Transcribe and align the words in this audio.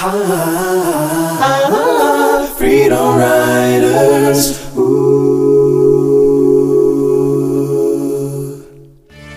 Freedom 2.56 3.18
Riders. 3.18 4.58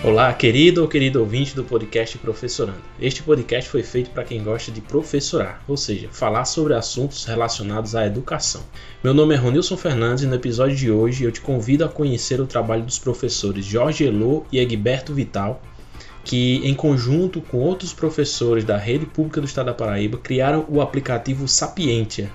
Olá, 0.02 0.32
querido 0.32 0.80
ou 0.80 0.88
querido 0.88 1.20
ouvinte 1.20 1.54
do 1.54 1.64
podcast 1.64 2.16
Professorando. 2.16 2.78
Este 2.98 3.22
podcast 3.22 3.68
foi 3.68 3.82
feito 3.82 4.08
para 4.08 4.24
quem 4.24 4.42
gosta 4.42 4.72
de 4.72 4.80
professorar, 4.80 5.62
ou 5.68 5.76
seja, 5.76 6.08
falar 6.10 6.46
sobre 6.46 6.72
assuntos 6.72 7.26
relacionados 7.26 7.94
à 7.94 8.06
educação. 8.06 8.62
Meu 9.02 9.12
nome 9.12 9.34
é 9.34 9.36
Ronilson 9.36 9.76
Fernandes 9.76 10.24
e 10.24 10.26
no 10.26 10.34
episódio 10.34 10.76
de 10.76 10.90
hoje 10.90 11.24
eu 11.24 11.32
te 11.32 11.42
convido 11.42 11.84
a 11.84 11.90
conhecer 11.90 12.40
o 12.40 12.46
trabalho 12.46 12.84
dos 12.84 12.98
professores 12.98 13.66
Jorge 13.66 14.04
Elô 14.04 14.44
e 14.50 14.58
Egberto 14.58 15.12
Vital, 15.12 15.60
que, 16.24 16.60
em 16.64 16.74
conjunto 16.74 17.40
com 17.40 17.58
outros 17.58 17.92
professores 17.92 18.64
da 18.64 18.76
rede 18.78 19.04
pública 19.04 19.40
do 19.40 19.46
estado 19.46 19.66
da 19.66 19.74
Paraíba, 19.74 20.18
criaram 20.18 20.64
o 20.68 20.80
aplicativo 20.80 21.46
Sapientia, 21.46 22.30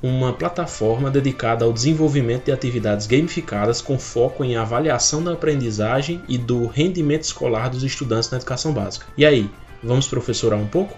uma 0.00 0.32
plataforma 0.32 1.10
dedicada 1.10 1.64
ao 1.64 1.72
desenvolvimento 1.72 2.44
de 2.44 2.52
atividades 2.52 3.06
gamificadas 3.06 3.82
com 3.82 3.98
foco 3.98 4.44
em 4.44 4.56
avaliação 4.56 5.22
da 5.22 5.32
aprendizagem 5.32 6.22
e 6.28 6.38
do 6.38 6.66
rendimento 6.66 7.24
escolar 7.24 7.68
dos 7.68 7.82
estudantes 7.82 8.30
na 8.30 8.38
educação 8.38 8.72
básica. 8.72 9.06
E 9.16 9.26
aí, 9.26 9.50
vamos 9.82 10.06
professorar 10.06 10.58
um 10.58 10.66
pouco? 10.66 10.96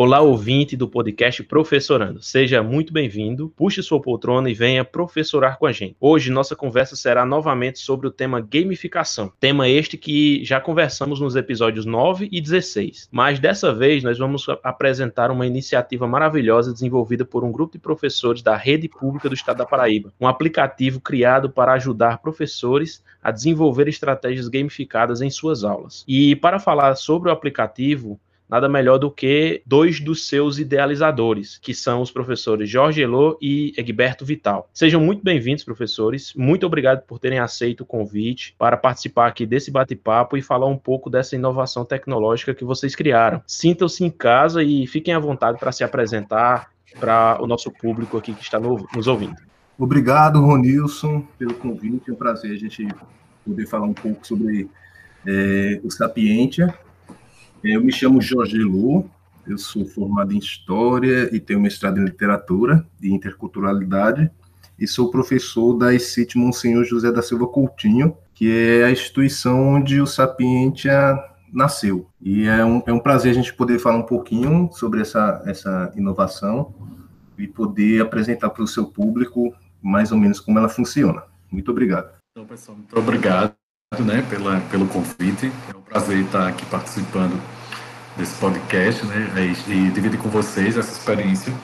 Olá, 0.00 0.20
ouvinte 0.20 0.76
do 0.76 0.86
podcast 0.86 1.42
Professorando. 1.42 2.22
Seja 2.22 2.62
muito 2.62 2.92
bem-vindo, 2.92 3.52
puxe 3.56 3.82
sua 3.82 4.00
poltrona 4.00 4.48
e 4.48 4.54
venha 4.54 4.84
professorar 4.84 5.58
com 5.58 5.66
a 5.66 5.72
gente. 5.72 5.96
Hoje, 6.00 6.30
nossa 6.30 6.54
conversa 6.54 6.94
será 6.94 7.26
novamente 7.26 7.80
sobre 7.80 8.06
o 8.06 8.10
tema 8.12 8.40
gamificação. 8.40 9.32
Tema 9.40 9.68
este 9.68 9.98
que 9.98 10.44
já 10.44 10.60
conversamos 10.60 11.20
nos 11.20 11.34
episódios 11.34 11.84
9 11.84 12.28
e 12.30 12.40
16. 12.40 13.08
Mas 13.10 13.40
dessa 13.40 13.74
vez, 13.74 14.04
nós 14.04 14.16
vamos 14.16 14.46
apresentar 14.62 15.32
uma 15.32 15.48
iniciativa 15.48 16.06
maravilhosa 16.06 16.72
desenvolvida 16.72 17.24
por 17.24 17.42
um 17.42 17.50
grupo 17.50 17.72
de 17.72 17.80
professores 17.80 18.40
da 18.40 18.56
rede 18.56 18.88
pública 18.88 19.28
do 19.28 19.34
estado 19.34 19.56
da 19.56 19.66
Paraíba. 19.66 20.12
Um 20.20 20.28
aplicativo 20.28 21.00
criado 21.00 21.50
para 21.50 21.72
ajudar 21.72 22.18
professores 22.18 23.02
a 23.20 23.32
desenvolver 23.32 23.88
estratégias 23.88 24.46
gamificadas 24.46 25.20
em 25.20 25.28
suas 25.28 25.64
aulas. 25.64 26.04
E 26.06 26.36
para 26.36 26.60
falar 26.60 26.94
sobre 26.94 27.30
o 27.30 27.32
aplicativo, 27.32 28.16
nada 28.48 28.68
melhor 28.68 28.98
do 28.98 29.10
que 29.10 29.62
dois 29.66 30.00
dos 30.00 30.26
seus 30.26 30.58
idealizadores, 30.58 31.58
que 31.58 31.74
são 31.74 32.00
os 32.00 32.10
professores 32.10 32.70
Jorge 32.70 33.02
Elô 33.02 33.36
e 33.40 33.74
Egberto 33.76 34.24
Vital. 34.24 34.68
Sejam 34.72 35.00
muito 35.00 35.22
bem-vindos, 35.22 35.64
professores. 35.64 36.32
Muito 36.34 36.64
obrigado 36.66 37.02
por 37.02 37.18
terem 37.18 37.38
aceito 37.38 37.82
o 37.82 37.86
convite 37.86 38.54
para 38.58 38.76
participar 38.76 39.26
aqui 39.26 39.44
desse 39.44 39.70
bate-papo 39.70 40.36
e 40.36 40.42
falar 40.42 40.66
um 40.66 40.78
pouco 40.78 41.10
dessa 41.10 41.36
inovação 41.36 41.84
tecnológica 41.84 42.54
que 42.54 42.64
vocês 42.64 42.94
criaram. 42.94 43.42
Sintam-se 43.46 44.04
em 44.04 44.10
casa 44.10 44.62
e 44.62 44.86
fiquem 44.86 45.12
à 45.12 45.18
vontade 45.18 45.58
para 45.58 45.72
se 45.72 45.84
apresentar 45.84 46.70
para 46.98 47.38
o 47.40 47.46
nosso 47.46 47.70
público 47.70 48.16
aqui 48.16 48.32
que 48.32 48.42
está 48.42 48.58
nos 48.58 49.06
ouvindo. 49.06 49.36
Obrigado, 49.78 50.40
Ronilson, 50.40 51.22
pelo 51.38 51.54
convite. 51.54 52.10
É 52.10 52.12
um 52.12 52.16
prazer 52.16 52.52
a 52.52 52.58
gente 52.58 52.88
poder 53.44 53.66
falar 53.66 53.86
um 53.86 53.94
pouco 53.94 54.26
sobre 54.26 54.68
é, 55.26 55.80
o 55.84 55.90
Sapientia, 55.90 56.74
eu 57.62 57.82
me 57.82 57.92
chamo 57.92 58.20
Jorge 58.20 58.58
Lu, 58.58 59.08
eu 59.46 59.58
sou 59.58 59.84
formado 59.86 60.32
em 60.32 60.38
História 60.38 61.34
e 61.34 61.40
tenho 61.40 61.60
mestrado 61.60 61.98
em 61.98 62.04
Literatura 62.04 62.86
e 63.02 63.10
Interculturalidade 63.10 64.30
e 64.78 64.86
sou 64.86 65.10
professor 65.10 65.74
da 65.74 65.92
ICIT 65.92 66.38
Monsenhor 66.38 66.84
José 66.84 67.10
da 67.10 67.22
Silva 67.22 67.46
Coutinho, 67.48 68.16
que 68.34 68.50
é 68.50 68.84
a 68.84 68.90
instituição 68.90 69.74
onde 69.74 70.00
o 70.00 70.06
Sapientia 70.06 71.18
nasceu. 71.52 72.06
E 72.20 72.44
é 72.46 72.64
um, 72.64 72.82
é 72.86 72.92
um 72.92 73.00
prazer 73.00 73.32
a 73.32 73.34
gente 73.34 73.52
poder 73.54 73.78
falar 73.78 73.96
um 73.96 74.06
pouquinho 74.06 74.70
sobre 74.72 75.00
essa, 75.00 75.42
essa 75.46 75.92
inovação 75.96 76.72
e 77.36 77.48
poder 77.48 78.02
apresentar 78.02 78.50
para 78.50 78.62
o 78.62 78.68
seu 78.68 78.86
público 78.86 79.52
mais 79.82 80.12
ou 80.12 80.18
menos 80.18 80.38
como 80.38 80.58
ela 80.58 80.68
funciona. 80.68 81.22
Muito 81.50 81.70
obrigado. 81.70 82.10
Então, 82.32 82.46
pessoal, 82.46 82.76
muito 82.76 82.96
obrigado 82.96 83.54
né, 83.98 84.22
pela, 84.28 84.60
pelo 84.60 84.86
convite. 84.86 85.50
É 85.72 85.76
um 85.76 85.80
prazer 85.80 86.24
estar 86.24 86.46
aqui 86.46 86.64
participando 86.66 87.40
desse 88.18 88.34
podcast 88.40 89.06
né, 89.06 89.54
e, 89.68 89.70
e 89.70 89.90
dividir 89.92 90.18
com 90.18 90.28
vocês 90.28 90.76
essa 90.76 90.90
experiência. 90.90 91.54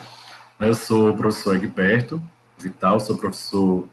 Eu 0.60 0.72
sou 0.72 1.10
o 1.10 1.16
professor 1.16 1.56
Egberto 1.56 2.22
Vital, 2.56 3.00
sou 3.00 3.18
professor 3.18 3.88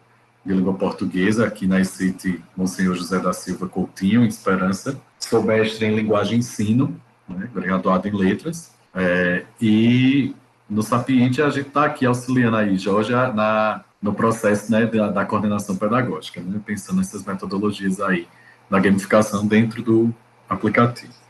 de 0.46 0.54
língua 0.54 0.76
portuguesa 0.76 1.48
aqui 1.48 1.66
na 1.66 1.82
ICT 1.82 2.40
Monsenhor 2.56 2.94
José 2.96 3.18
da 3.18 3.34
Silva 3.34 3.68
Coutinho, 3.68 4.24
em 4.24 4.28
Esperança. 4.28 5.02
Sou 5.20 5.42
mestre 5.42 5.88
em 5.88 5.96
linguagem 5.96 6.36
e 6.36 6.40
ensino, 6.40 7.02
né, 7.28 7.50
graduado 7.52 8.08
em 8.08 8.16
letras. 8.16 8.72
É, 8.94 9.44
e 9.60 10.36
no 10.70 10.84
Sapiente 10.84 11.42
a 11.42 11.50
gente 11.50 11.68
está 11.68 11.86
aqui 11.86 12.06
auxiliando 12.06 12.58
aí, 12.58 12.78
Jorge, 12.78 13.12
na 13.12 13.84
no 14.00 14.16
processo 14.16 14.72
né, 14.72 14.88
da, 14.88 15.10
da 15.10 15.26
coordenação 15.26 15.76
pedagógica, 15.76 16.42
né, 16.42 16.60
pensando 16.66 16.98
nessas 16.98 17.24
metodologias 17.24 18.00
aí 18.02 18.28
da 18.70 18.80
gamificação 18.80 19.46
dentro 19.46 19.84
do 19.84 20.14
aplicativo. 20.50 21.21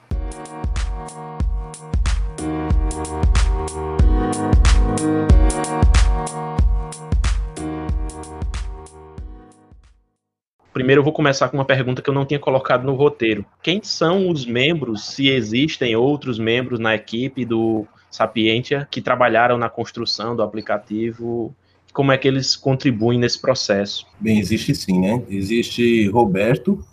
Primeiro 10.74 11.00
eu 11.00 11.04
vou 11.04 11.14
começar 11.14 11.50
com 11.50 11.58
uma 11.58 11.66
pergunta 11.66 12.02
que 12.02 12.10
eu 12.10 12.14
não 12.14 12.26
tinha 12.26 12.40
colocado 12.40 12.84
no 12.84 12.96
roteiro. 12.96 13.46
Quem 13.62 13.82
são 13.84 14.30
os 14.30 14.46
membros, 14.46 15.06
se 15.08 15.28
existem 15.28 15.96
outros 15.96 16.40
membros 16.40 16.80
na 16.80 16.96
equipe 16.96 17.44
do 17.46 17.86
Sapientia 18.10 18.88
que 18.90 19.02
trabalharam 19.02 19.58
na 19.58 19.70
construção 19.70 20.36
do 20.36 20.44
aplicativo 20.44 21.56
como 21.94 22.12
é 22.12 22.18
que 22.18 22.28
eles 22.28 22.56
contribuem 22.56 23.20
nesse 23.20 23.40
processo? 23.40 24.08
Bem, 24.20 24.40
existe 24.40 24.74
sim, 24.74 25.00
né? 25.00 25.22
Existe 25.30 26.08
Roberto 26.10 26.84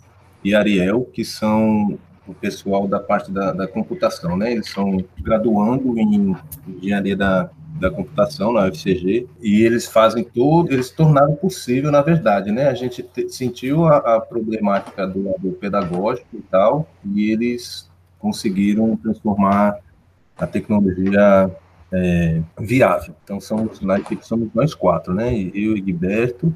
e 0.43 0.53
Ariel, 0.53 1.05
que 1.13 1.23
são 1.23 1.97
o 2.27 2.33
pessoal 2.33 2.87
da 2.87 2.99
parte 2.99 3.31
da, 3.31 3.51
da 3.51 3.67
computação, 3.67 4.37
né? 4.37 4.51
Eles 4.51 4.69
são 4.69 5.03
graduando 5.19 5.97
em 5.97 6.35
engenharia 6.67 7.15
da, 7.15 7.49
da 7.79 7.89
computação 7.89 8.53
na 8.53 8.67
UFCG 8.67 9.27
e 9.41 9.63
eles 9.63 9.85
fazem 9.85 10.23
tudo, 10.23 10.73
eles 10.73 10.89
tornaram 10.89 11.35
possível, 11.35 11.91
na 11.91 12.01
verdade, 12.01 12.51
né? 12.51 12.67
A 12.67 12.73
gente 12.73 13.01
te, 13.01 13.29
sentiu 13.29 13.85
a, 13.85 13.97
a 14.15 14.21
problemática 14.21 15.07
do, 15.07 15.35
do 15.39 15.51
pedagógico 15.53 16.27
e 16.33 16.41
tal, 16.41 16.89
e 17.05 17.31
eles 17.31 17.89
conseguiram 18.19 18.95
transformar 18.97 19.77
a 20.37 20.45
tecnologia 20.45 21.49
é, 21.91 22.41
viável. 22.59 23.15
Então, 23.23 23.39
somos, 23.39 23.79
somos 24.21 24.49
nós 24.53 24.73
quatro, 24.73 25.13
né? 25.13 25.33
Eu, 25.53 25.75
Egberto, 25.75 26.53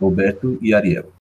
Roberto 0.00 0.58
e 0.60 0.74
Ariel. 0.74 1.15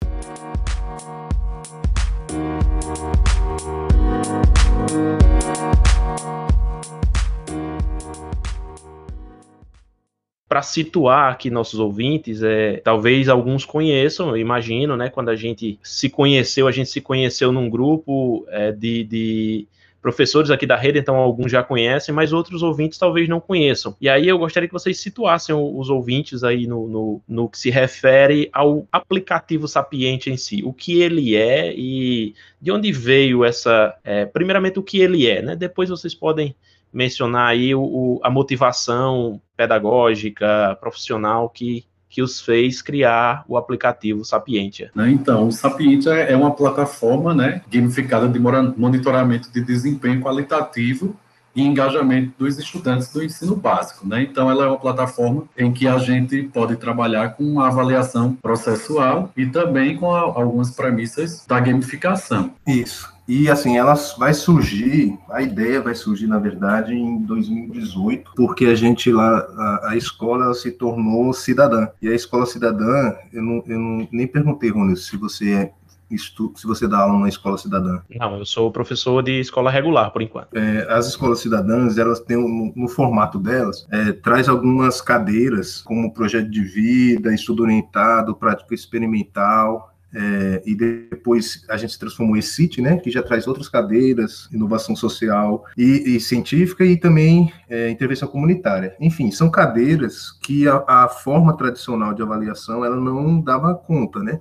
Para 10.53 10.61
situar 10.61 11.33
aqui 11.33 11.49
nossos 11.49 11.81
ouvintes, 11.81 12.43
é, 12.43 12.77
talvez 12.85 13.27
alguns 13.31 13.65
conheçam, 13.65 14.29
eu 14.29 14.37
imagino, 14.37 14.99
né? 14.99 15.09
Quando 15.09 15.31
a 15.31 15.35
gente 15.35 15.79
se 15.83 16.11
conheceu, 16.11 16.69
a 16.69 16.71
gente 16.71 16.91
se 16.91 17.01
conheceu 17.01 17.51
num 17.51 17.71
grupo 17.71 18.45
é, 18.51 18.71
de, 18.71 19.03
de 19.03 19.67
professores 20.03 20.51
aqui 20.51 20.67
da 20.67 20.77
rede, 20.77 20.99
então 20.99 21.17
alguns 21.17 21.51
já 21.51 21.63
conhecem, 21.63 22.15
mas 22.15 22.35
outros 22.35 22.63
ouvintes 22.63 22.99
talvez 22.99 23.31
não 23.31 23.41
conheçam. 23.41 23.97
E 23.99 24.11
aí 24.11 24.29
eu 24.29 24.37
gostaria 24.37 24.69
que 24.69 24.75
vocês 24.75 25.01
situassem 25.01 25.55
os 25.55 25.89
ouvintes 25.89 26.45
aí 26.45 26.67
no, 26.67 26.87
no, 26.87 27.23
no 27.27 27.49
que 27.49 27.59
se 27.59 27.71
refere 27.71 28.51
ao 28.53 28.87
aplicativo 28.93 29.67
Sapiente 29.67 30.29
em 30.29 30.37
si, 30.37 30.63
o 30.63 30.75
que 30.75 31.01
ele 31.01 31.35
é 31.35 31.73
e 31.75 32.35
de 32.61 32.71
onde 32.71 32.93
veio 32.93 33.43
essa. 33.43 33.97
É, 34.05 34.27
primeiramente, 34.27 34.79
o 34.79 34.83
que 34.83 35.01
ele 35.01 35.27
é, 35.27 35.41
né? 35.41 35.57
Depois 35.57 35.89
vocês 35.89 36.15
podem 36.15 36.55
mencionar 36.93 37.49
aí 37.49 37.75
o, 37.75 37.83
o, 37.83 38.21
a 38.23 38.31
motivação 38.31 39.41
pedagógica, 39.57 40.77
profissional 40.81 41.49
que, 41.49 41.85
que 42.09 42.23
os 42.23 42.41
fez 42.41 42.83
criar 42.83 43.45
o 43.49 43.57
aplicativo 43.57 44.25
Sapientia. 44.25 44.91
Né, 44.95 45.11
então, 45.11 45.49
o 45.49 45.53
Sapientia 45.53 46.13
é 46.13 46.37
uma 46.37 46.51
plataforma 46.51 47.35
né, 47.35 47.63
gamificada 47.71 48.29
de 48.29 48.39
monitoramento 48.39 49.51
de 49.51 49.63
desempenho 49.63 50.21
qualitativo 50.21 51.17
e 51.55 51.63
engajamento 51.63 52.33
dos 52.39 52.59
estudantes 52.59 53.13
do 53.13 53.23
ensino 53.23 53.55
básico. 53.55 54.07
Né? 54.07 54.23
Então, 54.23 54.51
ela 54.51 54.65
é 54.65 54.69
uma 54.69 54.79
plataforma 54.79 55.45
em 55.57 55.73
que 55.73 55.87
a 55.87 55.99
gente 55.99 56.43
pode 56.45 56.77
trabalhar 56.77 57.31
com 57.31 57.61
a 57.61 57.69
avaliação 57.69 58.35
processual 58.35 59.31
e 59.37 59.47
também 59.47 59.97
com 59.97 60.15
a, 60.15 60.21
algumas 60.21 60.71
premissas 60.71 61.45
da 61.47 61.61
gamificação. 61.61 62.53
Isso. 62.67 63.13
E 63.27 63.49
assim, 63.49 63.77
ela 63.77 63.95
vai 64.19 64.35
surgir, 64.35 65.19
a 65.31 65.43
ideia 65.43 65.81
vai 65.81 65.95
surgir, 65.95 66.27
na 66.27 66.39
verdade, 66.39 66.95
em 66.95 67.23
2018, 67.23 68.33
porque 68.37 68.67
a 68.67 68.75
gente 68.75 69.13
lá, 69.13 69.39
a, 69.39 69.91
a 69.91 69.97
escola 69.97 70.53
se 70.55 70.73
tornou 70.73 71.33
cidadã. 71.33 71.89
E 72.01 72.09
a 72.09 72.15
escola 72.15 72.47
cidadã, 72.47 73.15
eu, 73.33 73.43
não, 73.43 73.65
eu 73.67 73.79
não, 73.79 74.09
nem 74.11 74.27
perguntei, 74.27 74.71
Rony, 74.71 74.97
se 74.97 75.17
você 75.17 75.53
é, 75.53 75.73
se 76.17 76.67
você 76.67 76.87
dá 76.87 76.99
aula 76.99 77.15
numa 77.15 77.29
escola 77.29 77.57
cidadã? 77.57 78.01
Não, 78.15 78.37
eu 78.37 78.45
sou 78.45 78.71
professor 78.71 79.23
de 79.23 79.41
escola 79.41 79.71
regular, 79.71 80.11
por 80.11 80.21
enquanto. 80.21 80.55
É, 80.55 80.87
as 80.93 81.07
escolas 81.07 81.41
cidadãs, 81.41 81.97
elas 81.99 82.21
têm, 82.21 82.37
no, 82.37 82.73
no 82.75 82.89
formato 82.89 83.39
delas, 83.39 83.87
é, 83.91 84.13
traz 84.13 84.49
algumas 84.49 85.01
cadeiras, 85.01 85.81
como 85.81 86.13
projeto 86.13 86.51
de 86.51 86.63
vida, 86.63 87.35
estudo 87.35 87.63
orientado, 87.63 88.35
prática 88.35 88.75
experimental, 88.75 89.92
é, 90.15 90.63
e 90.67 90.75
depois 90.75 91.65
a 91.69 91.77
gente 91.77 91.99
transformou 91.99 92.37
em 92.37 92.43
CIT, 92.43 92.83
né, 92.83 92.99
que 92.99 93.11
já 93.11 93.23
traz 93.23 93.47
outras 93.47 93.69
cadeiras, 93.69 94.49
inovação 94.53 94.95
social 94.95 95.65
e, 95.77 96.17
e 96.17 96.21
científica 96.21 96.85
e 96.85 96.97
também 96.97 97.53
é, 97.69 97.89
intervenção 97.89 98.29
comunitária. 98.29 98.95
Enfim, 99.01 99.31
são 99.31 99.51
cadeiras 99.51 100.31
que 100.43 100.69
a, 100.69 100.85
a, 100.87 101.09
forma 101.09 101.57
tradicional 101.57 102.13
de 102.13 102.23
avaliação 102.23 102.85
ela 102.85 102.97
não 102.97 103.41
dava 103.41 103.75
conta, 103.75 104.21
né? 104.21 104.41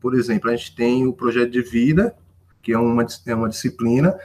Por 0.00 0.14
exemplo, 0.14 0.50
a 0.50 0.56
gente 0.56 0.74
tem 0.74 1.06
o 1.06 1.12
projeto 1.12 1.50
de 1.50 1.62
vida, 1.62 2.16
que 2.60 2.72
é 2.72 2.78
uma, 2.78 3.06
é 3.26 3.34
uma 3.34 3.48
disciplina 3.48 4.16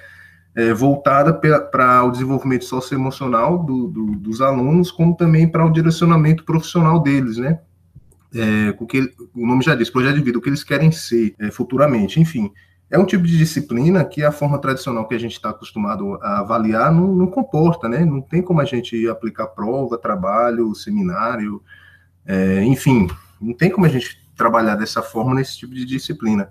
é, 0.56 0.74
voltada 0.74 1.32
para 1.32 2.04
o 2.04 2.10
desenvolvimento 2.10 2.66
socioemocional 2.66 3.64
do, 3.64 3.88
do, 3.88 4.06
dos 4.16 4.42
alunos, 4.42 4.90
como 4.90 5.16
também 5.16 5.48
para 5.48 5.64
o 5.64 5.72
direcionamento 5.72 6.44
profissional 6.44 7.00
deles, 7.00 7.38
né? 7.38 7.60
É, 8.38 8.72
porque 8.74 9.12
o 9.34 9.48
nome 9.48 9.64
já 9.64 9.74
diz, 9.74 9.90
projeto 9.90 10.16
de 10.16 10.22
vida, 10.22 10.38
o 10.38 10.42
que 10.42 10.50
eles 10.50 10.64
querem 10.64 10.92
ser 10.92 11.34
é, 11.40 11.50
futuramente, 11.50 12.20
enfim. 12.20 12.52
É 12.90 12.98
um 12.98 13.06
tipo 13.06 13.24
de 13.24 13.36
disciplina 13.36 14.06
que 14.06 14.24
a 14.24 14.32
forma 14.32 14.60
tradicional 14.60 15.08
que 15.08 15.16
a 15.16 15.20
gente 15.20 15.34
está 15.34 15.50
acostumado 15.50 16.20
a 16.22 16.40
avaliar 16.40 16.92
não, 16.92 17.16
não, 17.16 17.28
comporta, 17.28 17.90
né? 17.90 18.06
Não 18.06 18.22
tem 18.22 18.42
como 18.42 18.62
a 18.62 18.66
gente 18.66 19.10
aplicar 19.10 19.48
prova, 19.48 19.98
trabalho, 19.98 20.74
seminário, 20.76 21.62
é, 22.26 22.64
enfim, 22.64 23.08
não 23.42 23.54
tem 23.54 23.72
como 23.72 23.88
a 23.88 23.90
gente 23.90 24.22
trabalhar 24.38 24.76
dessa 24.76 25.02
forma 25.02 25.34
nesse 25.34 25.58
tipo 25.58 25.74
de 25.74 25.84
disciplina. 25.84 26.50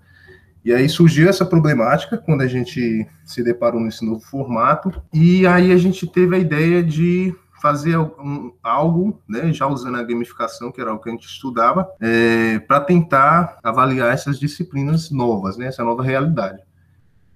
E 0.64 0.74
aí 0.74 0.88
surgiu 0.88 1.28
essa 1.28 1.46
problemática 1.46 2.18
quando 2.18 2.40
a 2.40 2.48
gente 2.48 3.06
se 3.24 3.42
deparou 3.44 3.80
nesse 3.80 4.04
novo 4.04 4.20
formato, 4.20 4.92
e 5.14 5.46
aí 5.46 5.70
a 5.70 5.76
gente 5.76 6.04
teve 6.08 6.34
a 6.34 6.38
ideia 6.40 6.82
de 6.82 7.32
fazer 7.61 7.99
um, 7.99 8.53
algo, 8.62 9.23
né, 9.29 9.53
já 9.53 9.67
usando 9.67 9.97
a 9.97 10.03
gamificação, 10.03 10.70
que 10.70 10.81
era 10.81 10.93
o 10.93 10.99
que 10.99 11.08
a 11.08 11.12
gente 11.12 11.26
estudava, 11.26 11.88
é, 12.00 12.58
para 12.61 12.81
tentar 12.81 13.58
avaliar 13.62 14.12
essas 14.12 14.38
disciplinas 14.38 15.11
novas, 15.11 15.56
né, 15.56 15.67
essa 15.67 15.85
nova 15.85 16.03
realidade. 16.03 16.65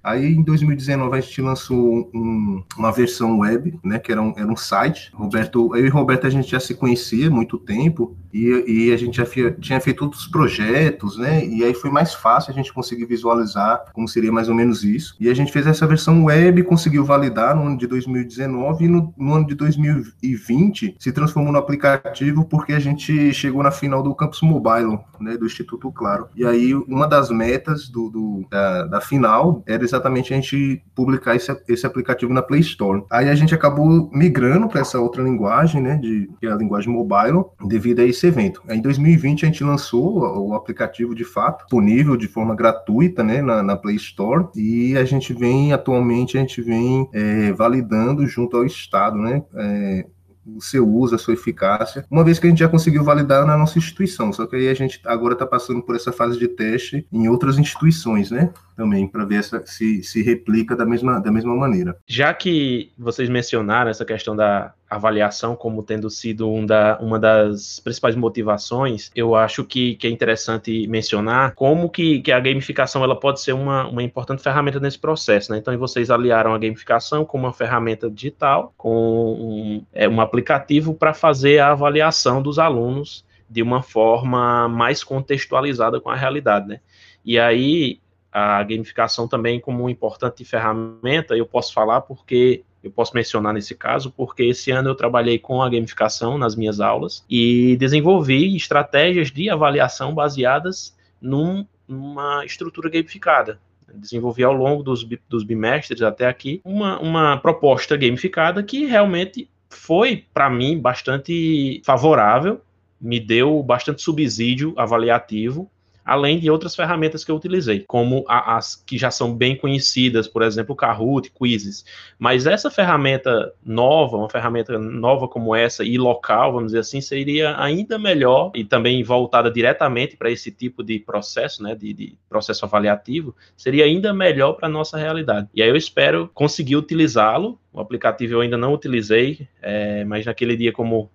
Aí, 0.02 0.34
em 0.34 0.42
2019, 0.42 1.16
a 1.16 1.20
gente 1.20 1.42
lançou 1.42 2.10
um, 2.14 2.62
uma 2.76 2.90
versão 2.90 3.38
web, 3.38 3.78
né, 3.84 3.98
que 3.98 4.10
era 4.10 4.20
um, 4.20 4.32
era 4.36 4.46
um 4.46 4.56
site. 4.56 5.10
Roberto, 5.14 5.76
eu 5.76 5.86
e 5.86 5.88
Roberto, 5.88 6.26
a 6.26 6.30
gente 6.30 6.50
já 6.50 6.60
se 6.60 6.74
conhecia 6.74 7.28
há 7.28 7.30
muito 7.30 7.58
tempo, 7.58 8.16
e, 8.32 8.64
e 8.66 8.92
a 8.92 8.96
gente 8.96 9.16
já 9.16 9.26
fia, 9.26 9.50
tinha 9.52 9.80
feito 9.80 10.02
outros 10.02 10.26
projetos, 10.26 11.18
né, 11.18 11.44
e 11.44 11.62
aí 11.64 11.74
foi 11.74 11.90
mais 11.90 12.14
fácil 12.14 12.52
a 12.52 12.54
gente 12.54 12.72
conseguir 12.72 13.04
visualizar 13.04 13.84
como 13.92 14.08
seria 14.08 14.32
mais 14.32 14.48
ou 14.48 14.54
menos 14.54 14.84
isso. 14.84 15.16
E 15.20 15.28
a 15.28 15.34
gente 15.34 15.52
fez 15.52 15.66
essa 15.66 15.86
versão 15.86 16.24
web, 16.24 16.62
conseguiu 16.62 17.04
validar 17.04 17.54
no 17.54 17.66
ano 17.66 17.76
de 17.76 17.86
2019, 17.86 18.84
e 18.84 18.88
no, 18.88 19.12
no 19.16 19.34
ano 19.34 19.46
de 19.46 19.54
2020 19.54 20.96
se 20.98 21.12
transformou 21.12 21.52
no 21.52 21.58
aplicativo, 21.58 22.44
porque 22.44 22.72
a 22.72 22.80
gente 22.80 23.32
chegou 23.34 23.62
na 23.62 23.70
final 23.70 24.02
do 24.02 24.14
Campus 24.14 24.40
Mobile, 24.40 24.98
né, 25.20 25.36
do 25.36 25.46
Instituto 25.46 25.90
Claro. 25.92 26.28
E 26.34 26.46
aí, 26.46 26.74
uma 26.74 27.06
das 27.06 27.30
metas 27.30 27.88
do, 27.88 28.08
do 28.08 28.46
da, 28.48 28.86
da 28.86 29.00
final 29.00 29.62
era 29.66 29.84
exatamente 29.90 30.32
a 30.32 30.36
gente 30.36 30.82
publicar 30.94 31.36
esse, 31.36 31.54
esse 31.68 31.86
aplicativo 31.86 32.32
na 32.32 32.42
Play 32.42 32.60
Store. 32.60 33.02
Aí 33.10 33.28
a 33.28 33.34
gente 33.34 33.54
acabou 33.54 34.10
migrando 34.12 34.68
para 34.68 34.80
essa 34.80 34.98
outra 34.98 35.22
linguagem, 35.22 35.82
né, 35.82 35.96
de, 35.96 36.28
que 36.40 36.46
é 36.46 36.52
a 36.52 36.56
linguagem 36.56 36.92
mobile, 36.92 37.44
devido 37.66 38.00
a 38.00 38.04
esse 38.04 38.26
evento. 38.26 38.62
Em 38.68 38.80
2020 38.80 39.44
a 39.44 39.46
gente 39.46 39.64
lançou 39.64 40.18
o, 40.18 40.50
o 40.50 40.54
aplicativo 40.54 41.14
de 41.14 41.24
fato, 41.24 41.64
disponível 41.64 42.16
de 42.16 42.28
forma 42.28 42.54
gratuita, 42.54 43.22
né, 43.22 43.42
na, 43.42 43.62
na, 43.62 43.76
Play 43.76 43.96
Store, 43.96 44.48
e 44.54 44.96
a 44.96 45.04
gente 45.04 45.32
vem, 45.32 45.72
atualmente, 45.72 46.36
a 46.36 46.40
gente 46.40 46.60
vem 46.60 47.08
é, 47.12 47.52
validando 47.52 48.26
junto 48.26 48.56
ao 48.56 48.64
Estado, 48.64 49.16
né, 49.16 49.42
é, 49.54 50.06
o 50.46 50.60
seu 50.60 50.88
uso, 50.88 51.14
a 51.14 51.18
sua 51.18 51.34
eficácia, 51.34 52.04
uma 52.10 52.24
vez 52.24 52.38
que 52.38 52.46
a 52.46 52.50
gente 52.50 52.60
já 52.60 52.68
conseguiu 52.68 53.04
validar 53.04 53.46
na 53.46 53.56
nossa 53.56 53.78
instituição. 53.78 54.32
Só 54.32 54.46
que 54.46 54.56
aí 54.56 54.68
a 54.68 54.74
gente 54.74 55.00
agora 55.04 55.34
está 55.34 55.46
passando 55.46 55.82
por 55.82 55.94
essa 55.94 56.12
fase 56.12 56.38
de 56.38 56.48
teste 56.48 57.06
em 57.12 57.28
outras 57.28 57.58
instituições, 57.58 58.30
né? 58.30 58.52
Também, 58.76 59.06
para 59.06 59.24
ver 59.24 59.36
essa, 59.36 59.62
se, 59.66 60.02
se 60.02 60.22
replica 60.22 60.74
da 60.74 60.86
mesma, 60.86 61.20
da 61.20 61.30
mesma 61.30 61.54
maneira. 61.54 61.96
Já 62.06 62.32
que 62.32 62.92
vocês 62.98 63.28
mencionaram 63.28 63.90
essa 63.90 64.04
questão 64.04 64.34
da 64.34 64.72
avaliação 64.90 65.54
como 65.54 65.84
tendo 65.84 66.10
sido 66.10 66.50
um 66.50 66.66
da, 66.66 66.98
uma 67.00 67.16
das 67.16 67.78
principais 67.78 68.16
motivações, 68.16 69.08
eu 69.14 69.36
acho 69.36 69.64
que, 69.64 69.94
que 69.94 70.08
é 70.08 70.10
interessante 70.10 70.84
mencionar 70.88 71.54
como 71.54 71.88
que, 71.88 72.20
que 72.20 72.32
a 72.32 72.40
gamificação 72.40 73.04
ela 73.04 73.18
pode 73.18 73.40
ser 73.40 73.52
uma, 73.52 73.86
uma 73.86 74.02
importante 74.02 74.42
ferramenta 74.42 74.80
nesse 74.80 74.98
processo. 74.98 75.52
Né? 75.52 75.58
Então, 75.58 75.76
vocês 75.78 76.10
aliaram 76.10 76.52
a 76.52 76.58
gamificação 76.58 77.24
com 77.24 77.38
uma 77.38 77.52
ferramenta 77.52 78.10
digital, 78.10 78.74
com 78.76 79.32
um, 79.32 79.86
é, 79.92 80.08
um 80.08 80.20
aplicativo 80.20 80.92
para 80.92 81.14
fazer 81.14 81.60
a 81.60 81.70
avaliação 81.70 82.42
dos 82.42 82.58
alunos 82.58 83.24
de 83.48 83.62
uma 83.62 83.82
forma 83.82 84.68
mais 84.68 85.04
contextualizada 85.04 86.00
com 86.00 86.10
a 86.10 86.16
realidade. 86.16 86.66
Né? 86.66 86.80
E 87.24 87.38
aí, 87.38 88.00
a 88.32 88.60
gamificação 88.64 89.28
também 89.28 89.60
como 89.60 89.82
uma 89.82 89.90
importante 89.90 90.44
ferramenta, 90.44 91.36
eu 91.36 91.46
posso 91.46 91.72
falar 91.72 92.00
porque 92.00 92.64
eu 92.82 92.90
posso 92.90 93.14
mencionar 93.14 93.52
nesse 93.52 93.74
caso, 93.74 94.10
porque 94.10 94.42
esse 94.44 94.70
ano 94.70 94.90
eu 94.90 94.94
trabalhei 94.94 95.38
com 95.38 95.62
a 95.62 95.68
gamificação 95.68 96.38
nas 96.38 96.56
minhas 96.56 96.80
aulas 96.80 97.24
e 97.28 97.76
desenvolvi 97.76 98.56
estratégias 98.56 99.30
de 99.30 99.50
avaliação 99.50 100.14
baseadas 100.14 100.96
num, 101.20 101.66
numa 101.86 102.44
estrutura 102.44 102.88
gamificada. 102.88 103.60
Desenvolvi 103.92 104.44
ao 104.44 104.52
longo 104.52 104.82
dos, 104.82 105.04
dos 105.28 105.42
bimestres 105.42 106.00
até 106.00 106.26
aqui 106.26 106.60
uma, 106.64 106.98
uma 107.00 107.36
proposta 107.36 107.96
gamificada 107.96 108.62
que 108.62 108.86
realmente 108.86 109.48
foi, 109.68 110.24
para 110.32 110.48
mim, 110.48 110.78
bastante 110.78 111.82
favorável, 111.84 112.60
me 113.00 113.18
deu 113.18 113.62
bastante 113.62 114.02
subsídio 114.02 114.74
avaliativo 114.76 115.70
além 116.04 116.38
de 116.38 116.50
outras 116.50 116.74
ferramentas 116.74 117.24
que 117.24 117.30
eu 117.30 117.36
utilizei, 117.36 117.84
como 117.86 118.24
a, 118.28 118.56
as 118.56 118.74
que 118.74 118.98
já 118.98 119.10
são 119.10 119.34
bem 119.34 119.56
conhecidas, 119.56 120.26
por 120.26 120.42
exemplo, 120.42 120.74
Kahoot, 120.74 121.30
Quizzes. 121.30 121.84
Mas 122.18 122.46
essa 122.46 122.70
ferramenta 122.70 123.52
nova, 123.64 124.16
uma 124.16 124.28
ferramenta 124.28 124.78
nova 124.78 125.28
como 125.28 125.54
essa 125.54 125.84
e 125.84 125.98
local, 125.98 126.52
vamos 126.52 126.68
dizer 126.68 126.80
assim, 126.80 127.00
seria 127.00 127.60
ainda 127.60 127.98
melhor 127.98 128.50
e 128.54 128.64
também 128.64 129.02
voltada 129.02 129.50
diretamente 129.50 130.16
para 130.16 130.30
esse 130.30 130.50
tipo 130.50 130.82
de 130.82 130.98
processo, 130.98 131.62
né, 131.62 131.74
de, 131.74 131.92
de 131.92 132.14
processo 132.28 132.64
avaliativo, 132.64 133.34
seria 133.56 133.84
ainda 133.84 134.12
melhor 134.12 134.54
para 134.54 134.66
a 134.66 134.70
nossa 134.70 134.98
realidade. 134.98 135.48
E 135.54 135.62
aí 135.62 135.68
eu 135.68 135.76
espero 135.76 136.30
conseguir 136.34 136.76
utilizá-lo. 136.76 137.58
O 137.72 137.80
aplicativo 137.80 138.34
eu 138.34 138.40
ainda 138.40 138.56
não 138.56 138.74
utilizei, 138.74 139.46
é, 139.62 140.04
mas 140.04 140.26
naquele 140.26 140.56
dia, 140.56 140.72
como 140.72 141.10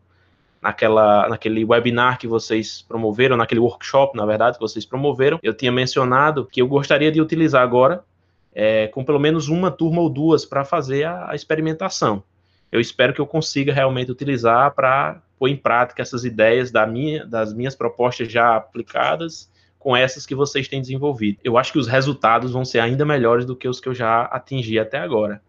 naquela, 0.66 1.30
naquele 1.30 1.64
webinar 1.64 2.18
que 2.18 2.28
vocês 2.28 2.82
promoveram, 2.82 3.38
naquele 3.38 3.60
workshop, 3.60 4.18
na 4.18 4.26
verdade, 4.26 4.58
que 4.58 4.64
vocês 4.64 4.84
promoveram, 4.84 5.40
eu 5.44 5.54
tinha 5.54 5.72
mencionado 5.72 6.48
que 6.52 6.60
eu 6.60 6.68
gostaria 6.68 7.12
de 7.12 7.22
utilizar 7.22 7.62
agora 7.62 8.04
é, 8.52 8.88
com 8.88 9.06
pelo 9.06 9.20
menos 9.20 9.48
uma 9.48 9.70
turma 9.70 10.02
ou 10.02 10.10
duas 10.10 10.44
para 10.44 10.66
fazer 10.66 11.04
a, 11.04 11.30
a, 11.30 11.36
experimentação. 11.36 12.24
Eu 12.72 12.80
espero 12.80 13.14
que 13.14 13.22
eu 13.22 13.28
consiga 13.28 13.72
realmente 13.72 14.12
utilizar 14.12 14.74
para 14.74 15.22
pôr 15.38 15.50
em 15.50 15.56
prática 15.56 16.02
essas 16.02 16.26
ideias 16.26 16.72
da 16.72 16.88
minha, 16.88 17.24
das 17.28 17.54
minhas 17.54 17.76
propostas 17.76 18.32
já 18.32 18.56
aplicadas 18.56 19.52
com 19.78 19.96
essas 19.96 20.26
que 20.26 20.34
vocês 20.34 20.68
têm 20.68 20.82
desenvolvido. 20.82 21.38
Eu 21.44 21.60
acho 21.60 21.72
que 21.72 21.78
os 21.78 21.86
resultados 21.86 22.54
vão 22.54 22.66
ser 22.66 22.80
ainda 22.80 23.06
melhores 23.06 23.46
do 23.46 23.56
que 23.56 23.68
os 23.68 23.80
que 23.80 23.88
eu 23.88 23.94
já 23.94 24.24
atingi 24.24 24.80
até 24.80 24.98
agora. 24.98 25.40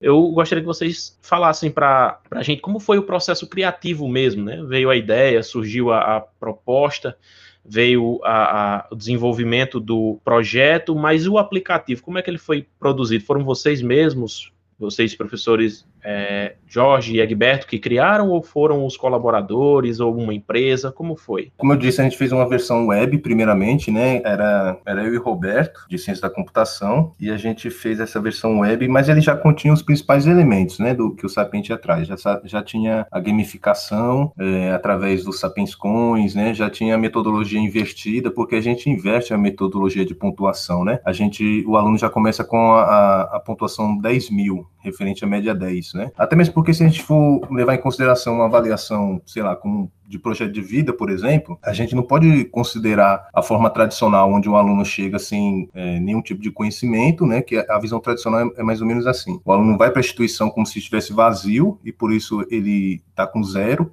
Eu 0.00 0.28
gostaria 0.28 0.62
que 0.62 0.66
vocês 0.66 1.18
falassem 1.20 1.70
para 1.70 2.20
a 2.30 2.42
gente 2.42 2.62
como 2.62 2.80
foi 2.80 2.96
o 2.96 3.02
processo 3.02 3.46
criativo 3.46 4.08
mesmo, 4.08 4.44
né? 4.44 4.62
Veio 4.64 4.88
a 4.88 4.96
ideia, 4.96 5.42
surgiu 5.42 5.92
a, 5.92 6.16
a 6.16 6.20
proposta, 6.20 7.16
veio 7.62 8.18
a, 8.24 8.78
a, 8.78 8.88
o 8.90 8.96
desenvolvimento 8.96 9.78
do 9.78 10.18
projeto, 10.24 10.94
mas 10.94 11.28
o 11.28 11.36
aplicativo, 11.36 12.02
como 12.02 12.16
é 12.16 12.22
que 12.22 12.30
ele 12.30 12.38
foi 12.38 12.66
produzido? 12.78 13.24
Foram 13.24 13.44
vocês 13.44 13.82
mesmos, 13.82 14.50
vocês 14.78 15.14
professores 15.14 15.86
é, 16.04 16.54
Jorge 16.66 17.16
e 17.16 17.20
Egberto 17.20 17.66
que 17.66 17.78
criaram 17.78 18.28
ou 18.28 18.42
foram 18.42 18.84
os 18.84 18.96
colaboradores 18.96 20.00
ou 20.00 20.16
uma 20.16 20.34
empresa? 20.34 20.92
Como 20.92 21.16
foi? 21.16 21.52
Como 21.56 21.72
eu 21.72 21.76
disse, 21.76 22.00
a 22.00 22.04
gente 22.04 22.16
fez 22.16 22.32
uma 22.32 22.48
versão 22.48 22.88
web 22.88 23.18
primeiramente, 23.18 23.90
né? 23.90 24.20
Era, 24.24 24.78
era 24.86 25.04
eu 25.04 25.14
e 25.14 25.18
Roberto, 25.18 25.86
de 25.88 25.98
Ciência 25.98 26.22
da 26.22 26.34
Computação, 26.34 27.12
e 27.18 27.30
a 27.30 27.36
gente 27.36 27.70
fez 27.70 28.00
essa 28.00 28.20
versão 28.20 28.60
web, 28.60 28.86
mas 28.88 29.08
ele 29.08 29.20
já 29.20 29.36
continha 29.36 29.72
os 29.72 29.82
principais 29.82 30.26
elementos, 30.26 30.78
né? 30.78 30.94
Do 30.94 31.14
que 31.14 31.26
o 31.26 31.28
Sapiens 31.28 31.70
atrás. 31.70 32.06
Já, 32.06 32.16
já 32.44 32.62
tinha 32.62 33.06
a 33.10 33.20
gamificação 33.20 34.32
é, 34.38 34.70
através 34.70 35.24
dos 35.24 35.40
Sapiens 35.40 35.74
Coins, 35.74 36.34
né? 36.34 36.54
Já 36.54 36.70
tinha 36.70 36.94
a 36.94 36.98
metodologia 36.98 37.60
invertida, 37.60 38.30
porque 38.30 38.56
a 38.56 38.60
gente 38.60 38.88
inverte 38.88 39.34
a 39.34 39.38
metodologia 39.38 40.04
de 40.04 40.14
pontuação, 40.14 40.84
né? 40.84 41.00
A 41.04 41.12
gente, 41.12 41.64
o 41.66 41.76
aluno 41.76 41.98
já 41.98 42.08
começa 42.08 42.44
com 42.44 42.72
a, 42.72 42.82
a, 42.82 43.22
a 43.36 43.40
pontuação 43.40 43.96
10 43.98 44.30
mil, 44.30 44.66
referente 44.80 45.24
à 45.24 45.28
média 45.28 45.54
10, 45.54 45.94
né? 45.94 46.10
Até 46.16 46.34
mesmo 46.34 46.54
porque 46.54 46.74
se 46.74 46.82
a 46.82 46.88
gente 46.88 47.02
for 47.02 47.40
levar 47.50 47.74
em 47.74 47.80
consideração 47.80 48.34
uma 48.34 48.46
avaliação, 48.46 49.20
sei 49.26 49.42
lá, 49.42 49.54
como 49.54 49.90
de 50.08 50.18
projeto 50.18 50.50
de 50.50 50.60
vida, 50.60 50.92
por 50.92 51.08
exemplo, 51.08 51.58
a 51.62 51.72
gente 51.72 51.94
não 51.94 52.02
pode 52.02 52.44
considerar 52.46 53.28
a 53.32 53.42
forma 53.42 53.70
tradicional 53.70 54.32
onde 54.32 54.48
o 54.48 54.56
aluno 54.56 54.84
chega 54.84 55.18
sem 55.18 55.68
é, 55.72 56.00
nenhum 56.00 56.20
tipo 56.20 56.42
de 56.42 56.50
conhecimento, 56.50 57.24
né? 57.24 57.42
Que 57.42 57.58
a 57.58 57.78
visão 57.78 58.00
tradicional 58.00 58.40
é, 58.40 58.60
é 58.60 58.62
mais 58.62 58.80
ou 58.80 58.86
menos 58.86 59.06
assim: 59.06 59.40
o 59.44 59.52
aluno 59.52 59.78
vai 59.78 59.90
para 59.90 60.00
a 60.00 60.04
instituição 60.04 60.50
como 60.50 60.66
se 60.66 60.78
estivesse 60.78 61.12
vazio 61.12 61.78
e 61.84 61.92
por 61.92 62.12
isso 62.12 62.44
ele 62.50 63.02
está 63.10 63.26
com 63.26 63.42
zero 63.42 63.92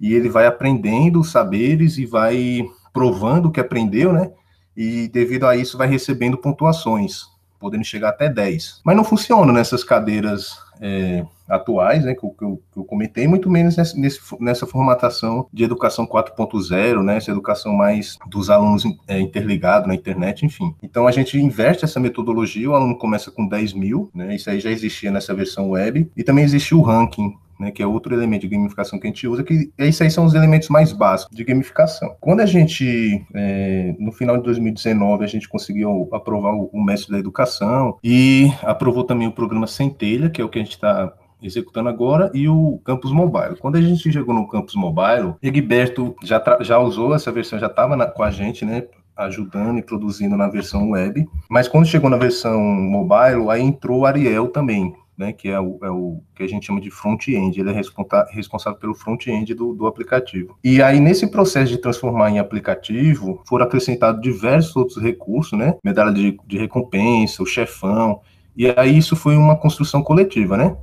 e 0.00 0.14
ele 0.14 0.28
vai 0.28 0.46
aprendendo 0.46 1.22
saberes 1.24 1.98
e 1.98 2.06
vai 2.06 2.64
provando 2.92 3.46
o 3.46 3.50
que 3.50 3.60
aprendeu, 3.60 4.12
né? 4.12 4.30
E 4.76 5.08
devido 5.08 5.44
a 5.44 5.56
isso 5.56 5.76
vai 5.76 5.88
recebendo 5.88 6.38
pontuações 6.38 7.26
podendo 7.58 7.84
chegar 7.84 8.10
até 8.10 8.28
10. 8.28 8.80
Mas 8.84 8.96
não 8.96 9.04
funciona 9.04 9.52
nessas 9.52 9.84
cadeiras 9.84 10.56
é, 10.80 11.24
atuais, 11.48 12.04
né, 12.04 12.14
que 12.14 12.24
eu, 12.24 12.30
que, 12.30 12.44
eu, 12.44 12.62
que 12.72 12.78
eu, 12.78 12.84
comentei, 12.84 13.26
muito 13.26 13.50
menos 13.50 13.76
nesse, 13.76 14.20
nessa 14.40 14.66
formatação 14.66 15.46
de 15.52 15.64
educação 15.64 16.06
4.0, 16.06 17.02
né, 17.02 17.16
essa 17.16 17.30
educação 17.30 17.72
mais 17.72 18.16
dos 18.28 18.50
alunos 18.50 18.84
é, 19.06 19.18
interligados 19.18 19.88
na 19.88 19.94
internet, 19.94 20.44
enfim. 20.44 20.74
Então 20.82 21.06
a 21.06 21.10
gente 21.10 21.38
inverte 21.38 21.84
essa 21.84 21.98
metodologia, 21.98 22.70
o 22.70 22.74
aluno 22.74 22.96
começa 22.96 23.30
com 23.30 23.46
10 23.46 23.72
mil, 23.72 24.10
né, 24.14 24.34
isso 24.34 24.50
aí 24.50 24.60
já 24.60 24.70
existia 24.70 25.10
nessa 25.10 25.34
versão 25.34 25.70
web, 25.70 26.10
e 26.16 26.22
também 26.22 26.44
existe 26.44 26.74
o 26.74 26.82
ranking, 26.82 27.34
né, 27.58 27.70
que 27.70 27.82
é 27.82 27.86
outro 27.86 28.14
elemento 28.14 28.42
de 28.42 28.48
gamificação 28.48 28.98
que 28.98 29.06
a 29.06 29.10
gente 29.10 29.26
usa, 29.26 29.42
que 29.42 29.70
esses 29.78 30.00
aí 30.00 30.10
são 30.10 30.24
os 30.24 30.34
elementos 30.34 30.68
mais 30.68 30.92
básicos 30.92 31.36
de 31.36 31.44
gamificação. 31.44 32.16
Quando 32.20 32.40
a 32.40 32.46
gente, 32.46 33.24
é, 33.34 33.94
no 33.98 34.12
final 34.12 34.36
de 34.36 34.44
2019, 34.44 35.24
a 35.24 35.28
gente 35.28 35.48
conseguiu 35.48 36.08
aprovar 36.12 36.54
o, 36.54 36.70
o 36.72 36.82
Mestre 36.82 37.12
da 37.12 37.18
Educação 37.18 37.98
e 38.02 38.52
aprovou 38.62 39.04
também 39.04 39.28
o 39.28 39.32
programa 39.32 39.66
Centelha, 39.66 40.30
que 40.30 40.40
é 40.40 40.44
o 40.44 40.48
que 40.48 40.58
a 40.58 40.62
gente 40.62 40.72
está 40.72 41.12
executando 41.42 41.88
agora, 41.88 42.30
e 42.34 42.48
o 42.48 42.80
Campus 42.84 43.12
Mobile. 43.12 43.56
Quando 43.60 43.76
a 43.76 43.80
gente 43.80 44.12
chegou 44.12 44.34
no 44.34 44.48
Campus 44.48 44.74
Mobile, 44.74 45.34
Egberto 45.42 46.16
já, 46.24 46.42
já 46.60 46.78
usou 46.78 47.14
essa 47.14 47.30
versão, 47.30 47.58
já 47.58 47.66
estava 47.66 48.06
com 48.08 48.22
a 48.24 48.30
gente, 48.30 48.64
né, 48.64 48.84
ajudando 49.16 49.78
e 49.78 49.82
produzindo 49.82 50.36
na 50.36 50.48
versão 50.48 50.90
web, 50.90 51.28
mas 51.48 51.66
quando 51.66 51.86
chegou 51.86 52.08
na 52.08 52.16
versão 52.16 52.60
mobile, 52.60 53.50
aí 53.50 53.60
entrou 53.60 54.00
o 54.00 54.06
Ariel 54.06 54.48
também, 54.48 54.94
né, 55.18 55.32
que 55.32 55.48
é 55.48 55.58
o, 55.58 55.78
é 55.82 55.90
o, 55.90 56.22
que 56.34 56.44
a 56.44 56.46
gente 56.46 56.66
chama 56.66 56.80
de 56.80 56.92
front-end, 56.92 57.58
ele 57.58 57.70
é 57.70 57.82
responsável 58.30 58.78
pelo 58.78 58.94
front-end 58.94 59.52
do, 59.52 59.74
do, 59.74 59.88
aplicativo. 59.88 60.56
E 60.62 60.80
aí, 60.80 61.00
nesse 61.00 61.26
processo 61.26 61.72
de 61.72 61.78
transformar 61.78 62.30
em 62.30 62.38
aplicativo, 62.38 63.42
foram 63.44 63.66
acrescentados 63.66 64.22
diversos 64.22 64.76
outros 64.76 65.02
recursos, 65.02 65.58
né, 65.58 65.74
medalha 65.84 66.12
de, 66.12 66.38
de 66.46 66.56
recompensa, 66.56 67.42
o 67.42 67.46
chefão, 67.46 68.20
e 68.56 68.72
aí 68.76 68.96
isso 68.96 69.16
foi 69.16 69.36
uma 69.36 69.56
construção 69.56 70.02
coletiva, 70.02 70.56
né, 70.56 70.76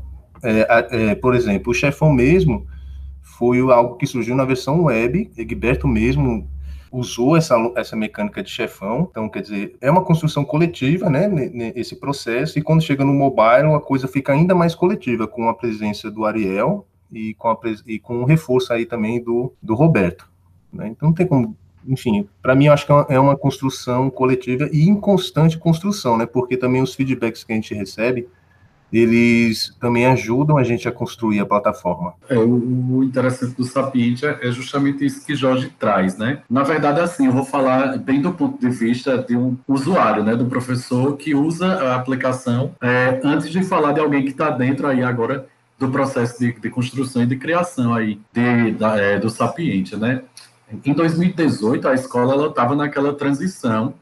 é, 0.43 0.87
é, 1.11 1.15
por 1.15 1.33
exemplo, 1.33 1.71
o 1.71 1.75
chefão 1.75 2.11
mesmo 2.11 2.67
foi 3.21 3.59
algo 3.71 3.95
que 3.95 4.05
surgiu 4.05 4.35
na 4.35 4.45
versão 4.45 4.83
web, 4.83 5.31
Egberto 5.37 5.87
mesmo 5.87 6.49
usou 6.95 7.35
essa, 7.35 7.55
essa 7.75 7.95
mecânica 7.95 8.41
de 8.41 8.49
chefão. 8.49 9.07
Então, 9.09 9.27
quer 9.27 9.41
dizer, 9.41 9.75
é 9.81 9.91
uma 9.91 10.03
construção 10.03 10.45
coletiva, 10.45 11.09
né, 11.09 11.29
esse 11.75 11.95
processo, 11.95 12.57
e 12.57 12.61
quando 12.61 12.81
chega 12.81 13.03
no 13.03 13.13
mobile, 13.13 13.73
a 13.73 13.79
coisa 13.79 14.07
fica 14.07 14.31
ainda 14.31 14.55
mais 14.55 14.73
coletiva, 14.73 15.27
com 15.27 15.49
a 15.49 15.53
presença 15.53 16.09
do 16.09 16.25
Ariel 16.25 16.87
e 17.11 17.33
com, 17.33 17.49
a, 17.49 17.57
e 17.85 17.99
com 17.99 18.21
o 18.21 18.25
reforço 18.25 18.71
aí 18.71 18.85
também 18.85 19.21
do, 19.21 19.53
do 19.61 19.75
Roberto. 19.75 20.29
Né? 20.71 20.87
Então, 20.87 21.09
não 21.09 21.13
tem 21.13 21.27
como 21.27 21.55
enfim, 21.87 22.27
para 22.41 22.55
mim 22.55 22.65
eu 22.65 22.73
acho 22.73 22.83
que 22.83 22.91
é, 22.91 23.05
é 23.09 23.19
uma 23.19 23.37
construção 23.37 24.09
coletiva 24.09 24.67
e 24.73 24.89
em 24.89 24.95
constante 24.95 25.55
construção, 25.55 26.17
né? 26.17 26.25
Porque 26.25 26.57
também 26.57 26.81
os 26.81 26.95
feedbacks 26.95 27.43
que 27.43 27.53
a 27.53 27.55
gente 27.55 27.75
recebe 27.75 28.27
eles 28.97 29.75
também 29.79 30.05
ajudam 30.05 30.57
a 30.57 30.63
gente 30.63 30.87
a 30.87 30.91
construir 30.91 31.39
a 31.39 31.45
plataforma. 31.45 32.13
É, 32.29 32.37
o, 32.37 33.03
interessante 33.03 33.55
do 33.55 33.65
Sapientia 33.65 34.39
é 34.41 34.51
justamente 34.51 35.05
isso 35.05 35.25
que 35.25 35.35
Jorge 35.35 35.69
traz, 35.77 36.17
né? 36.17 36.41
Na 36.49 36.63
verdade, 36.63 37.01
assim, 37.01 37.25
eu 37.25 37.31
vou 37.33 37.43
falar 37.43 37.97
bem 37.97 38.21
do 38.21 38.31
ponto 38.31 38.59
de 38.59 38.69
vista 38.69 39.17
de 39.17 39.35
um 39.35 39.57
usuário, 39.67 40.23
né, 40.23 40.35
do 40.35 40.45
professor 40.45 41.17
que 41.17 41.35
usa 41.35 41.67
a 41.67 41.95
aplicação, 41.95 42.73
é, 42.81 43.19
antes 43.23 43.49
de 43.49 43.63
falar 43.63 43.91
de 43.91 43.99
alguém 43.99 44.23
que 44.23 44.31
está 44.31 44.49
dentro 44.49 44.87
aí 44.87 45.03
agora 45.03 45.45
do 45.77 45.89
processo 45.89 46.39
de, 46.39 46.53
de, 46.53 46.69
construção 46.69 47.23
e 47.23 47.25
de 47.25 47.35
criação 47.35 47.93
aí 47.93 48.19
de, 48.31 48.71
da, 48.71 48.97
é, 48.97 49.19
do 49.19 49.29
Sapientia, 49.29 49.97
né? 49.97 50.21
Em 50.83 50.93
2018, 50.93 51.87
a 51.87 51.93
escola 51.93 52.47
estava 52.47 52.75
naquela 52.75 53.13
transição 53.13 53.93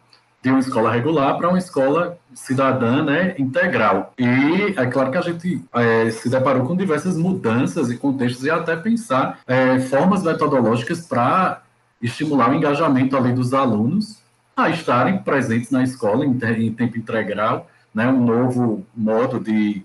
de 0.43 0.49
uma 0.49 0.59
escola 0.59 0.91
regular 0.91 1.37
para 1.37 1.47
uma 1.47 1.57
escola 1.57 2.17
cidadã 2.33 3.01
né, 3.01 3.33
integral. 3.39 4.13
E 4.19 4.73
é 4.77 4.85
claro 4.87 5.09
que 5.09 5.17
a 5.17 5.21
gente 5.21 5.63
é, 5.73 6.11
se 6.11 6.29
deparou 6.29 6.67
com 6.67 6.75
diversas 6.75 7.15
mudanças 7.15 7.89
e 7.89 7.95
contextos 7.95 8.43
e 8.43 8.49
até 8.49 8.75
pensar 8.75 9.39
é, 9.47 9.79
formas 9.79 10.21
metodológicas 10.21 11.07
para 11.07 11.61
estimular 12.01 12.51
o 12.51 12.55
engajamento 12.55 13.15
ali 13.15 13.31
dos 13.31 13.53
alunos 13.53 14.21
a 14.53 14.69
estarem 14.69 15.19
presentes 15.19 15.71
na 15.71 15.81
escola 15.81 16.25
em, 16.25 16.37
em 16.57 16.73
tempo 16.73 16.97
integral, 16.97 17.69
né, 17.95 18.05
um 18.09 18.25
novo 18.25 18.85
modo 18.93 19.39
de, 19.39 19.81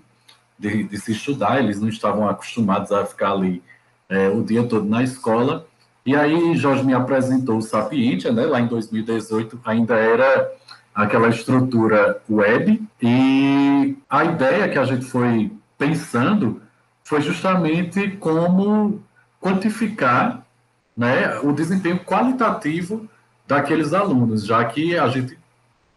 de, 0.58 0.82
de, 0.82 0.98
se 0.98 1.12
estudar, 1.12 1.60
eles 1.60 1.80
não 1.80 1.88
estavam 1.88 2.28
acostumados 2.28 2.90
a 2.90 3.06
ficar 3.06 3.30
ali 3.30 3.62
é, 4.08 4.28
o 4.28 4.42
dia 4.42 4.64
todo 4.64 4.84
na 4.84 5.04
escola, 5.04 5.67
e 6.08 6.16
aí 6.16 6.56
Jorge 6.56 6.82
me 6.84 6.94
apresentou 6.94 7.58
o 7.58 7.62
Sapientia, 7.62 8.32
né? 8.32 8.46
Lá 8.46 8.58
em 8.58 8.66
2018 8.66 9.60
ainda 9.62 9.94
era 9.94 10.50
aquela 10.94 11.28
estrutura 11.28 12.22
web 12.30 12.82
e 13.02 13.94
a 14.08 14.24
ideia 14.24 14.70
que 14.70 14.78
a 14.78 14.86
gente 14.86 15.04
foi 15.04 15.52
pensando 15.76 16.62
foi 17.04 17.20
justamente 17.20 18.12
como 18.12 19.02
quantificar 19.38 20.46
né, 20.96 21.40
o 21.40 21.52
desempenho 21.52 21.98
qualitativo 21.98 23.06
daqueles 23.46 23.92
alunos, 23.92 24.46
já 24.46 24.64
que 24.64 24.96
a 24.96 25.08
gente 25.08 25.38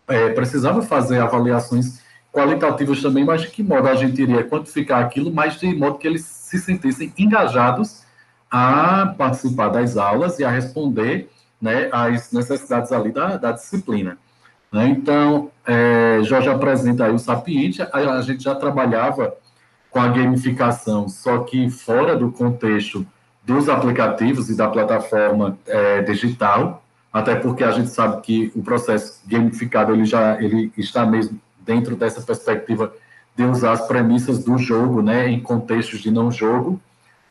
é, 0.10 0.28
precisava 0.32 0.82
fazer 0.82 1.20
avaliações 1.20 2.02
qualitativas 2.34 3.02
também, 3.02 3.24
mas 3.24 3.44
de 3.44 3.48
que 3.48 3.64
modo 3.64 3.88
a 3.88 3.96
gente 3.96 4.22
iria 4.22 4.44
quantificar 4.44 5.06
aquilo, 5.06 5.34
mas 5.34 5.58
de 5.58 5.74
modo 5.74 5.98
que 5.98 6.06
eles 6.06 6.26
se 6.26 6.60
sentissem 6.60 7.14
engajados 7.18 8.04
a 8.52 9.16
participar 9.18 9.70
das 9.70 9.96
aulas 9.96 10.38
e 10.38 10.44
a 10.44 10.52
responder 10.52 11.32
né, 11.62 11.88
às 11.92 12.34
necessidades 12.34 12.92
ali 12.92 13.12
da, 13.12 13.38
da 13.38 13.54
disciplina. 13.54 14.18
Né? 14.72 14.90
Então, 14.90 15.50
é, 15.66 16.20
Jorge 16.24 16.50
apresenta 16.50 17.06
aí 17.06 17.14
o 17.14 17.20
Sapiente, 17.20 17.82
a, 17.82 17.88
a 17.94 18.22
gente 18.22 18.44
já 18.44 18.54
trabalhava 18.54 19.34
com 19.90 20.00
a 20.00 20.08
gamificação, 20.08 21.08
só 21.08 21.40
que 21.40 21.70
fora 21.70 22.16
do 22.16 22.32
contexto 22.32 23.06
dos 23.44 23.70
aplicativos 23.70 24.50
e 24.50 24.56
da 24.56 24.68
plataforma 24.68 25.58
é, 25.68 26.02
digital, 26.02 26.84
até 27.12 27.36
porque 27.36 27.64
a 27.64 27.72
gente 27.72 27.90
sabe 27.90 28.22
que 28.22 28.52
o 28.56 28.64
processo 28.64 29.22
gamificado 29.26 29.92
ele 29.92 30.06
já 30.06 30.42
ele 30.42 30.72
está 30.78 31.06
mesmo 31.06 31.40
dentro 31.60 31.96
dessa 31.96 32.22
perspectiva 32.22 32.94
de 33.36 33.44
usar 33.44 33.74
as 33.74 33.88
premissas 33.88 34.44
do 34.44 34.58
jogo, 34.58 35.02
né, 35.02 35.30
em 35.30 35.40
contextos 35.40 36.00
de 36.00 36.12
não 36.12 36.32
jogo, 36.32 36.80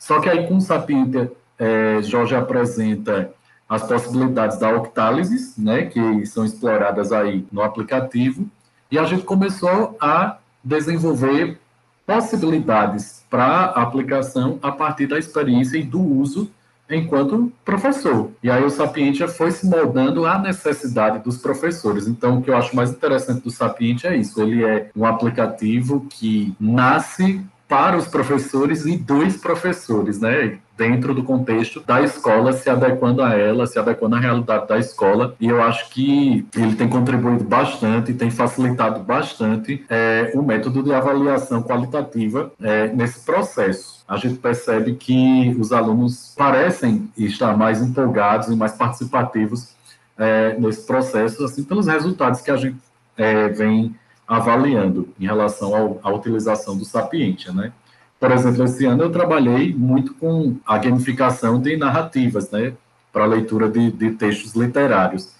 só 0.01 0.19
que 0.19 0.27
aí 0.27 0.47
com 0.47 0.57
o 0.57 0.61
Sapientia, 0.61 1.31
é, 1.59 2.01
Jorge 2.01 2.33
apresenta 2.33 3.31
as 3.69 3.83
possibilidades 3.83 4.57
da 4.57 4.75
octálisis, 4.75 5.55
né, 5.55 5.85
que 5.85 6.25
são 6.25 6.43
exploradas 6.43 7.11
aí 7.11 7.45
no 7.51 7.61
aplicativo, 7.61 8.49
e 8.89 8.97
a 8.97 9.03
gente 9.03 9.23
começou 9.23 9.95
a 10.01 10.39
desenvolver 10.63 11.59
possibilidades 12.03 13.23
para 13.29 13.65
aplicação 13.65 14.57
a 14.63 14.71
partir 14.71 15.05
da 15.05 15.19
experiência 15.19 15.77
e 15.77 15.83
do 15.83 16.01
uso 16.01 16.49
enquanto 16.89 17.53
professor. 17.63 18.31
E 18.41 18.49
aí 18.49 18.63
o 18.63 18.71
Sapientia 18.71 19.27
foi 19.27 19.51
se 19.51 19.67
moldando 19.67 20.25
à 20.25 20.39
necessidade 20.39 21.19
dos 21.19 21.37
professores. 21.37 22.07
Então, 22.07 22.39
o 22.39 22.41
que 22.41 22.49
eu 22.49 22.57
acho 22.57 22.75
mais 22.75 22.89
interessante 22.89 23.43
do 23.43 23.51
Sapientia 23.51 24.09
é 24.09 24.17
isso. 24.17 24.41
Ele 24.41 24.65
é 24.65 24.89
um 24.95 25.05
aplicativo 25.05 26.07
que 26.09 26.55
nasce 26.59 27.39
para 27.71 27.95
os 27.95 28.05
professores 28.05 28.85
e 28.85 28.97
dos 28.97 29.37
professores, 29.37 30.19
né? 30.19 30.59
Dentro 30.77 31.13
do 31.13 31.23
contexto 31.23 31.79
da 31.79 32.01
escola, 32.01 32.51
se 32.51 32.69
adequando 32.69 33.23
a 33.23 33.33
ela, 33.33 33.65
se 33.65 33.79
adequando 33.79 34.17
à 34.17 34.19
realidade 34.19 34.67
da 34.67 34.77
escola. 34.77 35.35
E 35.39 35.47
eu 35.47 35.63
acho 35.63 35.89
que 35.89 36.45
ele 36.53 36.75
tem 36.75 36.89
contribuído 36.89 37.45
bastante, 37.45 38.13
tem 38.13 38.29
facilitado 38.29 38.99
bastante 38.99 39.85
é, 39.89 40.33
o 40.35 40.41
método 40.41 40.83
de 40.83 40.93
avaliação 40.93 41.63
qualitativa 41.63 42.51
é, 42.61 42.87
nesse 42.89 43.21
processo. 43.21 44.03
A 44.05 44.17
gente 44.17 44.39
percebe 44.39 44.95
que 44.95 45.55
os 45.57 45.71
alunos 45.71 46.33
parecem 46.35 47.09
estar 47.17 47.55
mais 47.55 47.81
empolgados 47.81 48.49
e 48.49 48.55
mais 48.57 48.73
participativos 48.73 49.73
é, 50.17 50.57
nesse 50.59 50.85
processo, 50.85 51.45
assim, 51.45 51.63
pelos 51.63 51.87
resultados 51.87 52.41
que 52.41 52.51
a 52.51 52.57
gente 52.57 52.75
é, 53.15 53.47
vem 53.47 53.95
avaliando 54.31 55.09
em 55.19 55.25
relação 55.25 55.99
à 56.01 56.09
utilização 56.09 56.77
do 56.77 56.85
Sapientia, 56.85 57.51
né? 57.51 57.73
Por 58.17 58.31
exemplo, 58.31 58.63
esse 58.63 58.85
ano 58.85 59.03
eu 59.03 59.11
trabalhei 59.11 59.73
muito 59.73 60.13
com 60.13 60.55
a 60.65 60.77
gamificação 60.77 61.59
de 61.59 61.75
narrativas, 61.75 62.49
né, 62.49 62.71
para 63.11 63.25
leitura 63.25 63.67
de, 63.67 63.91
de, 63.91 64.11
textos 64.11 64.55
literários, 64.55 65.33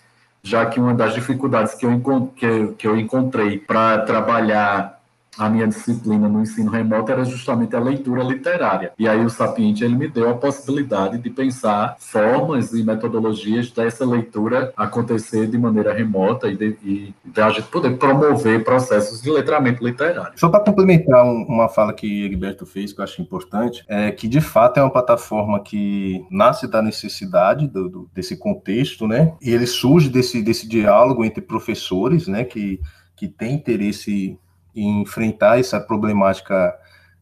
já 0.44 0.66
que 0.66 0.78
uma 0.78 0.94
das 0.94 1.14
dificuldades 1.14 1.74
que 1.76 1.86
eu, 1.86 2.34
que, 2.36 2.68
que 2.78 2.86
eu 2.86 3.00
encontrei 3.00 3.58
para 3.60 4.00
trabalhar 4.00 5.00
a 5.38 5.50
minha 5.50 5.68
disciplina 5.68 6.28
no 6.28 6.42
ensino 6.42 6.70
remoto 6.70 7.12
era 7.12 7.24
justamente 7.24 7.76
a 7.76 7.80
leitura 7.80 8.24
literária. 8.24 8.92
E 9.00 9.08
aí 9.08 9.24
o 9.24 9.30
Sapiente 9.30 9.84
ele 9.84 9.96
me 9.96 10.08
deu 10.08 10.30
a 10.30 10.36
possibilidade 10.36 11.18
de 11.18 11.30
pensar 11.30 11.96
formas 12.00 12.74
e 12.74 12.84
metodologias 12.84 13.72
dessa 13.72 14.06
leitura 14.06 14.74
acontecer 14.76 15.48
de 15.48 15.58
maneira 15.58 15.94
remota 15.94 16.50
e 16.50 16.58
de, 16.58 16.78
e 16.84 17.16
de 17.24 17.42
a 17.42 17.50
gente 17.50 17.68
poder 17.68 17.98
promover 17.98 18.64
processos 18.64 19.22
de 19.22 19.32
letramento 19.32 19.84
literário. 19.84 20.34
Só 20.36 20.50
para 20.50 20.60
complementar 20.60 21.24
um, 21.26 21.46
uma 21.48 21.70
fala 21.70 21.94
que 21.94 22.26
Egberto 22.26 22.66
fez, 22.66 22.92
que 22.92 23.00
eu 23.00 23.04
acho 23.04 23.22
importante, 23.22 23.86
é 23.88 24.12
que 24.12 24.28
de 24.28 24.42
fato 24.42 24.80
é 24.80 24.84
uma 24.84 24.92
plataforma 24.92 25.62
que 25.62 26.26
nasce 26.30 26.68
da 26.68 26.82
necessidade 26.82 27.68
do, 27.68 27.90
do, 27.90 28.10
desse 28.14 28.38
contexto, 28.38 29.08
né? 29.08 29.34
E 29.42 29.52
ele 29.52 29.66
surge 29.66 30.10
desse, 30.10 30.42
desse 30.42 30.68
diálogo 30.68 31.24
entre 31.24 31.42
professores, 31.42 32.28
né? 32.28 32.44
Que, 32.44 32.80
que 33.16 33.28
tem 33.28 33.54
interesse 33.54 34.38
enfrentar 34.76 35.60
essa 35.60 35.80
problemática 35.80 36.74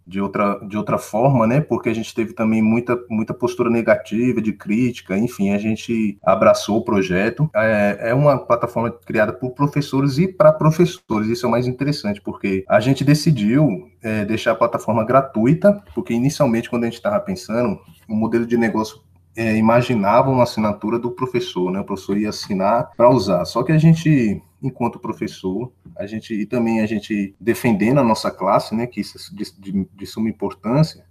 de 0.10 0.20
outra, 0.20 0.60
de 0.68 0.76
outra 0.76 0.98
forma, 0.98 1.46
né? 1.46 1.62
Porque 1.62 1.88
a 1.88 1.94
gente 1.94 2.14
teve 2.16 2.34
também 2.34 2.62
muita, 2.64 3.00
muita 3.10 3.32
postura 3.32 3.70
negativa, 3.70 4.42
de 4.42 4.52
crítica, 4.52 5.16
enfim, 5.16 5.52
a 5.52 5.58
gente 5.60 6.18
abraçou 6.24 6.78
o 6.78 6.84
projeto. 6.84 7.48
É, 7.56 8.10
é 8.10 8.14
uma 8.14 8.40
plataforma 8.40 8.90
criada 8.90 9.32
por 9.32 9.52
professores 9.52 10.18
e 10.18 10.28
para 10.28 10.52
professores, 10.52 11.30
isso 11.30 11.46
é 11.46 11.48
o 11.48 11.52
mais 11.52 11.68
interessante, 11.68 12.20
porque 12.22 12.66
a 12.68 12.80
gente 12.80 13.04
decidiu 13.04 13.88
é, 14.02 14.26
deixar 14.26 14.54
a 14.54 14.56
plataforma 14.56 15.06
gratuita, 15.06 15.84
porque 15.94 16.14
inicialmente, 16.14 16.70
quando 16.70 16.84
a 16.84 16.88
gente 16.88 16.96
estava 16.96 17.20
pensando, 17.20 17.80
o 18.08 18.16
modelo 18.16 18.48
de 18.48 18.58
negócio 18.58 19.02
é, 19.38 19.56
imaginava 19.56 20.32
uma 20.32 20.44
assinatura 20.44 20.98
do 20.98 21.12
professor, 21.12 21.72
né? 21.72 21.80
O 21.82 21.86
professor 21.86 22.18
ia 22.18 22.30
assinar 22.30 22.90
para 22.98 23.10
usar. 23.10 23.46
Só 23.46 23.62
que 23.62 23.72
a 23.72 23.78
gente 23.78 24.42
enquanto 24.62 25.00
professor, 25.00 25.72
a 25.98 26.06
gente 26.06 26.34
e 26.34 26.46
também 26.46 26.82
a 26.82 26.86
gente 26.86 27.36
defendendo 27.40 28.00
a 28.00 28.04
nossa 28.04 28.30
classe, 28.30 28.76
né, 28.76 28.88
que 28.88 29.02
isso 29.02 29.18
é 29.18 29.36
de, 29.36 29.88
de, 29.94 30.06
suma 30.06 30.30
importância, 30.30 31.06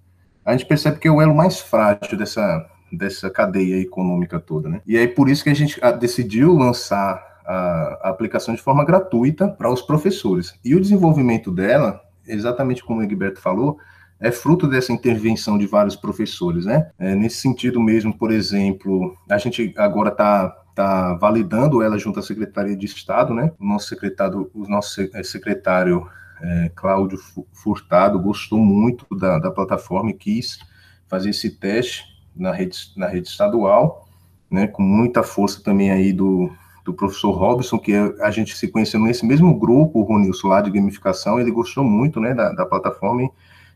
a 0.44 0.52
gente 0.52 0.66
percebe 0.66 0.98
que 0.98 1.08
é 1.08 1.10
o 1.10 1.20
elo 1.20 1.34
mais 1.34 1.60
frágil 1.60 2.16
dessa 2.16 2.66
dessa 2.90 3.28
cadeia 3.28 3.78
econômica 3.80 4.40
toda, 4.40 4.68
né? 4.68 4.80
E 4.86 4.96
aí 4.96 5.06
por 5.06 5.28
isso 5.28 5.44
que 5.44 5.50
a 5.50 5.54
gente 5.54 5.78
ah, 5.82 5.92
decidiu 5.92 6.54
lançar 6.54 7.22
a, 7.44 7.98
a 8.02 8.08
aplicação 8.08 8.54
de 8.54 8.62
forma 8.62 8.84
gratuita 8.84 9.48
para 9.48 9.70
os 9.70 9.82
professores. 9.82 10.54
E 10.64 10.74
o 10.74 10.80
desenvolvimento 10.80 11.50
dela, 11.50 12.00
exatamente 12.26 12.82
como 12.82 13.00
o 13.00 13.02
Egberto 13.02 13.40
falou, 13.40 13.78
é 14.20 14.32
fruto 14.32 14.66
dessa 14.66 14.92
intervenção 14.92 15.56
de 15.56 15.66
vários 15.66 15.96
professores, 15.96 16.66
né? 16.66 16.90
É, 16.98 17.14
nesse 17.14 17.36
sentido 17.36 17.80
mesmo, 17.80 18.16
por 18.16 18.32
exemplo, 18.32 19.16
a 19.30 19.38
gente 19.38 19.72
agora 19.76 20.10
está 20.10 20.54
está 20.78 21.14
validando 21.14 21.82
ela 21.82 21.98
junto 21.98 22.20
à 22.20 22.22
Secretaria 22.22 22.76
de 22.76 22.86
Estado, 22.86 23.34
né? 23.34 23.50
O 23.58 23.66
nosso 23.66 23.88
secretário, 23.88 24.48
o 24.54 24.68
nosso 24.68 25.00
eh, 25.00 25.22
secretário 25.24 26.08
é, 26.40 26.70
Cláudio 26.74 27.18
Furtado 27.52 28.20
gostou 28.20 28.60
muito 28.60 29.04
da, 29.16 29.40
da 29.40 29.50
plataforma 29.50 30.10
e 30.10 30.14
quis 30.14 30.60
fazer 31.08 31.30
esse 31.30 31.50
teste 31.50 32.04
na 32.34 32.52
rede, 32.52 32.78
na 32.96 33.08
rede 33.08 33.26
estadual, 33.26 34.08
né? 34.48 34.68
Com 34.68 34.82
muita 34.82 35.24
força 35.24 35.60
também 35.62 35.90
aí 35.90 36.12
do, 36.12 36.48
do 36.84 36.94
professor 36.94 37.32
Robson, 37.32 37.78
que 37.78 37.92
a 38.20 38.30
gente 38.30 38.56
se 38.56 38.68
conheceu 38.68 39.00
nesse 39.00 39.26
mesmo 39.26 39.58
grupo, 39.58 39.98
o 39.98 40.04
Ronilson 40.04 40.46
lá 40.46 40.60
de 40.60 40.70
gamificação, 40.70 41.40
ele 41.40 41.50
gostou 41.50 41.82
muito, 41.82 42.20
né, 42.20 42.32
da, 42.34 42.52
da 42.52 42.64
plataforma 42.64 43.24
e 43.24 43.30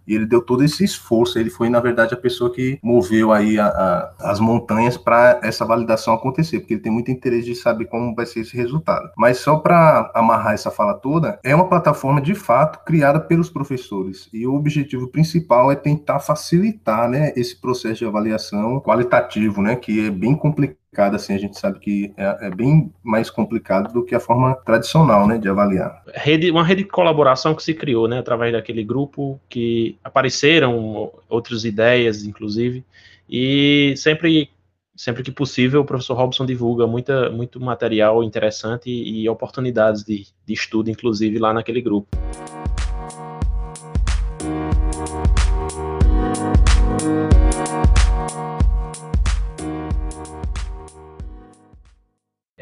e 0.06 0.14
ele 0.14 0.26
deu 0.26 0.40
todo 0.40 0.64
esse 0.64 0.84
esforço. 0.84 1.38
Ele 1.38 1.50
foi, 1.50 1.68
na 1.68 1.80
verdade, 1.80 2.14
a 2.14 2.16
pessoa 2.16 2.52
que 2.52 2.78
moveu 2.82 3.32
aí 3.32 3.58
a, 3.58 3.66
a, 3.66 4.30
as 4.30 4.40
montanhas 4.40 4.96
para 4.96 5.40
essa 5.42 5.64
validação 5.64 6.14
acontecer, 6.14 6.60
porque 6.60 6.74
ele 6.74 6.82
tem 6.82 6.92
muito 6.92 7.10
interesse 7.10 7.46
de 7.46 7.54
saber 7.54 7.86
como 7.86 8.14
vai 8.14 8.26
ser 8.26 8.40
esse 8.40 8.56
resultado. 8.56 9.10
Mas 9.16 9.38
só 9.38 9.56
para 9.56 10.10
amarrar 10.14 10.54
essa 10.54 10.70
fala 10.70 10.94
toda, 10.94 11.38
é 11.42 11.54
uma 11.54 11.68
plataforma 11.68 12.20
de 12.20 12.34
fato 12.34 12.84
criada 12.84 13.20
pelos 13.20 13.50
professores 13.50 14.28
e 14.32 14.46
o 14.46 14.54
objetivo 14.54 15.08
principal 15.08 15.70
é 15.70 15.76
tentar 15.76 16.18
facilitar, 16.20 17.08
né, 17.08 17.32
esse 17.36 17.60
processo 17.60 18.00
de 18.00 18.04
avaliação 18.06 18.80
qualitativo, 18.80 19.62
né, 19.62 19.76
que 19.76 20.06
é 20.06 20.10
bem 20.10 20.34
complicado 20.34 20.81
assim, 20.96 21.34
a 21.34 21.38
gente 21.38 21.58
sabe 21.58 21.78
que 21.78 22.12
é, 22.16 22.46
é, 22.46 22.50
bem 22.50 22.92
mais 23.02 23.30
complicado 23.30 23.92
do 23.92 24.04
que 24.04 24.14
a 24.14 24.20
forma 24.20 24.54
tradicional, 24.56 25.26
né, 25.26 25.38
de 25.38 25.48
avaliar. 25.48 26.02
Rede, 26.14 26.50
uma 26.50 26.62
rede 26.62 26.82
de 26.82 26.88
colaboração 26.90 27.54
que 27.54 27.62
se 27.62 27.72
criou, 27.72 28.06
né, 28.06 28.18
através 28.18 28.52
daquele 28.52 28.84
grupo 28.84 29.40
que 29.48 29.96
apareceram 30.04 31.10
outras 31.28 31.64
ideias, 31.64 32.24
inclusive, 32.24 32.84
e 33.28 33.94
sempre 33.96 34.50
sempre 34.94 35.22
que 35.22 35.32
possível, 35.32 35.80
o 35.80 35.84
professor 35.84 36.14
Robson 36.14 36.44
divulga 36.44 36.86
muita, 36.86 37.30
muito 37.30 37.58
material 37.58 38.22
interessante 38.22 38.90
e, 38.90 39.22
e 39.22 39.28
oportunidades 39.28 40.04
de, 40.04 40.26
de 40.46 40.52
estudo, 40.52 40.90
inclusive, 40.90 41.38
lá 41.38 41.52
naquele 41.52 41.80
grupo. 41.80 42.08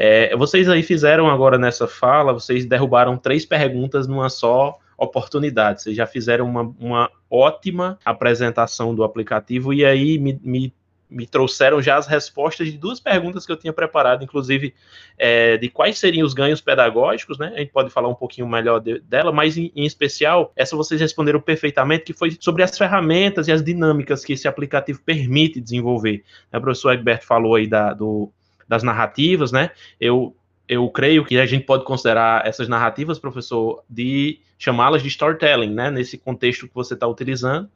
É, 0.02 0.34
vocês 0.34 0.66
aí 0.66 0.82
fizeram 0.82 1.28
agora 1.28 1.58
nessa 1.58 1.86
fala, 1.86 2.32
vocês 2.32 2.64
derrubaram 2.64 3.18
três 3.18 3.44
perguntas 3.44 4.06
numa 4.06 4.30
só 4.30 4.78
oportunidade. 4.96 5.82
Vocês 5.82 5.94
já 5.94 6.06
fizeram 6.06 6.46
uma, 6.46 6.74
uma 6.80 7.10
ótima 7.30 7.98
apresentação 8.02 8.94
do 8.94 9.04
aplicativo 9.04 9.74
e 9.74 9.84
aí 9.84 10.18
me, 10.18 10.40
me, 10.42 10.72
me, 11.10 11.26
trouxeram 11.26 11.82
já 11.82 11.98
as 11.98 12.06
respostas 12.06 12.72
de 12.72 12.78
duas 12.78 12.98
perguntas 12.98 13.44
que 13.44 13.52
eu 13.52 13.58
tinha 13.58 13.74
preparado, 13.74 14.24
inclusive 14.24 14.72
é, 15.18 15.58
de 15.58 15.68
quais 15.68 15.98
seriam 15.98 16.26
os 16.26 16.32
ganhos 16.32 16.62
pedagógicos, 16.62 17.38
né? 17.38 17.52
A 17.54 17.58
gente 17.58 17.70
pode 17.70 17.90
falar 17.90 18.08
um 18.08 18.14
pouquinho 18.14 18.48
melhor 18.48 18.80
de, 18.80 19.00
dela, 19.00 19.30
mas 19.30 19.58
em, 19.58 19.70
em, 19.76 19.84
especial, 19.84 20.50
essa 20.56 20.74
vocês 20.74 20.98
responderam 20.98 21.42
perfeitamente, 21.42 22.04
que 22.04 22.14
foi 22.14 22.38
sobre 22.40 22.62
as 22.62 22.78
ferramentas 22.78 23.48
e 23.48 23.52
as 23.52 23.62
dinâmicas 23.62 24.24
que 24.24 24.32
esse 24.32 24.48
aplicativo 24.48 25.02
permite 25.04 25.60
desenvolver. 25.60 26.24
Né? 26.50 26.58
O 26.58 26.62
professor 26.62 26.94
Egberto 26.94 27.26
falou 27.26 27.54
aí 27.54 27.66
da, 27.66 27.92
do 27.92 28.32
das 28.70 28.85
narrativas, 28.85 29.50
né? 29.50 29.72
Eu, 30.00 30.33
eu 30.68 30.88
creio 30.90 31.24
que 31.24 31.40
a 31.40 31.44
gente 31.44 31.64
pode 31.64 31.85
considerar 31.85 32.46
essas 32.46 32.68
narrativas, 32.68 33.18
professor, 33.18 33.83
de 33.90 34.38
chamá-las 34.56 35.02
de 35.02 35.09
storytelling, 35.09 35.74
né? 35.74 35.90
Nesse 35.90 36.16
contexto 36.16 36.68
que 36.68 36.74
você 36.74 36.94
está 36.94 37.04
utilizando. 37.04 37.68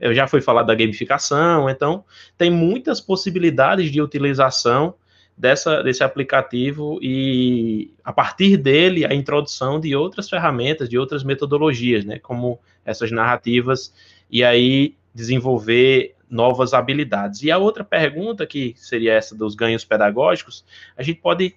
Eu 0.00 0.12
já 0.12 0.26
fui 0.26 0.40
falar 0.40 0.64
da 0.64 0.74
gamificação, 0.74 1.70
então 1.70 2.04
tem 2.36 2.50
muitas 2.50 3.00
possibilidades 3.00 3.92
de 3.92 4.02
utilização 4.02 4.94
dessa, 5.38 5.84
desse 5.84 6.02
aplicativo 6.02 6.98
e 7.00 7.92
a 8.04 8.12
partir 8.12 8.56
dele 8.56 9.06
a 9.06 9.14
introdução 9.14 9.78
de 9.78 9.94
outras 9.94 10.28
ferramentas, 10.28 10.88
de 10.88 10.98
outras 10.98 11.22
metodologias, 11.22 12.04
né? 12.04 12.18
Como 12.18 12.58
essas 12.84 13.12
narrativas 13.12 13.94
e 14.28 14.42
aí 14.42 14.96
desenvolver 15.14 16.16
novas 16.30 16.72
habilidades. 16.72 17.42
E 17.42 17.50
a 17.50 17.58
outra 17.58 17.82
pergunta, 17.82 18.46
que 18.46 18.74
seria 18.76 19.14
essa 19.14 19.34
dos 19.34 19.54
ganhos 19.54 19.84
pedagógicos, 19.84 20.64
a 20.96 21.02
gente 21.02 21.20
pode 21.20 21.54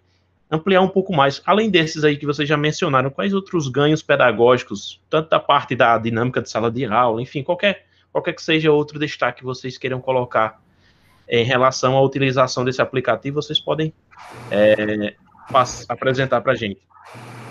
ampliar 0.49 0.81
um 0.81 0.87
pouco 0.87 1.13
mais. 1.15 1.41
Além 1.45 1.69
desses 1.69 2.03
aí 2.03 2.17
que 2.17 2.25
vocês 2.25 2.47
já 2.47 2.57
mencionaram, 2.57 3.09
quais 3.09 3.33
outros 3.33 3.67
ganhos 3.67 4.01
pedagógicos, 4.01 4.99
tanto 5.09 5.29
da 5.29 5.39
parte 5.39 5.75
da 5.75 5.97
dinâmica 5.97 6.41
de 6.41 6.49
sala 6.49 6.71
de 6.71 6.85
aula, 6.85 7.21
enfim, 7.21 7.43
qualquer, 7.43 7.85
qualquer 8.11 8.33
que 8.33 8.41
seja 8.41 8.71
outro 8.71 8.99
destaque 8.99 9.39
que 9.39 9.45
vocês 9.45 9.77
queiram 9.77 10.01
colocar 10.01 10.61
em 11.27 11.43
relação 11.43 11.95
à 11.95 12.01
utilização 12.01 12.65
desse 12.65 12.81
aplicativo, 12.81 13.41
vocês 13.41 13.59
podem 13.59 13.93
é, 14.51 15.15
apresentar 15.87 16.41
para 16.41 16.51
a 16.51 16.55
gente. 16.55 16.81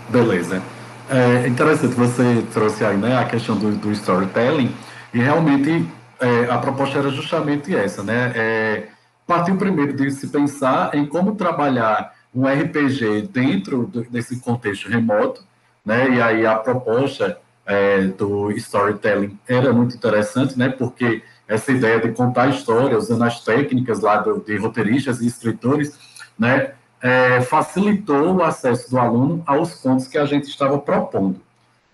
Beleza. 0.09 0.63
É 1.11 1.49
interessante, 1.49 1.95
você 1.95 2.45
trouxe 2.53 2.85
aí 2.85 2.97
né, 2.97 3.17
a 3.17 3.25
questão 3.25 3.59
do, 3.59 3.77
do 3.77 3.91
storytelling, 3.93 4.73
e 5.13 5.19
realmente 5.19 5.87
é, 6.23 6.51
a 6.51 6.57
proposta 6.59 6.99
era 6.99 7.11
justamente 7.11 7.75
essa, 7.75 8.03
né? 8.03 8.33
É, 8.35 8.89
partiu 9.27 9.57
primeiro 9.57 9.93
de 9.93 10.11
se 10.13 10.29
pensar 10.29 10.95
em 10.95 11.05
como 11.05 11.35
trabalhar 11.35 12.15
um 12.33 12.47
RPG 12.47 13.29
dentro 13.33 13.91
desse 14.09 14.41
contexto 14.41 14.89
remoto, 14.89 15.45
né? 15.85 16.09
E 16.11 16.23
aí 16.23 16.47
a 16.47 16.57
proposta 16.57 17.39
é, 17.67 18.03
do 18.03 18.53
storytelling 18.53 19.37
era 19.49 19.73
muito 19.73 19.97
interessante, 19.97 20.57
né? 20.57 20.69
Porque 20.69 21.23
essa 21.49 21.73
ideia 21.73 22.01
de 22.01 22.13
contar 22.13 22.49
história 22.49 22.97
usando 22.97 23.25
as 23.25 23.43
técnicas 23.45 24.01
lá 24.01 24.19
do, 24.19 24.41
de 24.41 24.57
roteiristas 24.57 25.21
e 25.21 25.27
escritores, 25.27 25.99
né? 26.39 26.73
É, 27.01 27.41
facilitou 27.41 28.37
o 28.37 28.45
acesso 28.45 28.89
do 28.89 28.97
aluno 28.97 29.43
aos 29.45 29.75
pontos 29.75 30.07
que 30.07 30.17
a 30.17 30.25
gente 30.25 30.45
estava 30.49 30.79
propondo. 30.79 31.41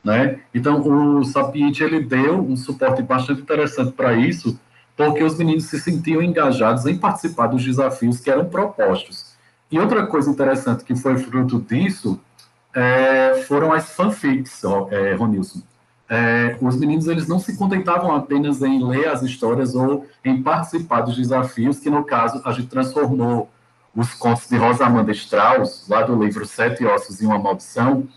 Né? 0.04 0.40
Então, 0.54 0.80
o 0.80 1.24
Sapient 1.24 1.80
ele 1.80 2.00
deu 2.00 2.38
um 2.38 2.56
suporte 2.56 3.02
bastante 3.02 3.42
interessante 3.42 3.92
para 3.92 4.14
isso, 4.14 4.58
porque 4.96 5.22
os 5.22 5.36
meninos 5.36 5.64
se 5.64 5.78
sentiam 5.78 6.22
engajados 6.22 6.86
em 6.86 6.96
participar 6.96 7.48
dos 7.48 7.64
desafios 7.64 8.20
que 8.20 8.30
eram 8.30 8.46
propostos. 8.46 9.36
E 9.70 9.78
outra 9.78 10.06
coisa 10.06 10.30
interessante 10.30 10.84
que 10.84 10.96
foi 10.96 11.18
fruto 11.18 11.60
disso 11.60 12.20
é, 12.74 13.42
foram 13.46 13.72
as 13.72 13.90
fanfics, 13.90 14.62
é, 14.90 15.14
Ronilson. 15.14 15.62
É, 16.08 16.56
os 16.60 16.74
meninos 16.76 17.06
eles 17.06 17.28
não 17.28 17.38
se 17.38 17.56
contentavam 17.56 18.14
apenas 18.14 18.62
em 18.62 18.82
ler 18.82 19.08
as 19.08 19.22
histórias 19.22 19.74
ou 19.74 20.06
em 20.24 20.42
participar 20.42 21.02
dos 21.02 21.16
desafios, 21.16 21.78
que 21.78 21.90
no 21.90 22.02
caso 22.02 22.40
a 22.44 22.52
gente 22.52 22.68
transformou 22.68 23.50
os 23.94 24.14
contos 24.14 24.48
de 24.48 24.56
Rosamanda 24.56 25.12
Strauss, 25.12 25.84
lá 25.88 26.02
do 26.02 26.22
livro 26.22 26.46
Sete 26.46 26.84
Ossos 26.86 27.20
e 27.20 27.26
uma 27.26 27.38
Maldição, 27.38 28.08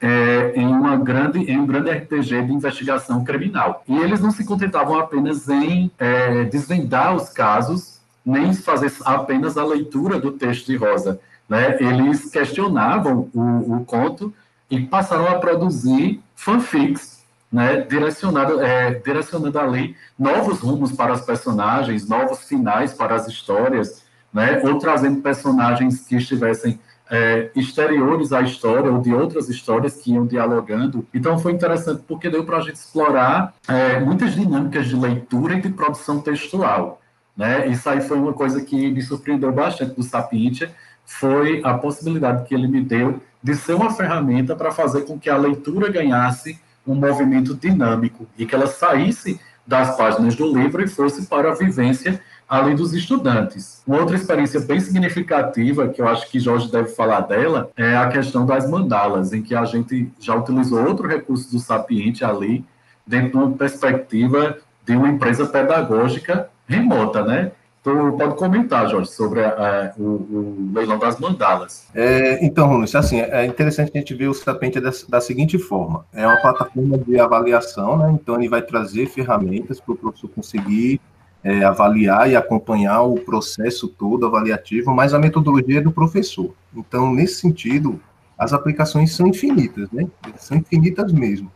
é, 0.00 0.52
em, 0.54 0.66
uma 0.66 0.96
grande, 0.96 1.38
em 1.50 1.58
um 1.58 1.66
grande 1.66 1.90
RPG 1.90 2.42
de 2.42 2.52
investigação 2.52 3.24
criminal. 3.24 3.82
E 3.88 3.96
eles 3.96 4.20
não 4.20 4.30
se 4.30 4.44
contentavam 4.44 4.98
apenas 4.98 5.48
em 5.48 5.90
é, 5.98 6.44
desvendar 6.44 7.14
os 7.14 7.30
casos, 7.30 8.00
nem 8.24 8.52
fazer 8.52 8.92
apenas 9.04 9.56
a 9.56 9.64
leitura 9.64 10.18
do 10.18 10.32
texto 10.32 10.66
de 10.66 10.76
Rosa. 10.76 11.18
Né? 11.48 11.76
Eles 11.80 12.30
questionavam 12.30 13.30
o, 13.32 13.76
o 13.76 13.84
conto 13.84 14.32
e 14.70 14.80
passaram 14.80 15.28
a 15.28 15.38
produzir 15.38 16.20
fanfics, 16.34 17.24
né? 17.50 17.80
direcionado, 17.82 18.60
é, 18.60 18.94
direcionando 18.94 19.58
ali 19.58 19.96
novos 20.18 20.60
rumos 20.60 20.92
para 20.92 21.12
os 21.12 21.20
personagens, 21.20 22.08
novos 22.08 22.42
finais 22.44 22.92
para 22.92 23.14
as 23.14 23.28
histórias, 23.28 24.04
né? 24.32 24.60
ou 24.64 24.78
trazendo 24.78 25.22
personagens 25.22 26.06
que 26.06 26.16
estivessem 26.16 26.78
é, 27.10 27.50
exteriores 27.54 28.32
à 28.32 28.42
história 28.42 28.90
ou 28.90 29.00
de 29.00 29.12
outras 29.12 29.48
histórias 29.48 29.96
que 29.96 30.12
iam 30.12 30.26
dialogando. 30.26 31.06
Então 31.14 31.38
foi 31.38 31.52
interessante 31.52 32.02
porque 32.06 32.28
deu 32.28 32.44
para 32.44 32.58
a 32.58 32.60
gente 32.60 32.76
explorar 32.76 33.54
é, 33.68 34.00
muitas 34.00 34.34
dinâmicas 34.34 34.86
de 34.86 34.96
leitura 34.96 35.54
e 35.54 35.60
de 35.60 35.68
produção 35.68 36.20
textual. 36.20 37.00
Né? 37.36 37.68
Isso 37.68 37.88
aí 37.88 38.00
foi 38.00 38.18
uma 38.18 38.32
coisa 38.32 38.60
que 38.62 38.90
me 38.90 39.02
surpreendeu 39.02 39.52
bastante 39.52 39.94
do 39.94 40.02
Sapientia, 40.02 40.72
foi 41.04 41.60
a 41.62 41.74
possibilidade 41.74 42.44
que 42.48 42.54
ele 42.54 42.66
me 42.66 42.80
deu 42.80 43.20
de 43.42 43.54
ser 43.54 43.74
uma 43.74 43.92
ferramenta 43.92 44.56
para 44.56 44.72
fazer 44.72 45.02
com 45.02 45.18
que 45.18 45.30
a 45.30 45.36
leitura 45.36 45.90
ganhasse 45.90 46.58
um 46.86 46.94
movimento 46.94 47.54
dinâmico 47.54 48.26
e 48.36 48.46
que 48.46 48.54
ela 48.54 48.66
saísse 48.66 49.40
das 49.66 49.96
páginas 49.96 50.34
do 50.36 50.46
livro 50.56 50.82
e 50.82 50.88
fosse 50.88 51.26
para 51.26 51.50
a 51.50 51.54
vivência 51.54 52.20
além 52.48 52.76
dos 52.76 52.92
estudantes. 52.94 53.82
Uma 53.86 53.98
outra 53.98 54.16
experiência 54.16 54.60
bem 54.60 54.80
significativa, 54.80 55.88
que 55.88 56.00
eu 56.00 56.08
acho 56.08 56.30
que 56.30 56.38
Jorge 56.38 56.70
deve 56.70 56.88
falar 56.88 57.20
dela, 57.20 57.70
é 57.76 57.96
a 57.96 58.08
questão 58.08 58.46
das 58.46 58.68
mandalas, 58.68 59.32
em 59.32 59.42
que 59.42 59.54
a 59.54 59.64
gente 59.64 60.10
já 60.20 60.34
utilizou 60.34 60.86
outro 60.86 61.08
recurso 61.08 61.50
do 61.50 61.58
Sapiente 61.58 62.24
ali, 62.24 62.64
dentro 63.06 63.30
de 63.30 63.36
uma 63.36 63.50
perspectiva 63.52 64.58
de 64.84 64.96
uma 64.96 65.08
empresa 65.08 65.46
pedagógica 65.46 66.48
remota, 66.68 67.22
né? 67.22 67.52
Então, 67.80 68.16
pode 68.16 68.34
comentar, 68.34 68.88
Jorge, 68.88 69.12
sobre 69.12 69.44
a, 69.44 69.94
o, 69.96 70.02
o, 70.02 70.70
leilão 70.74 70.98
das 70.98 71.20
mandalas. 71.20 71.86
É, 71.94 72.44
então, 72.44 72.66
Rúnus, 72.66 72.92
assim, 72.96 73.20
é 73.20 73.46
interessante 73.46 73.92
a 73.94 73.98
gente 73.98 74.12
ver 74.12 74.26
o 74.26 74.34
Sapiente 74.34 74.80
da, 74.80 74.90
da, 75.08 75.20
seguinte 75.20 75.56
forma. 75.56 76.04
É 76.12 76.26
uma 76.26 76.36
plataforma 76.36 76.98
de 76.98 77.16
avaliação, 77.20 77.96
né? 77.96 78.10
Então, 78.20 78.34
ele 78.34 78.48
vai 78.48 78.60
trazer 78.60 79.06
ferramentas 79.06 79.78
para 79.78 79.94
o 79.94 79.96
professor 79.96 80.28
conseguir 80.30 81.00
é, 81.46 81.62
avaliar 81.62 82.28
e 82.28 82.34
acompanhar 82.34 83.02
o 83.02 83.20
processo 83.20 83.86
todo 83.86 84.26
avaliativo, 84.26 84.92
mas 84.92 85.14
a 85.14 85.18
metodologia 85.18 85.78
é 85.78 85.80
do 85.80 85.92
professor. 85.92 86.52
Então, 86.74 87.14
nesse 87.14 87.36
sentido, 87.36 88.00
as 88.36 88.52
aplicações 88.52 89.14
são 89.14 89.28
infinitas, 89.28 89.88
né? 89.92 90.08
São 90.38 90.56
infinitas 90.56 91.12
mesmo. 91.12 91.48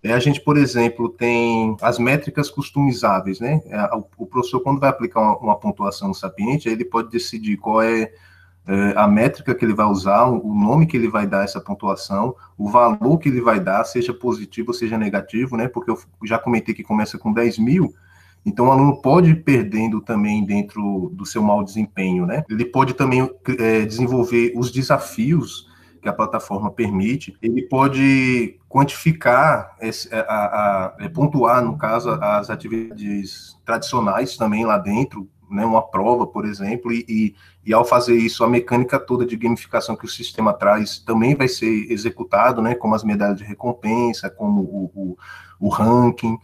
É, 0.00 0.12
a 0.12 0.20
gente, 0.20 0.40
por 0.40 0.56
exemplo, 0.56 1.08
tem 1.08 1.76
as 1.82 1.98
métricas 1.98 2.48
customizáveis, 2.48 3.40
né? 3.40 3.60
É, 3.66 3.90
o 4.16 4.24
professor, 4.26 4.60
quando 4.60 4.78
vai 4.78 4.90
aplicar 4.90 5.20
uma, 5.20 5.36
uma 5.38 5.56
pontuação 5.58 6.06
no 6.06 6.14
Sapiente, 6.14 6.68
ele 6.68 6.84
pode 6.84 7.10
decidir 7.10 7.56
qual 7.56 7.82
é, 7.82 8.12
é, 8.68 8.92
a 8.94 9.08
métrica 9.08 9.56
que 9.56 9.64
ele 9.64 9.74
vai 9.74 9.86
usar, 9.86 10.26
o 10.26 10.54
nome 10.54 10.86
que 10.86 10.96
ele 10.96 11.08
vai 11.08 11.26
dar 11.26 11.40
a 11.40 11.44
essa 11.44 11.60
pontuação, 11.60 12.36
o 12.56 12.68
valor 12.70 13.18
que 13.18 13.28
ele 13.28 13.40
vai 13.40 13.58
dar, 13.58 13.82
seja 13.82 14.14
positivo 14.14 14.68
ou 14.68 14.74
seja 14.74 14.96
negativo, 14.96 15.56
né? 15.56 15.66
Porque 15.66 15.90
eu 15.90 15.98
já 16.22 16.38
comentei 16.38 16.72
que 16.72 16.84
começa 16.84 17.18
com 17.18 17.32
10 17.32 17.58
mil, 17.58 17.92
então, 18.46 18.68
o 18.68 18.70
aluno 18.70 19.02
pode 19.02 19.30
ir 19.30 19.42
perdendo 19.42 20.00
também 20.00 20.44
dentro 20.44 21.10
do 21.12 21.26
seu 21.26 21.42
mau 21.42 21.64
desempenho, 21.64 22.24
né? 22.24 22.44
Ele 22.48 22.64
pode 22.64 22.94
também 22.94 23.28
é, 23.58 23.84
desenvolver 23.84 24.52
os 24.54 24.70
desafios 24.70 25.66
que 26.00 26.08
a 26.08 26.12
plataforma 26.12 26.70
permite, 26.70 27.36
ele 27.42 27.62
pode 27.62 28.60
quantificar, 28.68 29.76
a, 29.82 30.16
a, 30.18 30.44
a, 30.44 30.94
é, 31.00 31.08
pontuar, 31.08 31.60
no 31.64 31.76
caso, 31.76 32.10
as 32.10 32.48
atividades 32.48 33.58
tradicionais 33.64 34.36
também 34.36 34.64
lá 34.64 34.78
dentro, 34.78 35.28
né, 35.50 35.64
uma 35.64 35.82
prova, 35.82 36.24
por 36.24 36.44
exemplo, 36.44 36.92
e, 36.92 37.04
e, 37.08 37.34
e, 37.64 37.74
ao 37.74 37.84
fazer 37.84 38.16
isso, 38.16 38.44
a 38.44 38.48
mecânica 38.48 39.00
toda 39.00 39.26
de 39.26 39.36
gamificação 39.36 39.96
que 39.96 40.04
o 40.04 40.08
sistema 40.08 40.52
traz 40.52 41.00
também 41.00 41.34
vai 41.34 41.48
ser 41.48 41.90
executado, 41.90 42.62
né, 42.62 42.76
como 42.76 42.94
as 42.94 43.02
medalhas 43.02 43.38
de 43.38 43.44
recompensa, 43.44 44.30
como 44.30 44.60
o, 44.60 44.90
o, 44.94 45.18
o 45.58 45.68
ranking, 45.68 46.38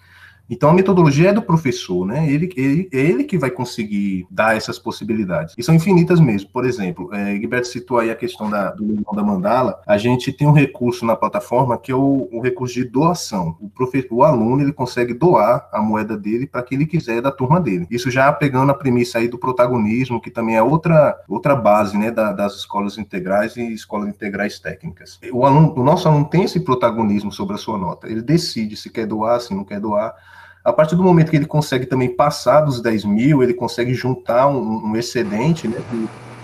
então 0.53 0.69
a 0.69 0.75
metodologia 0.75 1.31
é 1.31 1.33
do 1.33 1.41
professor, 1.41 2.07
né? 2.07 2.31
Ele, 2.31 2.53
ele, 2.55 2.87
ele 2.93 3.25
que 3.25 3.38
vai 3.38 3.51
conseguir 3.51 4.27
dar 4.31 4.55
essas 4.55 4.79
possibilidades. 4.79 5.55
E 5.57 5.62
são 5.62 5.75
infinitas 5.75 6.21
mesmo. 6.21 6.51
Por 6.51 6.67
exemplo, 6.67 7.09
é, 7.15 7.35
Gilberto 7.37 7.69
citou 7.69 7.99
aí 7.99 8.11
a 8.11 8.15
questão 8.15 8.51
da, 8.51 8.71
do 8.71 8.87
leilão 8.87 9.15
da 9.15 9.23
mandala. 9.23 9.81
A 9.87 9.97
gente 9.97 10.31
tem 10.31 10.47
um 10.47 10.53
recurso 10.53 11.07
na 11.07 11.17
plataforma 11.17 11.79
que 11.79 11.91
é 11.91 11.95
o, 11.95 12.29
o 12.31 12.43
recurso 12.43 12.75
de 12.75 12.85
doação. 12.85 13.57
O, 13.62 13.71
professor, 13.71 14.15
o 14.15 14.23
aluno 14.23 14.61
ele 14.61 14.75
consegue 14.75 15.15
doar 15.15 15.71
a 15.73 15.81
moeda 15.81 16.19
dele 16.19 16.47
para 16.47 16.62
quem 16.62 16.77
ele 16.77 16.87
quiser 16.87 17.23
da 17.23 17.33
turma 17.33 17.59
dele. 17.59 17.87
Isso 17.91 18.11
já 18.11 18.31
pegando 18.31 18.73
a 18.73 18.75
premissa 18.75 19.19
aí 19.21 19.29
do 19.29 19.38
protagonismo, 19.38 20.21
que 20.21 20.31
também 20.31 20.57
é 20.57 20.62
outra, 20.62 21.19
outra 21.27 21.57
base 21.57 21.97
né, 21.97 22.11
da, 22.11 22.31
das 22.31 22.57
escolas 22.57 22.99
integrais 22.99 23.57
e 23.57 23.73
escolas 23.73 24.07
integrais 24.07 24.59
técnicas. 24.59 25.19
O, 25.33 25.47
aluno, 25.47 25.73
o 25.75 25.83
nosso 25.83 26.07
aluno 26.07 26.27
tem 26.27 26.45
esse 26.45 26.61
protagonismo 26.61 27.33
sobre 27.33 27.55
a 27.55 27.59
sua 27.59 27.79
nota. 27.79 28.07
Ele 28.07 28.21
decide 28.21 28.77
se 28.77 28.91
quer 28.91 29.07
doar, 29.07 29.41
se 29.41 29.55
não 29.55 29.65
quer 29.65 29.81
doar. 29.81 30.15
A 30.64 30.72
partir 30.72 30.94
do 30.94 31.03
momento 31.03 31.31
que 31.31 31.37
ele 31.37 31.46
consegue 31.46 31.87
também 31.87 32.14
passar 32.14 32.61
dos 32.61 32.81
10 32.81 33.05
mil, 33.05 33.42
ele 33.42 33.55
consegue 33.55 33.94
juntar 33.94 34.48
um, 34.48 34.87
um 34.87 34.96
excedente, 34.96 35.66
né? 35.66 35.79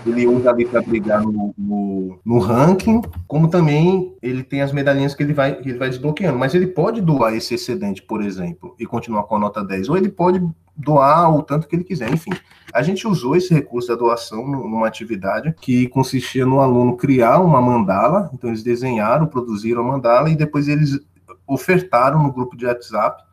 ele 0.05 0.27
usa 0.27 0.49
ali 0.49 0.65
para 0.65 0.81
brigar 0.81 1.21
no, 1.21 1.53
no, 1.57 2.19
no, 2.23 2.39
ranking, 2.39 3.01
como 3.27 3.49
também 3.49 4.15
ele 4.21 4.43
tem 4.43 4.61
as 4.61 4.71
medalhinhas 4.71 5.13
que 5.13 5.23
ele, 5.23 5.33
vai, 5.33 5.55
que 5.55 5.69
ele 5.69 5.77
vai 5.77 5.89
desbloqueando. 5.89 6.37
Mas 6.37 6.53
ele 6.53 6.67
pode 6.67 7.01
doar 7.01 7.33
esse 7.33 7.53
excedente, 7.53 8.01
por 8.01 8.21
exemplo, 8.21 8.75
e 8.79 8.85
continuar 8.85 9.23
com 9.23 9.35
a 9.35 9.39
nota 9.39 9.63
10, 9.63 9.89
ou 9.89 9.97
ele 9.97 10.09
pode 10.09 10.41
doar 10.75 11.35
o 11.35 11.43
tanto 11.43 11.67
que 11.67 11.75
ele 11.75 11.83
quiser. 11.83 12.11
Enfim, 12.11 12.31
a 12.73 12.81
gente 12.81 13.07
usou 13.07 13.35
esse 13.35 13.53
recurso 13.53 13.89
da 13.89 13.95
doação 13.95 14.47
numa 14.47 14.87
atividade 14.87 15.53
que 15.59 15.87
consistia 15.87 16.45
no 16.45 16.59
aluno 16.59 16.95
criar 16.95 17.39
uma 17.39 17.61
mandala, 17.61 18.29
então 18.33 18.49
eles 18.49 18.63
desenharam, 18.63 19.27
produziram 19.27 19.81
a 19.81 19.87
mandala 19.87 20.29
e 20.29 20.35
depois 20.35 20.67
eles 20.67 20.99
ofertaram 21.45 22.23
no 22.23 22.31
grupo 22.31 22.55
de 22.55 22.65
WhatsApp 22.65 23.23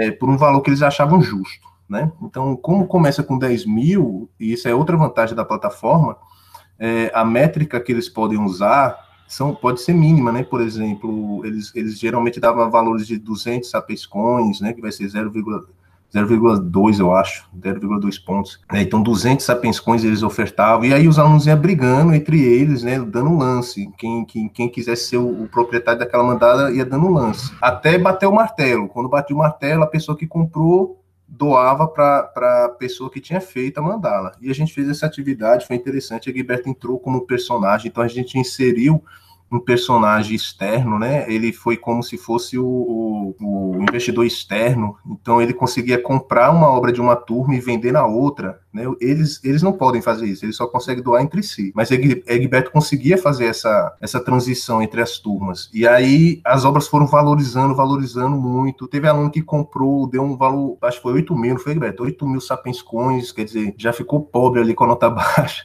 é, 0.00 0.10
por 0.10 0.28
um 0.28 0.36
valor 0.36 0.60
que 0.60 0.70
eles 0.70 0.82
achavam 0.82 1.20
justo. 1.20 1.66
Né? 1.88 2.12
Então, 2.22 2.54
como 2.54 2.86
começa 2.86 3.22
com 3.22 3.38
10 3.38 3.64
mil, 3.64 4.28
e 4.38 4.52
isso 4.52 4.68
é 4.68 4.74
outra 4.74 4.96
vantagem 4.96 5.34
da 5.34 5.44
plataforma, 5.44 6.16
é, 6.78 7.10
a 7.14 7.24
métrica 7.24 7.80
que 7.80 7.90
eles 7.90 8.08
podem 8.08 8.38
usar 8.38 8.96
são, 9.26 9.54
pode 9.54 9.80
ser 9.80 9.92
mínima, 9.92 10.32
né? 10.32 10.42
Por 10.42 10.60
exemplo, 10.60 11.44
eles, 11.44 11.74
eles 11.74 11.98
geralmente 11.98 12.40
davam 12.40 12.70
valores 12.70 13.06
de 13.06 13.18
200 13.18 13.68
sapes 13.68 14.06
coins, 14.06 14.60
né? 14.60 14.72
Que 14.72 14.80
vai 14.80 14.92
ser 14.92 15.04
0,5 15.04 15.66
0,2, 16.14 16.98
eu 16.98 17.14
acho, 17.14 17.48
0,2 17.58 18.24
pontos. 18.24 18.60
É, 18.72 18.80
então, 18.80 19.02
200 19.02 19.44
sapiens 19.44 19.78
coins 19.78 20.04
eles 20.04 20.22
ofertavam, 20.22 20.84
e 20.84 20.94
aí 20.94 21.06
os 21.06 21.18
alunos 21.18 21.46
iam 21.46 21.58
brigando 21.58 22.14
entre 22.14 22.40
eles, 22.40 22.82
né, 22.82 22.98
dando 22.98 23.36
lance. 23.36 23.90
Quem, 23.98 24.24
quem, 24.24 24.48
quem 24.48 24.68
quisesse 24.68 25.08
ser 25.08 25.18
o, 25.18 25.44
o 25.44 25.48
proprietário 25.48 26.00
daquela 26.00 26.24
mandada 26.24 26.70
ia 26.72 26.84
dando 26.84 27.10
lance. 27.10 27.52
Até 27.60 27.98
bater 27.98 28.26
o 28.26 28.32
martelo. 28.32 28.88
Quando 28.88 29.08
bateu 29.08 29.36
o 29.36 29.40
martelo, 29.40 29.82
a 29.82 29.86
pessoa 29.86 30.16
que 30.16 30.26
comprou 30.26 30.98
doava 31.28 31.86
para 31.86 32.64
a 32.64 32.68
pessoa 32.70 33.10
que 33.10 33.20
tinha 33.20 33.40
feito 33.40 33.78
a 33.78 33.82
mandala. 33.82 34.32
E 34.40 34.50
a 34.50 34.54
gente 34.54 34.72
fez 34.72 34.88
essa 34.88 35.04
atividade, 35.04 35.66
foi 35.66 35.76
interessante. 35.76 36.30
A 36.30 36.32
Gilberto 36.32 36.70
entrou 36.70 36.98
como 36.98 37.26
personagem, 37.26 37.88
então 37.88 38.02
a 38.02 38.08
gente 38.08 38.38
inseriu 38.38 39.04
um 39.50 39.58
personagem 39.58 40.36
externo, 40.36 40.98
né? 40.98 41.24
Ele 41.32 41.52
foi 41.52 41.76
como 41.76 42.02
se 42.02 42.18
fosse 42.18 42.58
o, 42.58 42.66
o, 42.66 43.34
o, 43.40 43.82
investidor 43.82 44.26
externo, 44.26 44.96
então 45.06 45.40
ele 45.40 45.54
conseguia 45.54 46.00
comprar 46.00 46.50
uma 46.50 46.68
obra 46.68 46.92
de 46.92 47.00
uma 47.00 47.16
turma 47.16 47.54
e 47.54 47.60
vender 47.60 47.92
na 47.92 48.04
outra, 48.04 48.60
né? 48.72 48.84
Eles, 49.00 49.42
eles 49.42 49.62
não 49.62 49.72
podem 49.72 50.02
fazer 50.02 50.26
isso, 50.26 50.44
eles 50.44 50.56
só 50.56 50.66
conseguem 50.66 51.02
doar 51.02 51.22
entre 51.22 51.42
si. 51.42 51.72
Mas 51.74 51.90
Egberto 51.90 52.70
conseguia 52.70 53.16
fazer 53.16 53.46
essa, 53.46 53.96
essa 54.00 54.20
transição 54.20 54.82
entre 54.82 55.00
as 55.00 55.18
turmas. 55.18 55.70
E 55.72 55.88
aí 55.88 56.40
as 56.44 56.64
obras 56.66 56.86
foram 56.86 57.06
valorizando, 57.06 57.74
valorizando 57.74 58.36
muito. 58.36 58.86
Teve 58.86 59.08
aluno 59.08 59.30
que 59.30 59.40
comprou, 59.40 60.06
deu 60.06 60.22
um 60.22 60.36
valor, 60.36 60.76
acho 60.82 60.98
que 60.98 61.02
foi 61.02 61.14
8 61.14 61.34
mil, 61.34 61.54
não 61.54 61.60
foi, 61.60 61.72
Egberto? 61.72 62.02
8 62.02 62.26
mil 62.26 62.40
sapiens 62.40 62.82
coins, 62.82 63.32
quer 63.32 63.44
dizer, 63.44 63.74
já 63.78 63.92
ficou 63.92 64.20
pobre 64.20 64.60
ali 64.60 64.74
com 64.74 64.84
a 64.84 64.88
nota 64.88 65.08
baixa 65.10 65.64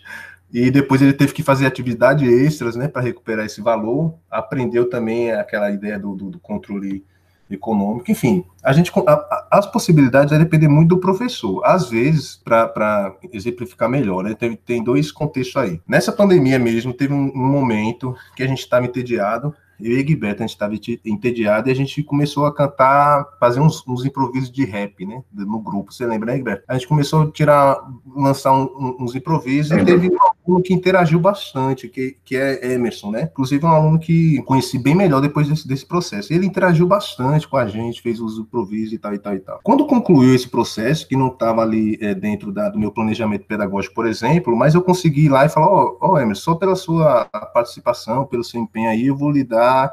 e 0.53 0.69
depois 0.69 1.01
ele 1.01 1.13
teve 1.13 1.33
que 1.33 1.41
fazer 1.41 1.65
atividade 1.65 2.25
extras, 2.25 2.75
né, 2.75 2.87
para 2.87 3.01
recuperar 3.01 3.43
esse 3.43 3.59
valor. 3.59 4.13
Aprendeu 4.29 4.87
também 4.87 5.31
aquela 5.31 5.71
ideia 5.71 5.97
do, 5.97 6.15
do, 6.15 6.29
do 6.29 6.39
controle 6.39 7.03
econômico. 7.49 8.11
Enfim, 8.11 8.45
a 8.63 8.71
gente 8.71 8.91
a, 9.07 9.47
as 9.51 9.65
possibilidades 9.65 10.29
vai 10.29 10.37
depender 10.37 10.67
muito 10.67 10.89
do 10.89 10.99
professor. 10.99 11.63
Às 11.65 11.89
vezes, 11.89 12.35
para 12.35 13.15
exemplificar 13.31 13.89
melhor, 13.89 14.23
né, 14.23 14.35
tem, 14.35 14.55
tem 14.55 14.83
dois 14.83 15.11
contextos 15.11 15.57
aí. 15.57 15.81
Nessa 15.87 16.11
pandemia 16.11 16.59
mesmo, 16.59 16.93
teve 16.93 17.13
um, 17.13 17.31
um 17.35 17.47
momento 17.47 18.15
que 18.35 18.43
a 18.43 18.47
gente 18.47 18.59
estava 18.59 18.85
entediado. 18.85 19.55
Eu 19.79 19.97
e 19.97 19.99
Egberto, 19.99 20.43
a 20.43 20.45
gente 20.45 20.55
estava 20.55 20.75
entediado 21.03 21.67
e 21.67 21.71
a 21.71 21.75
gente 21.75 22.03
começou 22.03 22.45
a 22.45 22.53
cantar, 22.53 23.27
fazer 23.39 23.59
uns, 23.59 23.85
uns, 23.87 24.05
improvisos 24.05 24.51
de 24.51 24.63
rap, 24.63 25.03
né? 25.03 25.23
No 25.33 25.59
grupo, 25.59 25.91
você 25.91 26.05
lembra, 26.05 26.31
né, 26.31 26.37
Egberto? 26.37 26.63
A 26.67 26.75
gente 26.75 26.87
começou 26.87 27.23
a 27.23 27.31
tirar, 27.31 27.77
lançar 28.15 28.53
um, 28.53 28.97
uns 28.99 29.15
improvisos 29.15 29.71
e 29.71 29.83
teve 29.83 30.11
aluno 30.45 30.63
que 30.63 30.73
interagiu 30.73 31.19
bastante, 31.19 31.87
que, 31.87 32.17
que 32.23 32.35
é 32.35 32.73
Emerson, 32.73 33.11
né? 33.11 33.29
Inclusive, 33.31 33.63
é 33.63 33.67
um 33.67 33.71
aluno 33.71 33.99
que 33.99 34.41
conheci 34.43 34.77
bem 34.77 34.95
melhor 34.95 35.21
depois 35.21 35.47
desse, 35.47 35.67
desse 35.67 35.85
processo. 35.85 36.33
Ele 36.33 36.45
interagiu 36.45 36.85
bastante 36.85 37.47
com 37.47 37.57
a 37.57 37.67
gente, 37.67 38.01
fez 38.01 38.19
uso 38.19 38.43
do 38.43 38.47
proviso 38.47 38.93
e 38.93 38.97
tal, 38.97 39.13
e 39.13 39.19
tal, 39.19 39.35
e 39.35 39.39
tal. 39.39 39.59
Quando 39.63 39.85
concluiu 39.85 40.33
esse 40.33 40.47
processo, 40.47 41.07
que 41.07 41.15
não 41.15 41.27
estava 41.27 41.61
ali 41.61 41.97
é, 42.01 42.13
dentro 42.13 42.51
da, 42.51 42.69
do 42.69 42.79
meu 42.79 42.91
planejamento 42.91 43.45
pedagógico, 43.45 43.95
por 43.95 44.05
exemplo, 44.05 44.55
mas 44.55 44.75
eu 44.75 44.81
consegui 44.81 45.25
ir 45.25 45.29
lá 45.29 45.45
e 45.45 45.49
falar: 45.49 45.67
Ó, 45.67 45.97
oh, 46.01 46.13
oh, 46.13 46.17
Emerson, 46.17 46.43
só 46.43 46.55
pela 46.55 46.75
sua 46.75 47.25
participação, 47.53 48.25
pelo 48.25 48.43
seu 48.43 48.59
empenho 48.59 48.89
aí, 48.89 49.07
eu 49.07 49.15
vou 49.15 49.31
lhe 49.31 49.43
dar 49.43 49.91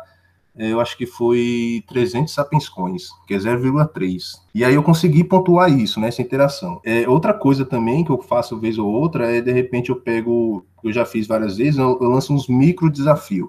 eu 0.57 0.81
acho 0.81 0.97
que 0.97 1.07
foi 1.07 1.83
300 1.89 2.33
sapiens 2.33 2.69
coins, 2.69 3.11
que 3.27 3.35
é 3.35 3.39
0,3. 3.39 4.41
E 4.55 4.65
aí 4.65 4.75
eu 4.75 4.83
consegui 4.83 5.25
pontuar 5.25 5.71
isso, 5.71 6.01
né, 6.01 6.09
essa 6.09 6.23
interação. 6.23 6.81
É, 6.85 7.09
outra 7.09 7.33
coisa 7.33 7.65
também 7.65 8.05
que 8.05 8.11
eu 8.11 8.21
faço 8.21 8.59
vez 8.59 8.79
ou 8.79 8.89
outra 8.89 9.35
é, 9.35 9.41
de 9.41 9.53
repente, 9.53 9.91
eu 9.91 9.97
pego, 9.97 10.65
eu 10.83 10.93
já 10.93 11.05
fiz 11.05 11.27
várias 11.27 11.57
vezes, 11.57 11.79
eu, 11.79 11.99
eu 12.01 12.09
lanço 12.09 12.35
uns 12.35 12.49
micro 12.49 12.91
desafios. 12.91 13.49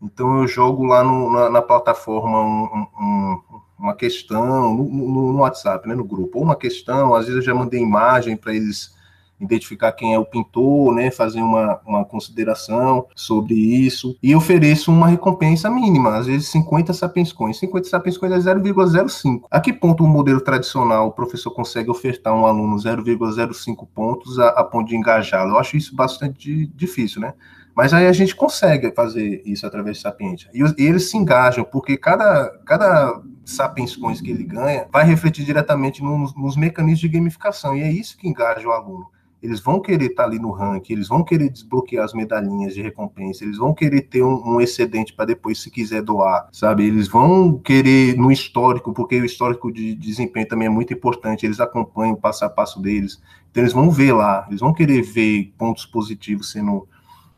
Então 0.00 0.40
eu 0.40 0.46
jogo 0.46 0.84
lá 0.84 1.02
no, 1.02 1.32
na, 1.32 1.50
na, 1.50 1.62
plataforma 1.62 2.42
um, 2.42 2.86
um, 3.00 3.42
uma 3.78 3.94
questão, 3.94 4.74
no, 4.74 4.84
no, 4.84 5.32
no, 5.32 5.38
WhatsApp, 5.40 5.88
né, 5.88 5.94
no 5.94 6.04
grupo, 6.04 6.38
ou 6.38 6.44
uma 6.44 6.56
questão, 6.56 7.14
às 7.14 7.26
vezes 7.26 7.36
eu 7.36 7.42
já 7.42 7.54
mandei 7.54 7.80
imagem 7.80 8.36
para 8.36 8.54
eles 8.54 8.94
identificar 9.40 9.92
quem 9.92 10.14
é 10.14 10.18
o 10.18 10.24
pintor, 10.24 10.94
né, 10.94 11.10
fazer 11.10 11.40
uma, 11.40 11.80
uma 11.86 12.04
consideração 12.04 13.06
sobre 13.14 13.54
isso, 13.54 14.16
e 14.22 14.34
ofereço 14.34 14.90
uma 14.90 15.08
recompensa 15.08 15.70
mínima, 15.70 16.16
às 16.16 16.26
vezes 16.26 16.48
50 16.48 16.92
sapiens 16.92 17.32
coins. 17.32 17.58
50 17.58 17.88
sapiens 17.88 18.16
coins 18.16 18.32
é 18.32 18.54
0,05. 18.54 19.42
A 19.50 19.60
que 19.60 19.72
ponto 19.72 20.04
o 20.04 20.08
modelo 20.08 20.40
tradicional 20.40 21.08
o 21.08 21.12
professor 21.12 21.50
consegue 21.50 21.90
ofertar 21.90 22.34
um 22.34 22.46
aluno 22.46 22.76
0,05 22.76 23.86
pontos 23.94 24.38
a, 24.38 24.48
a 24.48 24.64
ponto 24.64 24.88
de 24.88 24.96
engajá-lo? 24.96 25.52
Eu 25.52 25.58
acho 25.58 25.76
isso 25.76 25.94
bastante 25.94 26.66
difícil, 26.74 27.20
né? 27.20 27.34
Mas 27.74 27.92
aí 27.92 28.06
a 28.06 28.12
gente 28.12 28.34
consegue 28.34 28.90
fazer 28.92 29.42
isso 29.44 29.66
através 29.66 29.98
de 29.98 30.02
Sapientia. 30.02 30.50
E, 30.54 30.62
e, 30.82 30.86
eles 30.86 31.10
se 31.10 31.16
engajam, 31.18 31.62
porque 31.62 31.98
cada, 31.98 32.48
cada 32.64 33.20
Sapiens 33.44 33.94
Coins 33.94 34.18
que 34.22 34.30
ele 34.30 34.44
ganha 34.44 34.88
vai 34.90 35.04
refletir 35.04 35.44
diretamente 35.44 36.02
nos, 36.02 36.34
nos 36.34 36.56
mecanismos 36.56 37.00
de 37.00 37.08
gamificação. 37.08 37.76
E 37.76 37.82
é 37.82 37.92
isso 37.92 38.16
que 38.16 38.26
engaja 38.26 38.66
o 38.66 38.72
aluno 38.72 39.10
eles 39.42 39.60
vão 39.60 39.80
querer 39.80 40.06
estar 40.06 40.24
tá 40.24 40.28
ali 40.28 40.38
no 40.38 40.50
ranking, 40.50 40.94
eles 40.94 41.08
vão 41.08 41.22
querer 41.22 41.50
desbloquear 41.50 42.04
as 42.04 42.12
medalhinhas 42.14 42.74
de 42.74 42.82
recompensa, 42.82 43.44
eles 43.44 43.58
vão 43.58 43.74
querer 43.74 44.02
ter 44.02 44.22
um, 44.22 44.54
um, 44.54 44.60
excedente 44.60 45.12
para 45.12 45.26
depois, 45.26 45.60
se 45.60 45.70
quiser 45.70 46.02
doar, 46.02 46.48
sabe? 46.52 46.84
Eles 46.86 47.08
vão 47.08 47.58
querer 47.58 48.16
no 48.16 48.32
histórico, 48.32 48.92
porque 48.92 49.20
o 49.20 49.24
histórico 49.24 49.70
de 49.70 49.94
desempenho 49.94 50.48
também 50.48 50.66
é 50.66 50.70
muito 50.70 50.92
importante, 50.92 51.44
eles 51.44 51.60
acompanham 51.60 52.14
o 52.14 52.16
passo 52.16 52.44
a 52.44 52.48
passo 52.48 52.80
deles, 52.80 53.20
então 53.50 53.62
eles 53.62 53.72
vão 53.72 53.90
ver 53.90 54.12
lá, 54.12 54.46
eles 54.48 54.60
vão 54.60 54.72
querer 54.72 55.02
ver 55.02 55.52
pontos 55.58 55.84
positivos 55.84 56.50
sendo 56.50 56.88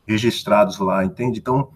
registrados 0.07 0.79
lá, 0.79 1.03
entende? 1.05 1.39
Então, 1.39 1.69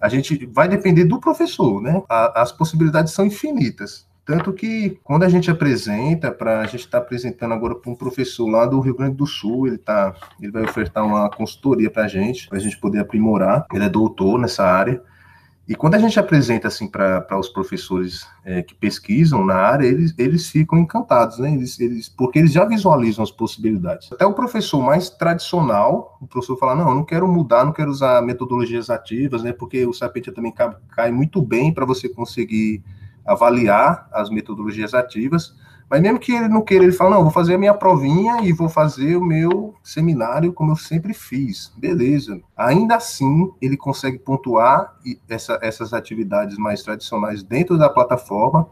a 0.00 0.08
gente 0.08 0.46
vai 0.46 0.68
depender 0.68 1.04
do 1.04 1.18
professor, 1.18 1.80
né? 1.80 2.02
A, 2.08 2.42
as 2.42 2.52
possibilidades 2.52 3.12
são 3.12 3.26
infinitas. 3.26 4.07
Tanto 4.28 4.52
que 4.52 5.00
quando 5.02 5.22
a 5.22 5.28
gente 5.30 5.50
apresenta, 5.50 6.30
para 6.30 6.60
a 6.60 6.64
gente 6.64 6.80
está 6.80 6.98
apresentando 6.98 7.54
agora 7.54 7.74
para 7.74 7.90
um 7.90 7.94
professor 7.94 8.46
lá 8.46 8.66
do 8.66 8.78
Rio 8.78 8.94
Grande 8.94 9.16
do 9.16 9.26
Sul, 9.26 9.66
ele 9.66 9.78
tá, 9.78 10.14
ele 10.38 10.52
vai 10.52 10.64
ofertar 10.64 11.02
uma 11.02 11.30
consultoria 11.30 11.90
para 11.90 12.04
a 12.04 12.08
gente, 12.08 12.46
para 12.46 12.58
a 12.58 12.60
gente 12.60 12.76
poder 12.76 12.98
aprimorar. 12.98 13.66
Ele 13.72 13.84
é 13.84 13.88
doutor 13.88 14.38
nessa 14.38 14.66
área. 14.66 15.02
E 15.66 15.74
quando 15.74 15.94
a 15.94 15.98
gente 15.98 16.20
apresenta 16.20 16.68
assim 16.68 16.86
para 16.86 17.38
os 17.38 17.48
professores 17.48 18.26
é, 18.44 18.60
que 18.62 18.74
pesquisam 18.74 19.46
na 19.46 19.54
área, 19.54 19.86
eles, 19.86 20.14
eles 20.18 20.50
ficam 20.50 20.78
encantados, 20.78 21.38
né? 21.38 21.54
Eles, 21.54 21.80
eles, 21.80 22.10
porque 22.10 22.38
eles 22.38 22.52
já 22.52 22.66
visualizam 22.66 23.24
as 23.24 23.30
possibilidades. 23.30 24.12
Até 24.12 24.26
o 24.26 24.34
professor 24.34 24.82
mais 24.82 25.08
tradicional, 25.08 26.18
o 26.20 26.26
professor 26.26 26.58
fala: 26.58 26.74
não, 26.74 26.90
eu 26.90 26.94
não 26.96 27.04
quero 27.04 27.26
mudar, 27.26 27.64
não 27.64 27.72
quero 27.72 27.90
usar 27.90 28.20
metodologias 28.20 28.90
ativas, 28.90 29.42
né? 29.42 29.54
Porque 29.54 29.86
o 29.86 29.94
Sapientia 29.94 30.34
também 30.34 30.52
cai, 30.52 30.76
cai 30.90 31.10
muito 31.10 31.40
bem 31.40 31.72
para 31.72 31.86
você 31.86 32.10
conseguir 32.10 32.84
avaliar 33.28 34.08
as 34.12 34.30
metodologias 34.30 34.94
ativas, 34.94 35.54
mas 35.90 36.02
mesmo 36.02 36.18
que 36.18 36.32
ele 36.32 36.48
não 36.48 36.60
queira, 36.60 36.84
ele 36.84 36.92
fala, 36.92 37.16
não, 37.16 37.22
vou 37.22 37.30
fazer 37.30 37.54
a 37.54 37.58
minha 37.58 37.72
provinha 37.72 38.42
e 38.42 38.52
vou 38.52 38.68
fazer 38.68 39.16
o 39.16 39.24
meu 39.24 39.74
seminário 39.82 40.52
como 40.52 40.72
eu 40.72 40.76
sempre 40.76 41.14
fiz. 41.14 41.72
Beleza. 41.76 42.40
Ainda 42.56 42.96
assim, 42.96 43.50
ele 43.60 43.76
consegue 43.76 44.18
pontuar 44.18 44.94
essa, 45.28 45.58
essas 45.62 45.94
atividades 45.94 46.58
mais 46.58 46.82
tradicionais 46.82 47.42
dentro 47.42 47.78
da 47.78 47.88
plataforma 47.88 48.68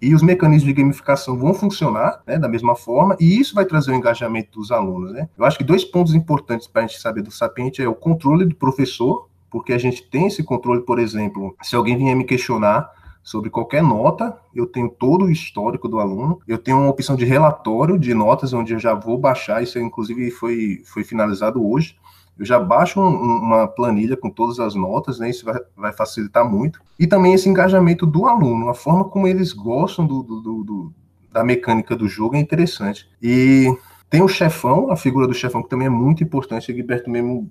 e 0.00 0.14
os 0.14 0.22
mecanismos 0.22 0.66
de 0.66 0.72
gamificação 0.72 1.38
vão 1.38 1.54
funcionar 1.54 2.20
né, 2.26 2.36
da 2.36 2.48
mesma 2.48 2.74
forma, 2.74 3.16
e 3.20 3.38
isso 3.38 3.54
vai 3.54 3.64
trazer 3.64 3.92
o 3.92 3.94
engajamento 3.94 4.58
dos 4.58 4.72
alunos. 4.72 5.12
Né? 5.12 5.28
Eu 5.38 5.44
acho 5.44 5.56
que 5.56 5.62
dois 5.62 5.84
pontos 5.84 6.12
importantes 6.12 6.66
para 6.66 6.82
a 6.82 6.86
gente 6.86 7.00
saber 7.00 7.22
do 7.22 7.30
Sapiente 7.30 7.80
é 7.80 7.88
o 7.88 7.94
controle 7.94 8.44
do 8.44 8.56
professor, 8.56 9.28
porque 9.48 9.72
a 9.72 9.78
gente 9.78 10.02
tem 10.10 10.26
esse 10.26 10.42
controle, 10.42 10.80
por 10.80 10.98
exemplo, 10.98 11.56
se 11.62 11.76
alguém 11.76 11.96
vier 11.96 12.16
me 12.16 12.24
questionar 12.24 12.90
sobre 13.22 13.50
qualquer 13.50 13.82
nota, 13.82 14.36
eu 14.54 14.66
tenho 14.66 14.88
todo 14.88 15.26
o 15.26 15.30
histórico 15.30 15.88
do 15.88 16.00
aluno, 16.00 16.40
eu 16.46 16.58
tenho 16.58 16.78
uma 16.78 16.90
opção 16.90 17.14
de 17.14 17.24
relatório 17.24 17.98
de 17.98 18.12
notas, 18.14 18.52
onde 18.52 18.72
eu 18.72 18.78
já 18.78 18.94
vou 18.94 19.16
baixar, 19.16 19.62
isso 19.62 19.78
inclusive 19.78 20.30
foi, 20.30 20.82
foi 20.84 21.04
finalizado 21.04 21.64
hoje, 21.64 21.96
eu 22.38 22.44
já 22.44 22.58
baixo 22.58 23.00
um, 23.00 23.08
uma 23.08 23.68
planilha 23.68 24.16
com 24.16 24.28
todas 24.28 24.58
as 24.58 24.74
notas, 24.74 25.18
né, 25.18 25.30
isso 25.30 25.44
vai, 25.44 25.60
vai, 25.76 25.92
facilitar 25.92 26.48
muito, 26.48 26.80
e 26.98 27.06
também 27.06 27.34
esse 27.34 27.48
engajamento 27.48 28.04
do 28.06 28.26
aluno, 28.26 28.68
a 28.68 28.74
forma 28.74 29.04
como 29.04 29.28
eles 29.28 29.52
gostam 29.52 30.06
do, 30.06 30.22
do, 30.22 30.64
do, 30.64 30.94
da 31.30 31.44
mecânica 31.44 31.94
do 31.94 32.08
jogo 32.08 32.34
é 32.34 32.40
interessante, 32.40 33.08
e 33.22 33.72
tem 34.10 34.20
o 34.20 34.28
chefão, 34.28 34.90
a 34.90 34.96
figura 34.96 35.28
do 35.28 35.34
chefão, 35.34 35.62
que 35.62 35.68
também 35.68 35.86
é 35.86 35.90
muito 35.90 36.24
importante, 36.24 36.72
o 36.72 36.74
Gilberto 36.74 37.08
mesmo 37.08 37.50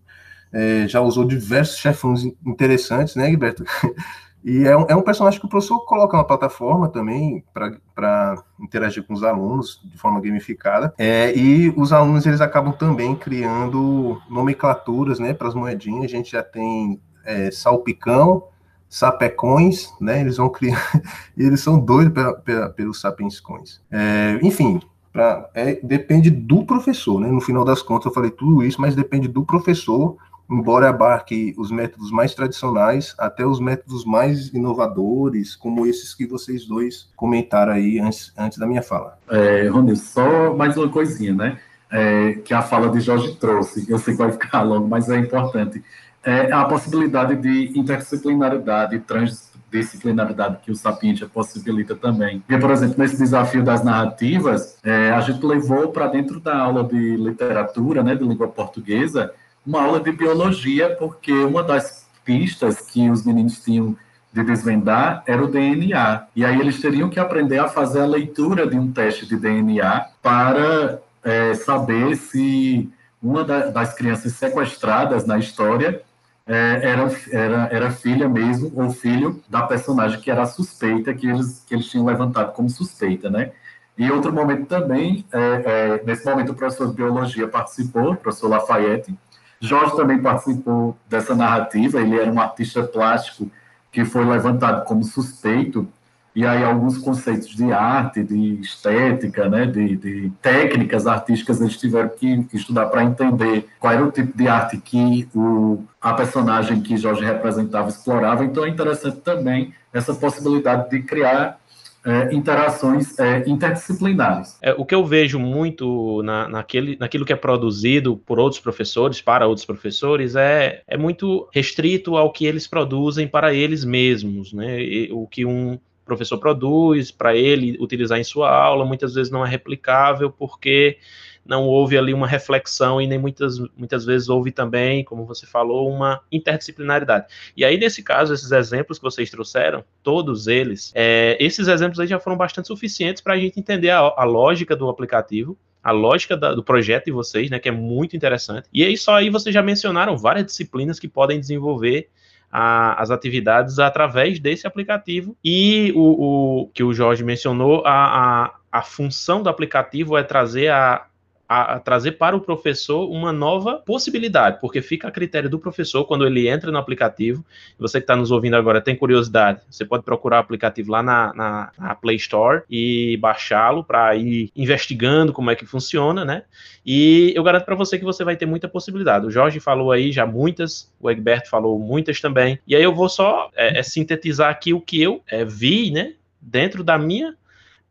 é, 0.52 0.86
já 0.88 1.00
usou 1.00 1.24
diversos 1.24 1.78
chefões 1.78 2.24
interessantes, 2.46 3.16
né, 3.16 3.30
Gilberto? 3.30 3.64
E 4.44 4.66
é 4.66 4.76
um, 4.76 4.86
é 4.90 4.96
um 4.96 5.02
personagem 5.02 5.40
que 5.40 5.46
o 5.46 5.50
professor 5.50 5.80
coloca 5.86 6.18
na 6.18 6.24
plataforma 6.24 6.90
também 6.90 7.44
para 7.54 8.44
interagir 8.60 9.04
com 9.04 9.14
os 9.14 9.24
alunos 9.24 9.80
de 9.84 9.98
forma 9.98 10.20
gamificada. 10.20 10.94
É, 10.98 11.36
e 11.38 11.70
os 11.78 11.94
alunos 11.94 12.26
eles 12.26 12.42
acabam 12.42 12.74
também 12.74 13.16
criando 13.16 14.20
nomenclaturas 14.30 15.20
né, 15.20 15.34
para 15.34 15.48
as 15.48 15.54
moedinhas. 15.54 16.06
A 16.06 16.08
gente 16.08 16.32
já 16.32 16.42
tem 16.42 17.00
é, 17.24 17.52
salpicão, 17.52 18.48
sapecões, 18.90 19.94
né? 20.02 20.22
Eles 20.22 20.38
vão 20.38 20.50
criar. 20.50 20.92
eles 21.38 21.62
são 21.62 21.80
doidos 21.80 22.14
pela, 22.14 22.34
pela, 22.34 22.70
pelos 22.70 23.00
sapiens 23.00 23.40
coins. 23.40 23.80
É, 23.90 24.40
enfim, 24.42 24.82
pra, 25.14 25.50
é, 25.54 25.80
depende 25.82 26.30
do 26.30 26.66
professor, 26.66 27.20
né? 27.20 27.28
No 27.28 27.42
final 27.42 27.64
das 27.64 27.82
contas, 27.82 28.08
eu 28.08 28.12
falei 28.12 28.32
tudo 28.32 28.64
isso, 28.64 28.82
mas 28.82 28.96
depende 28.96 29.28
do 29.28 29.46
professor 29.46 30.18
embora 30.52 30.90
abarque 30.90 31.56
os 31.58 31.72
métodos 31.72 32.12
mais 32.12 32.36
tradicionais 32.36 33.16
até 33.18 33.46
os 33.46 33.60
métodos 33.60 34.04
mais 34.04 34.50
inovadores, 34.50 35.56
como 35.56 35.88
esses 35.88 36.14
que 36.14 36.28
vocês 36.28 36.66
dois 36.66 37.10
comentaram 37.16 37.72
aí 37.72 38.00
antes, 38.00 38.34
antes 38.38 38.58
da 38.58 38.68
minha 38.68 38.82
fala. 38.82 39.18
É, 39.30 39.70
só 39.96 40.54
mais 40.54 40.76
uma 40.76 40.90
coisinha, 40.90 41.34
né? 41.34 41.58
É, 41.90 42.34
que 42.46 42.54
a 42.54 42.62
fala 42.62 42.90
de 42.90 43.00
Jorge 43.00 43.36
trouxe, 43.36 43.90
eu 43.90 43.98
sei 43.98 44.14
que 44.14 44.20
vai 44.22 44.32
ficar 44.32 44.62
longo, 44.62 44.88
mas 44.88 45.10
é 45.10 45.18
importante. 45.18 45.84
É 46.24 46.52
a 46.52 46.66
possibilidade 46.66 47.36
de 47.36 47.78
interdisciplinaridade, 47.78 49.00
transdisciplinaridade 49.00 50.58
que 50.64 50.72
o 50.72 50.76
Sapientia 50.76 51.28
possibilita 51.28 51.96
também. 51.96 52.44
Por 52.48 52.72
exemplo, 52.72 52.96
nesse 52.98 53.18
desafio 53.18 53.64
das 53.64 53.84
narrativas, 53.84 54.78
é, 54.84 55.12
a 55.12 55.20
gente 55.22 55.44
levou 55.46 55.90
para 55.90 56.08
dentro 56.08 56.40
da 56.40 56.58
aula 56.58 56.84
de 56.84 57.18
literatura, 57.18 58.04
né, 58.04 58.16
de 58.16 58.24
língua 58.24 58.48
portuguesa, 58.48 59.34
uma 59.66 59.82
aula 59.84 60.00
de 60.00 60.12
biologia, 60.12 60.96
porque 60.96 61.32
uma 61.32 61.64
das 61.64 62.08
pistas 62.24 62.82
que 62.82 63.10
os 63.10 63.26
meninos 63.26 63.64
tinham 63.64 63.96
de 64.34 64.44
desvendar 64.44 65.24
era 65.26 65.44
o 65.44 65.48
DNA. 65.48 66.28
E 66.36 66.46
aí 66.46 66.60
eles 66.60 66.80
teriam 66.80 67.10
que 67.10 67.20
aprender 67.20 67.60
a 67.60 67.68
fazer 67.68 68.02
a 68.02 68.06
leitura 68.06 68.66
de 68.66 68.78
um 68.78 68.92
teste 68.92 69.26
de 69.26 69.36
DNA 69.36 70.06
para 70.22 71.00
é, 71.24 71.54
saber 71.54 72.16
se 72.16 72.90
uma 73.22 73.44
da, 73.44 73.68
das 73.68 73.94
crianças 73.94 74.34
sequestradas 74.34 75.26
na 75.26 75.38
história 75.38 76.02
é, 76.48 76.80
era, 76.84 77.12
era, 77.32 77.70
era 77.72 77.92
filha 77.92 78.28
mesmo 78.28 78.72
ou 78.76 78.90
filho 78.90 79.42
da 79.48 79.62
personagem 79.64 80.20
que 80.20 80.32
era 80.32 80.46
suspeita, 80.46 81.14
que 81.14 81.28
eles, 81.28 81.64
que 81.68 81.76
eles 81.76 81.88
tinham 81.88 82.06
levantado 82.06 82.54
como 82.54 82.70
suspeita, 82.70 83.30
né? 83.30 83.52
E 83.98 84.10
outro 84.10 84.34
momento 84.34 84.66
também, 84.66 85.26
é, 85.32 85.40
é 85.40 86.04
nesse 86.04 86.26
momento 86.26 86.54
o 86.54 86.56
professor 86.56 86.88
de 86.88 86.96
biologia 86.96 87.48
participou, 87.48 88.14
o 88.14 88.16
professor 88.16 88.48
Lafayette, 88.50 89.14
Jorge 89.62 89.96
também 89.96 90.20
participou 90.20 90.98
dessa 91.08 91.36
narrativa, 91.36 92.02
ele 92.02 92.20
era 92.20 92.32
um 92.32 92.42
artista 92.42 92.82
plástico 92.82 93.50
que 93.92 94.04
foi 94.04 94.26
levantado 94.26 94.84
como 94.86 95.04
suspeito, 95.04 95.88
e 96.34 96.46
aí 96.46 96.64
alguns 96.64 96.98
conceitos 96.98 97.50
de 97.50 97.72
arte, 97.72 98.24
de 98.24 98.60
estética, 98.62 99.50
né, 99.50 99.66
de, 99.66 99.98
de 99.98 100.32
técnicas 100.42 101.06
artísticas 101.06 101.60
eles 101.60 101.78
tiveram 101.78 102.10
que 102.10 102.48
estudar 102.54 102.86
para 102.88 103.04
entender 103.04 103.68
qual 103.80 103.94
era 103.94 104.04
o 104.04 104.12
tipo 104.12 104.36
de 104.36 104.48
arte 104.48 104.78
que 104.78 105.28
o, 105.36 105.84
a 106.02 106.14
personagem 106.14 106.82
que 106.82 106.96
Jorge 106.96 107.24
representava 107.24 107.90
explorava. 107.90 108.46
Então 108.46 108.66
é 108.66 108.70
interessante 108.70 109.18
também 109.18 109.74
essa 109.94 110.14
possibilidade 110.16 110.90
de 110.90 111.04
criar 111.04 111.60
é, 112.06 112.34
interações 112.34 113.18
é, 113.20 113.44
interdisciplinares. 113.48 114.58
É, 114.62 114.74
o 114.74 114.86
que 114.86 114.96
eu 114.96 115.06
vejo 115.06 115.40
muito 115.40 116.22
na, 116.24 116.48
naquele, 116.48 116.98
naquilo 117.00 117.26
que 117.26 117.34
é 117.34 117.36
produzido 117.36 118.18
por 118.18 118.40
outros 118.40 118.60
professores, 118.60 119.22
para 119.22 119.48
outros 119.48 119.66
professores, 119.66 120.36
é, 120.36 120.82
é 120.88 120.98
muito 120.98 121.48
restrito 121.54 122.18
ao 122.18 122.32
que 122.32 122.46
eles 122.46 122.68
produzem 122.68 123.28
para 123.28 123.54
eles 123.54 123.86
mesmos, 123.86 124.52
né? 124.52 124.82
E, 124.82 125.12
o 125.12 125.28
que 125.28 125.46
um 125.46 125.80
professor 126.04 126.38
produz 126.38 127.12
para 127.12 127.36
ele 127.36 127.78
utilizar 127.80 128.20
em 128.20 128.24
sua 128.24 128.50
aula, 128.52 128.84
muitas 128.84 129.14
vezes 129.14 129.32
não 129.32 129.46
é 129.46 129.50
replicável 129.50 130.30
porque 130.30 130.98
não 131.46 131.66
houve 131.66 131.98
ali 131.98 132.14
uma 132.14 132.28
reflexão 132.28 133.02
e 133.02 133.08
nem 133.08 133.18
muitas, 133.18 133.60
muitas 133.76 134.06
vezes 134.06 134.30
houve 134.30 134.52
também, 134.52 135.04
como 135.04 135.26
você 135.26 135.46
falou, 135.46 135.90
uma 135.90 136.22
interdisciplinaridade. 136.32 137.26
E 137.56 137.66
aí, 137.66 137.78
nesse 137.78 138.04
caso, 138.04 138.34
esses 138.34 138.52
exemplos 138.52 138.98
que 138.98 139.04
vocês 139.04 139.30
trouxeram, 139.30 139.84
todos 140.04 140.48
eles, 140.48 140.92
é, 140.96 141.38
esses 141.40 141.68
exemplos 141.68 142.00
aí 142.00 142.08
já 142.08 142.20
foram 142.20 142.38
bastante 142.38 142.68
suficientes 142.68 143.22
para 143.22 143.34
a 143.34 143.38
gente 143.38 143.60
entender 143.60 143.90
a, 143.90 144.00
a 144.00 144.24
lógica 144.24 144.76
do 144.76 144.90
aplicativo, 144.90 145.58
a 145.84 145.92
lógica 145.92 146.38
da, 146.38 146.54
do 146.54 146.64
projeto 146.64 147.06
de 147.06 147.12
vocês, 147.12 147.50
né, 147.50 147.60
que 147.60 147.70
é 147.70 147.72
muito 147.72 148.16
interessante. 148.16 148.68
E 148.72 148.84
aí 148.84 148.96
só 148.96 149.16
aí 149.16 149.30
vocês 149.30 149.54
já 149.54 149.64
mencionaram 149.64 150.18
várias 150.18 150.46
disciplinas 150.46 151.00
que 151.00 151.08
podem 151.08 151.40
desenvolver 151.40 152.08
a, 152.52 153.02
as 153.02 153.10
atividades 153.10 153.80
através 153.80 154.40
desse 154.40 154.68
aplicativo. 154.68 155.36
E 155.44 155.92
o, 155.96 156.64
o 156.64 156.68
que 156.68 156.84
o 156.84 156.94
Jorge 156.94 157.24
mencionou, 157.24 157.84
a, 157.86 158.46
a, 158.46 158.56
a 158.72 158.82
função 158.84 159.42
do 159.42 159.50
aplicativo 159.50 160.18
é 160.18 160.24
trazer 160.24 160.68
a, 160.68 161.08
a, 161.52 161.74
a, 161.74 161.80
trazer 161.80 162.14
para 162.14 162.34
o 162.34 162.40
professor 162.40 163.12
uma 163.12 163.34
nova 163.34 163.76
possibilidade, 163.86 164.58
porque 164.62 164.82
fica 164.82 165.10
a 165.10 165.12
critério 165.12 165.50
do 165.50 165.60
professor 165.60 166.06
quando 166.06 166.26
ele 166.26 166.48
entra 166.48 166.72
no 166.72 166.78
aplicativo. 166.78 167.44
Você 167.78 168.00
que 168.00 168.06
está 168.06 168.16
nos 168.16 168.32
ouvindo 168.32 168.56
agora 168.56 168.80
tem 168.80 168.96
curiosidade, 168.96 169.60
você 169.70 169.84
pode 169.84 170.06
procurar 170.06 170.38
o 170.38 170.40
aplicativo 170.40 170.90
lá 170.90 171.04
na, 171.04 171.34
na, 171.34 171.72
na 171.78 171.96
Play 171.96 172.16
Store 172.16 172.62
e 172.70 173.18
baixá-lo 173.18 173.84
para 173.84 174.16
ir 174.16 174.50
investigando 174.56 175.34
como 175.34 175.52
é 175.52 175.56
que 175.56 175.66
funciona, 175.66 176.24
né? 176.24 176.44
E 176.86 177.34
eu 177.36 177.44
garanto 177.44 177.66
para 177.66 177.76
você 177.76 178.00
que 178.00 178.06
você 178.06 178.24
vai 178.24 178.38
ter 178.38 178.46
muita 178.46 178.70
possibilidade. 178.70 179.26
O 179.26 179.32
Jorge 179.32 179.60
falou 179.60 179.92
aí 179.92 180.10
já 180.10 180.26
muitas, 180.26 180.90
o 181.02 181.12
Egberto 181.12 181.50
falou 181.50 181.78
muitas 181.78 182.22
também. 182.22 182.60
E 182.66 182.78
aí 182.78 182.84
eu 182.84 182.96
vou 182.96 183.10
só 183.10 183.52
é, 183.58 183.80
é, 183.80 183.84
sintetizar 183.84 184.50
aqui 184.50 184.74
o 184.74 184.80
que 184.80 185.02
eu 185.02 185.22
é, 185.28 185.44
vi, 185.44 185.92
né? 185.92 186.14
Dentro 186.40 186.82
da 186.82 186.98
minha 186.98 187.36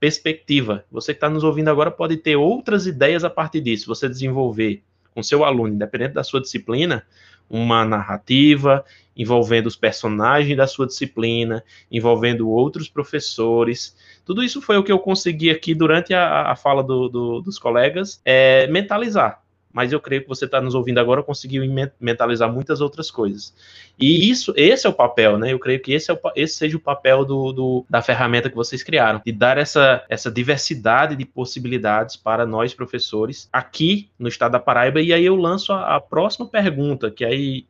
perspectiva. 0.00 0.84
Você 0.90 1.12
que 1.12 1.18
está 1.18 1.28
nos 1.28 1.44
ouvindo 1.44 1.68
agora 1.68 1.90
pode 1.90 2.16
ter 2.16 2.34
outras 2.34 2.86
ideias 2.86 3.22
a 3.22 3.30
partir 3.30 3.60
disso. 3.60 3.86
Você 3.86 4.08
desenvolver 4.08 4.82
com 5.14 5.22
seu 5.22 5.44
aluno, 5.44 5.74
independente 5.74 6.14
da 6.14 6.24
sua 6.24 6.40
disciplina, 6.40 7.06
uma 7.48 7.84
narrativa 7.84 8.84
envolvendo 9.16 9.66
os 9.66 9.76
personagens 9.76 10.56
da 10.56 10.66
sua 10.66 10.86
disciplina, 10.86 11.62
envolvendo 11.92 12.48
outros 12.48 12.88
professores. 12.88 13.94
Tudo 14.24 14.42
isso 14.42 14.62
foi 14.62 14.78
o 14.78 14.82
que 14.82 14.90
eu 14.90 14.98
consegui 14.98 15.50
aqui 15.50 15.74
durante 15.74 16.14
a, 16.14 16.50
a 16.50 16.56
fala 16.56 16.82
do, 16.82 17.08
do, 17.08 17.40
dos 17.42 17.58
colegas 17.58 18.22
é, 18.24 18.66
mentalizar 18.68 19.42
mas 19.72 19.92
eu 19.92 20.00
creio 20.00 20.22
que 20.22 20.28
você 20.28 20.44
está 20.44 20.60
nos 20.60 20.74
ouvindo 20.74 20.98
agora 20.98 21.22
conseguiu 21.22 21.62
mentalizar 22.00 22.52
muitas 22.52 22.80
outras 22.80 23.10
coisas. 23.10 23.54
E 23.98 24.28
isso, 24.28 24.52
esse 24.56 24.86
é 24.86 24.90
o 24.90 24.92
papel, 24.92 25.38
né? 25.38 25.52
Eu 25.52 25.58
creio 25.58 25.80
que 25.80 25.92
esse, 25.92 26.10
é 26.10 26.14
o, 26.14 26.18
esse 26.34 26.56
seja 26.56 26.76
o 26.76 26.80
papel 26.80 27.24
do, 27.24 27.52
do, 27.52 27.86
da 27.88 28.02
ferramenta 28.02 28.50
que 28.50 28.56
vocês 28.56 28.82
criaram, 28.82 29.20
de 29.24 29.32
dar 29.32 29.58
essa, 29.58 30.04
essa 30.08 30.30
diversidade 30.30 31.14
de 31.14 31.24
possibilidades 31.24 32.16
para 32.16 32.44
nós 32.44 32.74
professores 32.74 33.48
aqui 33.52 34.10
no 34.18 34.28
estado 34.28 34.52
da 34.52 34.60
Paraíba. 34.60 35.00
E 35.00 35.12
aí 35.12 35.24
eu 35.24 35.36
lanço 35.36 35.72
a, 35.72 35.96
a 35.96 36.00
próxima 36.00 36.46
pergunta, 36.46 37.10
que 37.10 37.24
aí 37.24 37.66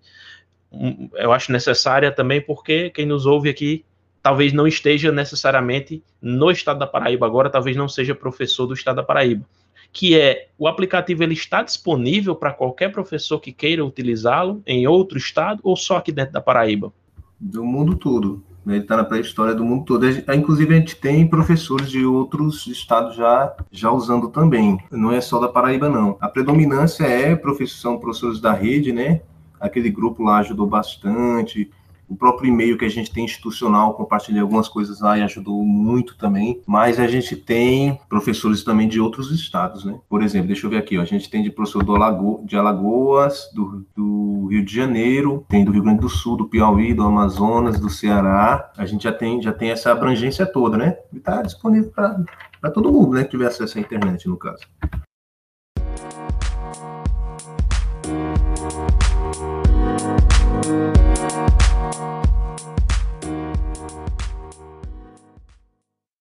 um, 0.73 1.11
eu 1.15 1.33
acho 1.33 1.53
necessária 1.53 2.11
também, 2.11 2.41
porque 2.41 2.91
quem 2.91 3.05
nos 3.05 3.27
ouve 3.27 3.51
aqui 3.51 3.85
talvez 4.23 4.53
não 4.53 4.67
esteja 4.67 5.11
necessariamente 5.11 6.03
no 6.21 6.51
estado 6.51 6.79
da 6.79 6.87
Paraíba 6.87 7.27
agora, 7.27 7.49
talvez 7.49 7.77
não 7.77 7.89
seja 7.89 8.15
professor 8.15 8.67
do 8.67 8.75
estado 8.75 8.97
da 8.97 9.03
Paraíba 9.03 9.45
que 9.93 10.19
é 10.19 10.49
o 10.59 10.69
aplicativo 10.69 11.23
ele 11.23 11.35
está 11.35 11.63
disponível 11.63 12.35
para 12.35 12.53
qualquer 12.53 12.93
professor 12.93 13.41
que 13.41 13.53
queira 13.53 13.85
utilizá-lo 13.85 14.63
em 14.67 14.87
outro 14.87 15.19
estado 15.19 15.61
ou 15.63 15.77
só 15.77 15.97
aqui 15.97 16.13
dentro 16.13 16.33
da 16.33 16.41
Paraíba? 16.41 16.93
Do 17.39 17.65
mundo 17.65 17.97
todo. 17.97 18.43
Né? 18.65 18.75
Ele 18.75 18.83
está 18.83 18.97
na 18.97 19.05
pré-história 19.05 19.55
do 19.55 19.65
mundo 19.65 19.85
todo. 19.85 20.07
Inclusive, 20.35 20.75
a 20.75 20.79
gente 20.79 20.97
tem 20.97 21.27
professores 21.27 21.91
de 21.91 22.05
outros 22.05 22.67
estados 22.67 23.17
já, 23.17 23.55
já 23.71 23.91
usando 23.91 24.29
também. 24.29 24.79
Não 24.91 25.13
é 25.13 25.21
só 25.21 25.41
da 25.41 25.49
Paraíba, 25.49 25.89
não. 25.89 26.17
A 26.21 26.29
predominância 26.29 27.05
é 27.05 27.35
profissão, 27.35 27.99
professores 27.99 28.41
da 28.41 28.53
rede, 28.53 28.93
né? 28.93 29.23
Aquele 29.59 29.91
grupo 29.91 30.23
lá 30.23 30.39
ajudou 30.39 30.67
bastante 30.67 31.71
o 32.11 32.17
próprio 32.17 32.49
e-mail 32.49 32.77
que 32.77 32.85
a 32.85 32.91
gente 32.91 33.13
tem 33.13 33.25
institucional, 33.25 33.95
compartilhei 33.95 34.43
algumas 34.43 34.69
coisas 34.69 35.01
lá 35.01 35.17
e 35.17 35.23
ajudou 35.23 35.65
muito 35.65 36.19
também. 36.19 36.61
Mas 36.67 36.99
a 36.99 37.07
gente 37.07 37.37
tem 37.37 38.01
professores 38.09 38.65
também 38.65 38.89
de 38.89 39.01
outros 39.01 39.31
estados, 39.31 39.85
né? 39.85 39.97
Por 40.09 40.21
exemplo, 40.21 40.49
deixa 40.49 40.67
eu 40.67 40.71
ver 40.71 40.79
aqui, 40.79 40.99
ó, 40.99 41.03
a 41.03 41.05
gente 41.05 41.31
tem 41.31 41.41
de 41.41 41.51
professor 41.51 41.85
do 41.85 41.95
Alago 41.95 42.43
de 42.45 42.57
Alagoas, 42.57 43.49
do, 43.55 43.87
do 43.95 44.49
Rio 44.51 44.65
de 44.65 44.75
Janeiro, 44.75 45.47
tem 45.49 45.65
do 45.65 45.71
Rio 45.71 45.85
Grande 45.85 46.01
do 46.01 46.09
Sul, 46.09 46.37
do 46.37 46.49
Piauí, 46.49 46.93
do 46.93 47.05
Amazonas, 47.05 47.79
do 47.79 47.89
Ceará. 47.89 48.73
A 48.77 48.85
gente 48.85 49.05
já 49.05 49.13
tem, 49.13 49.41
já 49.41 49.53
tem 49.53 49.71
essa 49.71 49.93
abrangência 49.93 50.45
toda, 50.45 50.77
né? 50.77 50.97
E 51.13 51.19
está 51.19 51.41
disponível 51.43 51.93
para 51.93 52.71
todo 52.73 52.93
mundo, 52.93 53.15
né? 53.15 53.23
Que 53.23 53.31
tiver 53.31 53.47
acesso 53.47 53.79
à 53.79 53.81
internet, 53.81 54.29
no 54.29 54.37
caso. 54.37 54.65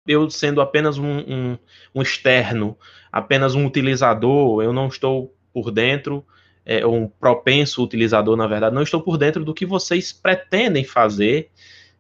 Eu 0.09 0.27
sendo 0.27 0.59
apenas 0.59 0.97
um, 0.97 1.19
um, 1.19 1.57
um, 1.93 2.01
externo, 2.01 2.75
apenas 3.11 3.53
um 3.53 3.63
utilizador, 3.63 4.63
eu 4.63 4.73
não 4.73 4.87
estou 4.87 5.31
por 5.53 5.69
dentro, 5.69 6.25
é, 6.65 6.85
um 6.85 7.07
propenso 7.07 7.83
utilizador, 7.83 8.35
na 8.35 8.47
verdade, 8.47 8.73
não 8.73 8.81
estou 8.81 9.01
por 9.01 9.17
dentro 9.17 9.45
do 9.45 9.53
que 9.53 9.67
vocês 9.67 10.11
pretendem 10.11 10.83
fazer 10.83 11.51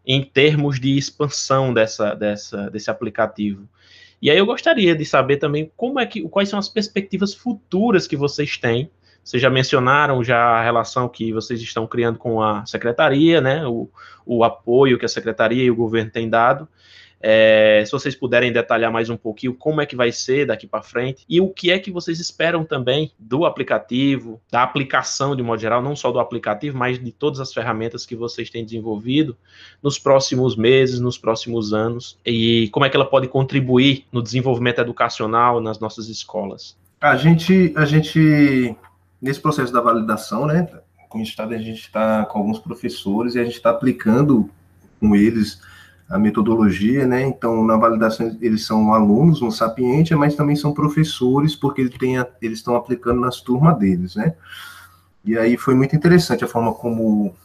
em 0.03 0.23
termos 0.23 0.79
de 0.79 0.97
expansão 0.97 1.71
dessa, 1.71 2.15
dessa, 2.15 2.67
desse 2.71 2.89
aplicativo. 2.89 3.69
E 4.19 4.31
aí 4.31 4.37
eu 4.39 4.45
gostaria 4.45 4.95
de 4.95 5.05
saber 5.05 5.37
também 5.37 5.71
como 5.77 5.99
é 5.99 6.05
que, 6.07 6.27
quais 6.29 6.49
são 6.49 6.57
as 6.57 6.67
perspectivas 6.67 7.33
futuras 7.33 8.07
que 8.07 8.17
vocês 8.17 8.57
têm. 8.57 8.89
Vocês 9.23 9.41
já 9.41 9.51
mencionaram 9.51 10.23
já 10.23 10.39
a 10.39 10.63
relação 10.63 11.07
que 11.07 11.31
vocês 11.31 11.61
estão 11.61 11.85
criando 11.85 12.17
com 12.17 12.41
a 12.41 12.65
secretaria, 12.65 13.39
né? 13.39 13.67
O, 13.67 13.87
o 14.25 14.43
apoio 14.43 14.97
que 14.97 15.05
a 15.05 15.09
secretaria 15.09 15.63
e 15.63 15.69
o 15.69 15.75
governo 15.75 16.09
têm 16.09 16.27
dado. 16.27 16.67
É, 17.21 17.83
se 17.85 17.91
vocês 17.91 18.15
puderem 18.15 18.51
detalhar 18.51 18.91
mais 18.91 19.09
um 19.09 19.17
pouquinho 19.17 19.53
como 19.53 19.81
é 19.81 19.85
que 19.85 19.95
vai 19.95 20.11
ser 20.11 20.47
daqui 20.47 20.65
para 20.65 20.81
frente 20.81 21.25
e 21.27 21.41
o 21.41 21.49
que 21.49 21.69
é 21.69 21.77
que 21.77 21.91
vocês 21.91 22.19
esperam 22.19 22.63
também 22.63 23.11
do 23.19 23.45
aplicativo, 23.45 24.41
da 24.49 24.63
aplicação 24.63 25.35
de 25.35 25.43
modo 25.43 25.59
geral, 25.59 25.81
não 25.81 25.95
só 25.95 26.11
do 26.11 26.19
aplicativo, 26.19 26.77
mas 26.77 26.97
de 26.97 27.11
todas 27.11 27.39
as 27.39 27.53
ferramentas 27.53 28.05
que 28.05 28.15
vocês 28.15 28.49
têm 28.49 28.63
desenvolvido 28.63 29.35
nos 29.83 29.99
próximos 29.99 30.55
meses, 30.55 30.99
nos 30.99 31.17
próximos 31.17 31.73
anos 31.73 32.17
e 32.25 32.69
como 32.69 32.85
é 32.85 32.89
que 32.89 32.95
ela 32.95 33.05
pode 33.05 33.27
contribuir 33.27 34.05
no 34.11 34.21
desenvolvimento 34.21 34.79
educacional 34.79 35.59
nas 35.59 35.79
nossas 35.79 36.07
escolas. 36.07 36.77
A 37.01 37.15
gente, 37.15 37.73
a 37.75 37.85
gente 37.85 38.75
nesse 39.21 39.39
processo 39.39 39.71
da 39.71 39.81
validação, 39.81 40.45
né? 40.45 40.67
Com 41.09 41.19
o 41.19 41.23
Estado, 41.23 41.53
a 41.53 41.57
gente 41.57 41.81
está 41.81 42.25
com 42.25 42.39
alguns 42.39 42.59
professores 42.59 43.35
e 43.35 43.39
a 43.39 43.43
gente 43.43 43.55
está 43.55 43.71
aplicando 43.71 44.49
com 44.99 45.15
eles 45.15 45.59
a 46.09 46.17
metodologia, 46.17 47.05
né? 47.05 47.21
Então, 47.21 47.63
na 47.63 47.77
validação, 47.77 48.35
eles 48.41 48.65
são 48.65 48.93
alunos 48.93 49.41
no 49.41 49.51
Sapientia, 49.51 50.17
mas 50.17 50.35
também 50.35 50.55
são 50.55 50.73
professores, 50.73 51.55
porque 51.55 51.81
ele 51.81 51.91
tem 51.91 52.17
a, 52.17 52.27
eles 52.41 52.59
estão 52.59 52.75
aplicando 52.75 53.21
nas 53.21 53.41
turmas 53.41 53.77
deles, 53.77 54.15
né? 54.15 54.33
E 55.23 55.37
aí 55.37 55.55
foi 55.55 55.75
muito 55.75 55.95
interessante 55.95 56.43
a 56.43 56.47
forma 56.47 56.73
como 56.73 57.35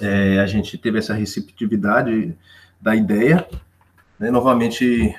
é, 0.00 0.38
a 0.40 0.46
gente 0.46 0.78
teve 0.78 0.98
essa 0.98 1.12
receptividade 1.12 2.34
da 2.80 2.96
ideia, 2.96 3.46
né? 4.18 4.30
Novamente, 4.30 5.14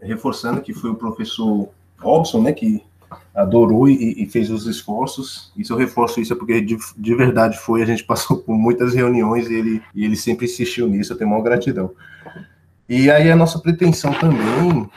reforçando 0.00 0.60
que 0.60 0.74
foi 0.74 0.90
o 0.90 0.96
professor 0.96 1.68
Robson, 2.00 2.42
né? 2.42 2.52
Que 2.52 2.82
adorou 3.34 3.88
e, 3.88 4.22
e, 4.22 4.26
fez 4.26 4.50
os 4.50 4.66
esforços. 4.66 5.52
Isso 5.56 5.72
eu 5.72 5.76
reforço 5.76 6.20
isso 6.20 6.34
porque 6.36 6.60
de, 6.60 6.76
de, 6.96 7.14
verdade 7.14 7.58
foi. 7.58 7.82
A 7.82 7.86
gente 7.86 8.04
passou 8.06 8.38
por 8.38 8.56
muitas 8.56 8.94
reuniões 8.94 9.48
e 9.48 9.54
ele, 9.54 9.82
e 9.94 10.04
ele 10.04 10.16
sempre 10.16 10.46
insistiu 10.46 10.88
nisso. 10.88 11.12
Eu 11.12 11.18
tenho 11.18 11.30
maior 11.30 11.42
gratidão. 11.42 11.92
E 12.88 13.10
aí 13.10 13.30
a 13.30 13.36
nossa 13.36 13.58
pretensão 13.58 14.12
também, 14.12 14.88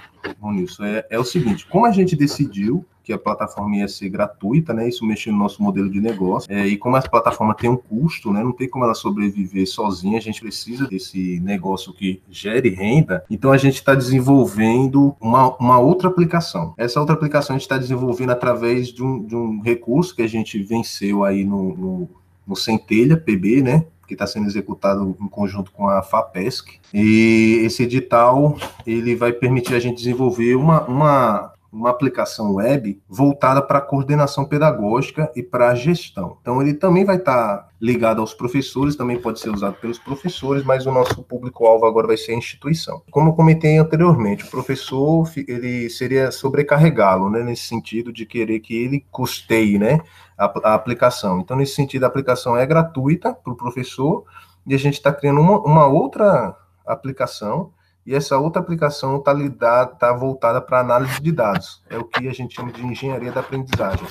Ronilson, 0.41 0.83
é, 0.83 1.05
é 1.09 1.19
o 1.19 1.23
seguinte: 1.23 1.67
como 1.67 1.85
a 1.85 1.91
gente 1.91 2.15
decidiu 2.15 2.85
que 3.05 3.13
a 3.13 3.17
plataforma 3.17 3.77
ia 3.77 3.87
ser 3.87 4.09
gratuita, 4.09 4.73
né? 4.73 4.89
Isso 4.89 5.05
mexe 5.05 5.31
no 5.31 5.37
nosso 5.37 5.61
modelo 5.61 5.89
de 5.89 6.01
negócio. 6.01 6.51
É, 6.51 6.65
e 6.65 6.75
como 6.75 6.95
a 6.95 7.01
plataforma 7.01 7.53
tem 7.53 7.69
um 7.69 7.77
custo, 7.77 8.33
né? 8.33 8.43
Não 8.43 8.51
tem 8.51 8.67
como 8.67 8.83
ela 8.83 8.95
sobreviver 8.95 9.67
sozinha, 9.67 10.17
a 10.17 10.21
gente 10.21 10.41
precisa 10.41 10.87
desse 10.87 11.39
negócio 11.39 11.93
que 11.93 12.21
gere 12.29 12.69
renda. 12.69 13.23
Então 13.29 13.51
a 13.51 13.57
gente 13.57 13.75
está 13.75 13.93
desenvolvendo 13.93 15.15
uma, 15.21 15.55
uma 15.57 15.79
outra 15.79 16.09
aplicação. 16.09 16.73
Essa 16.77 16.99
outra 16.99 17.13
aplicação 17.13 17.55
a 17.55 17.59
gente 17.59 17.65
está 17.65 17.77
desenvolvendo 17.77 18.31
através 18.31 18.87
de 18.87 19.03
um, 19.03 19.23
de 19.23 19.35
um 19.35 19.61
recurso 19.61 20.15
que 20.15 20.23
a 20.23 20.27
gente 20.27 20.61
venceu 20.63 21.23
aí 21.23 21.45
no, 21.45 21.75
no 21.75 22.09
no 22.47 22.55
Centelha 22.55 23.17
PB, 23.17 23.63
né? 23.63 23.85
que 24.07 24.13
está 24.13 24.27
sendo 24.27 24.45
executado 24.45 25.15
em 25.19 25.27
conjunto 25.27 25.71
com 25.71 25.87
a 25.87 26.01
FAPESC. 26.01 26.79
E 26.93 27.61
esse 27.65 27.83
edital 27.83 28.57
ele 28.85 29.15
vai 29.15 29.33
permitir 29.33 29.73
a 29.73 29.79
gente 29.79 29.97
desenvolver 29.97 30.55
uma, 30.55 30.83
uma 30.83 31.53
uma 31.75 31.89
aplicação 31.89 32.55
web 32.55 33.01
voltada 33.07 33.61
para 33.61 33.79
a 33.79 33.81
coordenação 33.81 34.45
pedagógica 34.45 35.29
e 35.35 35.43
para 35.43 35.69
a 35.69 35.75
gestão. 35.75 36.37
Então, 36.41 36.61
ele 36.61 36.73
também 36.73 37.03
vai 37.03 37.17
estar 37.17 37.57
tá 37.57 37.69
ligado 37.81 38.21
aos 38.21 38.33
professores, 38.33 38.95
também 38.95 39.19
pode 39.19 39.39
ser 39.39 39.49
usado 39.49 39.75
pelos 39.75 39.99
professores, 39.99 40.63
mas 40.63 40.85
o 40.85 40.91
nosso 40.91 41.21
público-alvo 41.21 41.85
agora 41.85 42.07
vai 42.07 42.15
ser 42.15 42.31
a 42.31 42.37
instituição. 42.37 43.01
Como 43.11 43.29
eu 43.29 43.33
comentei 43.33 43.77
anteriormente, 43.77 44.45
o 44.45 44.49
professor 44.49 45.29
ele 45.35 45.89
seria 45.89 46.31
sobrecarregá-lo, 46.31 47.29
né, 47.29 47.43
nesse 47.43 47.63
sentido 47.63 48.13
de 48.13 48.25
querer 48.25 48.61
que 48.61 48.73
ele 48.73 49.05
custeie 49.11 49.77
né, 49.77 49.99
a, 50.37 50.45
a 50.69 50.73
aplicação. 50.75 51.41
Então, 51.41 51.57
nesse 51.57 51.75
sentido, 51.75 52.05
a 52.05 52.07
aplicação 52.07 52.55
é 52.55 52.65
gratuita 52.65 53.33
para 53.33 53.51
o 53.51 53.57
professor 53.57 54.23
e 54.65 54.73
a 54.73 54.79
gente 54.79 54.95
está 54.95 55.11
criando 55.11 55.41
uma, 55.41 55.59
uma 55.59 55.87
outra 55.87 56.55
aplicação 56.85 57.71
e 58.05 58.13
essa 58.13 58.37
outra 58.37 58.61
aplicação 58.61 59.17
está 59.17 59.85
tá 59.87 60.13
voltada 60.13 60.61
para 60.61 60.79
análise 60.79 61.19
de 61.21 61.31
dados, 61.31 61.83
é 61.89 61.97
o 61.97 62.03
que 62.03 62.27
a 62.27 62.33
gente 62.33 62.55
chama 62.55 62.71
de 62.71 62.85
engenharia 62.85 63.31
da 63.31 63.39
aprendizagem. 63.39 64.07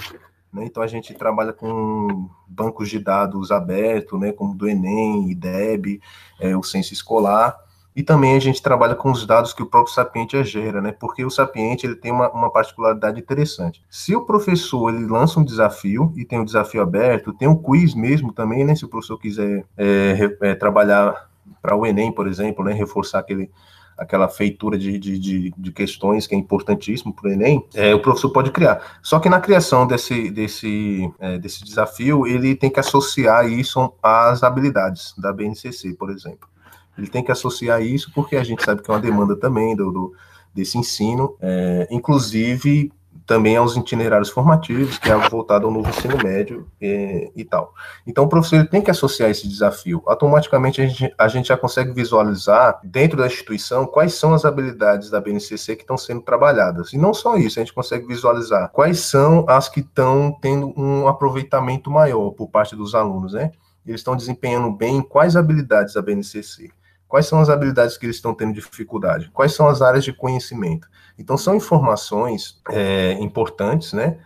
Né? 0.53 0.65
Então, 0.65 0.83
a 0.83 0.87
gente 0.87 1.15
trabalha 1.15 1.53
com 1.53 2.29
bancos 2.49 2.89
de 2.89 2.99
dados 2.99 3.51
abertos, 3.51 4.19
né, 4.21 4.33
como 4.33 4.55
do 4.55 4.69
Enem, 4.69 5.31
IDEB, 5.31 6.01
é, 6.41 6.57
o 6.57 6.63
Censo 6.63 6.93
Escolar, 6.93 7.57
e 7.97 8.03
também 8.03 8.35
a 8.35 8.41
gente 8.41 8.61
trabalha 8.61 8.97
com 8.97 9.11
os 9.11 9.25
dados 9.25 9.53
que 9.53 9.63
o 9.63 9.67
próprio 9.67 9.95
Sapiente 9.95 10.43
gera, 10.43 10.81
né? 10.81 10.91
Porque 10.91 11.25
o 11.25 11.31
Sapiente 11.31 11.87
ele 11.87 11.95
tem 11.95 12.11
uma, 12.11 12.29
uma, 12.31 12.51
particularidade 12.51 13.21
interessante. 13.21 13.85
Se 13.89 14.17
o 14.17 14.27
professor 14.27 14.93
ele 14.93 15.07
lança 15.07 15.39
um 15.39 15.45
desafio 15.45 16.13
e 16.17 16.25
tem 16.25 16.41
um 16.41 16.45
desafio 16.45 16.83
aberto, 16.83 17.33
tem 17.33 17.47
um 17.47 17.55
quiz 17.55 17.95
mesmo 17.95 18.33
também, 18.33 18.65
né? 18.65 18.75
Se 18.75 18.85
o 18.85 18.89
professor 18.89 19.17
quiser 19.17 19.65
é, 19.79 20.37
é, 20.41 20.55
trabalhar 20.57 21.31
para 21.63 21.77
o 21.77 21.87
Enem, 21.87 22.11
por 22.11 22.27
exemplo, 22.27 22.65
né? 22.65 22.73
Reforçar 22.73 23.21
aquele 23.21 23.49
aquela 23.97 24.29
feitura 24.29 24.77
de, 24.79 24.99
de, 24.99 25.19
de, 25.19 25.55
de 25.57 25.73
questões 25.73 26.27
que 26.27 26.35
é 26.35 26.39
importantíssimo 26.39 27.13
para 27.13 27.29
o 27.29 27.33
Enem, 27.33 27.65
é, 27.75 27.95
o 27.95 28.01
professor 28.01 28.31
pode 28.31 28.51
criar. 28.51 28.99
Só 29.03 29.19
que 29.19 29.29
na 29.29 29.41
criação 29.41 29.87
desse, 29.87 30.31
desse, 30.31 31.11
é, 31.19 31.39
desse 31.39 31.65
desafio, 31.65 32.27
ele 32.27 32.55
tem 32.55 32.71
que 32.71 32.81
associar 32.81 33.49
isso 33.49 33.93
às 34.03 34.43
habilidades 34.43 35.15
da 35.17 35.33
BNCC, 35.33 35.95
por 35.95 36.11
exemplo. 36.11 36.49
Ele 36.97 37.09
tem 37.09 37.23
que 37.23 37.33
associar 37.33 37.83
isso 37.83 38.11
porque 38.15 38.37
a 38.37 38.45
gente 38.45 38.65
sabe 38.65 38.83
que 38.83 38.91
é 38.91 38.95
uma 38.95 39.01
demanda 39.01 39.37
também 39.37 39.75
do, 39.75 39.91
do 39.91 40.15
desse 40.55 40.79
ensino, 40.79 41.37
é, 41.41 41.89
inclusive 41.91 42.93
também 43.27 43.57
aos 43.57 43.77
itinerários 43.77 44.29
formativos, 44.31 44.99
que 44.99 45.11
é 45.11 45.17
voltado 45.29 45.67
ao 45.67 45.73
novo 45.73 45.89
ensino 45.89 46.17
médio 46.23 46.69
e, 46.81 47.31
e 47.35 47.45
tal. 47.45 47.73
Então, 48.07 48.25
o 48.25 48.29
professor 48.29 48.67
tem 48.67 48.83
que 48.83 48.91
associar 48.91 49.31
esse 49.31 49.49
desafio. 49.49 50.03
Automaticamente, 50.07 50.81
a 50.81 50.87
gente, 50.87 51.15
a 51.17 51.29
gente 51.29 51.49
já 51.49 51.57
consegue 51.57 51.93
visualizar, 51.93 52.81
dentro 52.85 53.17
da 53.17 53.27
instituição, 53.27 53.87
quais 53.87 54.15
são 54.15 54.35
as 54.35 54.45
habilidades 54.45 55.11
da 55.11 55.21
BNCC 55.21 55.77
que 55.77 55.83
estão 55.83 55.97
sendo 55.97 56.21
trabalhadas. 56.21 56.93
E 56.93 56.99
não 56.99 57.15
só 57.15 57.37
isso, 57.37 57.59
a 57.59 57.63
gente 57.63 57.73
consegue 57.73 58.07
visualizar 58.07 58.71
quais 58.73 59.01
são 59.01 59.45
as 59.49 59.69
que 59.69 59.81
estão 59.81 60.37
tendo 60.41 60.73
um 60.77 61.09
aproveitamento 61.09 61.91
maior 61.91 62.31
por 62.31 62.49
parte 62.49 62.77
dos 62.77 62.95
alunos, 62.95 63.33
né? 63.33 63.51
Eles 63.87 64.01
estão 64.01 64.17
desempenhando 64.17 64.71
bem 64.71 65.03
quais 65.03 65.37
habilidades 65.37 65.95
da 65.95 66.03
BNCC. 66.03 66.71
Quais 67.15 67.27
são 67.27 67.39
as 67.39 67.49
habilidades 67.49 67.97
que 67.97 68.07
eles 68.07 68.17
estão 68.17 68.35
tendo 68.35 68.53
dificuldade? 68.53 69.31
Quais 69.33 69.55
são 69.55 69.69
as 69.69 69.81
áreas 69.81 70.03
de 70.03 70.13
conhecimento? 70.13 70.89
Então, 71.17 71.39
são 71.39 71.55
informações 71.55 72.61
é, 72.69 73.13
importantes, 73.21 73.93
né, 73.93 74.19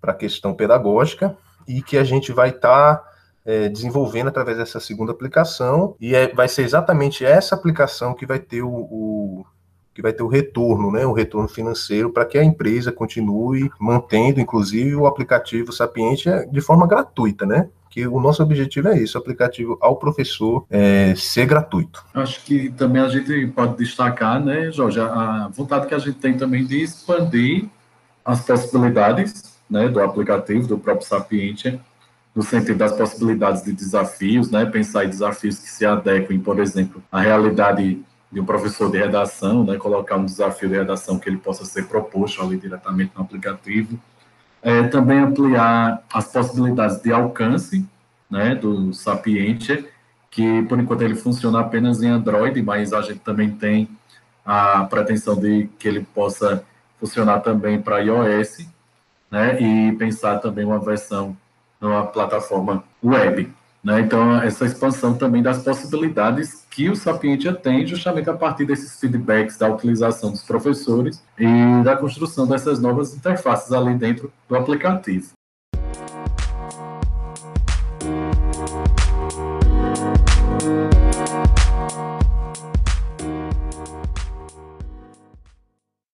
para 0.00 0.12
a 0.12 0.14
questão 0.14 0.54
pedagógica 0.54 1.36
e 1.66 1.82
que 1.82 1.98
a 1.98 2.04
gente 2.04 2.30
vai 2.30 2.50
estar 2.50 2.98
tá, 2.98 3.12
é, 3.44 3.68
desenvolvendo 3.68 4.28
através 4.28 4.58
dessa 4.58 4.78
segunda 4.78 5.10
aplicação 5.10 5.96
e 6.00 6.14
é, 6.14 6.32
vai 6.32 6.46
ser 6.46 6.62
exatamente 6.62 7.24
essa 7.24 7.56
aplicação 7.56 8.14
que 8.14 8.24
vai 8.24 8.38
ter 8.38 8.62
o, 8.62 8.70
o 8.70 9.44
que 9.92 10.00
vai 10.00 10.12
ter 10.12 10.22
o 10.22 10.28
retorno, 10.28 10.92
né, 10.92 11.04
o 11.04 11.12
retorno 11.12 11.48
financeiro 11.48 12.12
para 12.12 12.24
que 12.24 12.38
a 12.38 12.44
empresa 12.44 12.92
continue 12.92 13.68
mantendo, 13.76 14.38
inclusive, 14.38 14.94
o 14.94 15.08
aplicativo 15.08 15.72
Sapiente 15.72 16.30
de 16.52 16.60
forma 16.60 16.86
gratuita, 16.86 17.44
né? 17.44 17.68
Que 17.96 18.06
o 18.06 18.20
nosso 18.20 18.42
objetivo 18.42 18.88
é 18.88 19.00
isso, 19.00 19.16
o 19.16 19.20
aplicativo 19.22 19.78
ao 19.80 19.96
professor 19.96 20.66
é, 20.68 21.14
ser 21.16 21.46
gratuito. 21.46 22.04
Acho 22.12 22.44
que 22.44 22.68
também 22.68 23.00
a 23.00 23.08
gente 23.08 23.46
pode 23.46 23.78
destacar, 23.78 24.38
né, 24.38 24.70
Jorge, 24.70 25.00
a 25.00 25.48
vontade 25.50 25.86
que 25.86 25.94
a 25.94 25.98
gente 25.98 26.18
tem 26.18 26.36
também 26.36 26.66
de 26.66 26.82
expandir 26.82 27.64
as 28.22 28.44
possibilidades 28.44 29.58
né, 29.70 29.88
do 29.88 29.98
aplicativo, 29.98 30.68
do 30.68 30.76
próprio 30.76 31.08
Sapiente, 31.08 31.80
no 32.34 32.42
sentido 32.42 32.76
das 32.76 32.92
possibilidades 32.92 33.64
de 33.64 33.72
desafios, 33.72 34.50
né, 34.50 34.66
pensar 34.66 35.06
em 35.06 35.08
desafios 35.08 35.58
que 35.58 35.70
se 35.70 35.86
adequem, 35.86 36.38
por 36.38 36.58
exemplo, 36.58 37.02
à 37.10 37.22
realidade 37.22 37.98
de 38.30 38.40
um 38.40 38.44
professor 38.44 38.90
de 38.90 38.98
redação, 38.98 39.64
né, 39.64 39.78
colocar 39.78 40.16
um 40.16 40.26
desafio 40.26 40.68
de 40.68 40.74
redação 40.74 41.18
que 41.18 41.30
ele 41.30 41.38
possa 41.38 41.64
ser 41.64 41.86
proposto 41.86 42.42
ali 42.42 42.58
diretamente 42.58 43.12
no 43.16 43.22
aplicativo, 43.22 43.98
é, 44.66 44.82
também 44.88 45.20
ampliar 45.20 46.02
as 46.12 46.26
possibilidades 46.26 47.00
de 47.00 47.12
alcance 47.12 47.86
né, 48.28 48.52
do 48.52 48.92
Sapiente, 48.92 49.86
que 50.28 50.62
por 50.62 50.80
enquanto 50.80 51.02
ele 51.02 51.14
funciona 51.14 51.60
apenas 51.60 52.02
em 52.02 52.08
Android, 52.08 52.60
mas 52.60 52.92
a 52.92 53.00
gente 53.00 53.20
também 53.20 53.48
tem 53.48 53.88
a 54.44 54.82
pretensão 54.82 55.36
de 55.36 55.70
que 55.78 55.86
ele 55.86 56.00
possa 56.12 56.64
funcionar 56.98 57.40
também 57.40 57.80
para 57.80 58.00
iOS, 58.00 58.66
né, 59.30 59.56
e 59.62 59.92
pensar 59.92 60.40
também 60.40 60.64
uma 60.64 60.80
versão 60.80 61.36
numa 61.80 62.04
plataforma 62.04 62.82
web. 63.00 63.48
Né? 63.86 64.00
Então, 64.00 64.34
essa 64.42 64.66
expansão 64.66 65.14
também 65.14 65.40
das 65.40 65.62
possibilidades 65.62 66.66
que 66.68 66.90
o 66.90 66.96
Sapientia 66.96 67.52
tem, 67.52 67.86
justamente 67.86 68.28
a 68.28 68.34
partir 68.34 68.64
desses 68.64 68.98
feedbacks 68.98 69.56
da 69.56 69.72
utilização 69.72 70.32
dos 70.32 70.42
professores 70.42 71.22
e 71.38 71.84
da 71.84 71.96
construção 71.96 72.48
dessas 72.48 72.80
novas 72.80 73.14
interfaces 73.14 73.72
ali 73.72 73.94
dentro 73.94 74.32
do 74.48 74.56
aplicativo. 74.56 75.30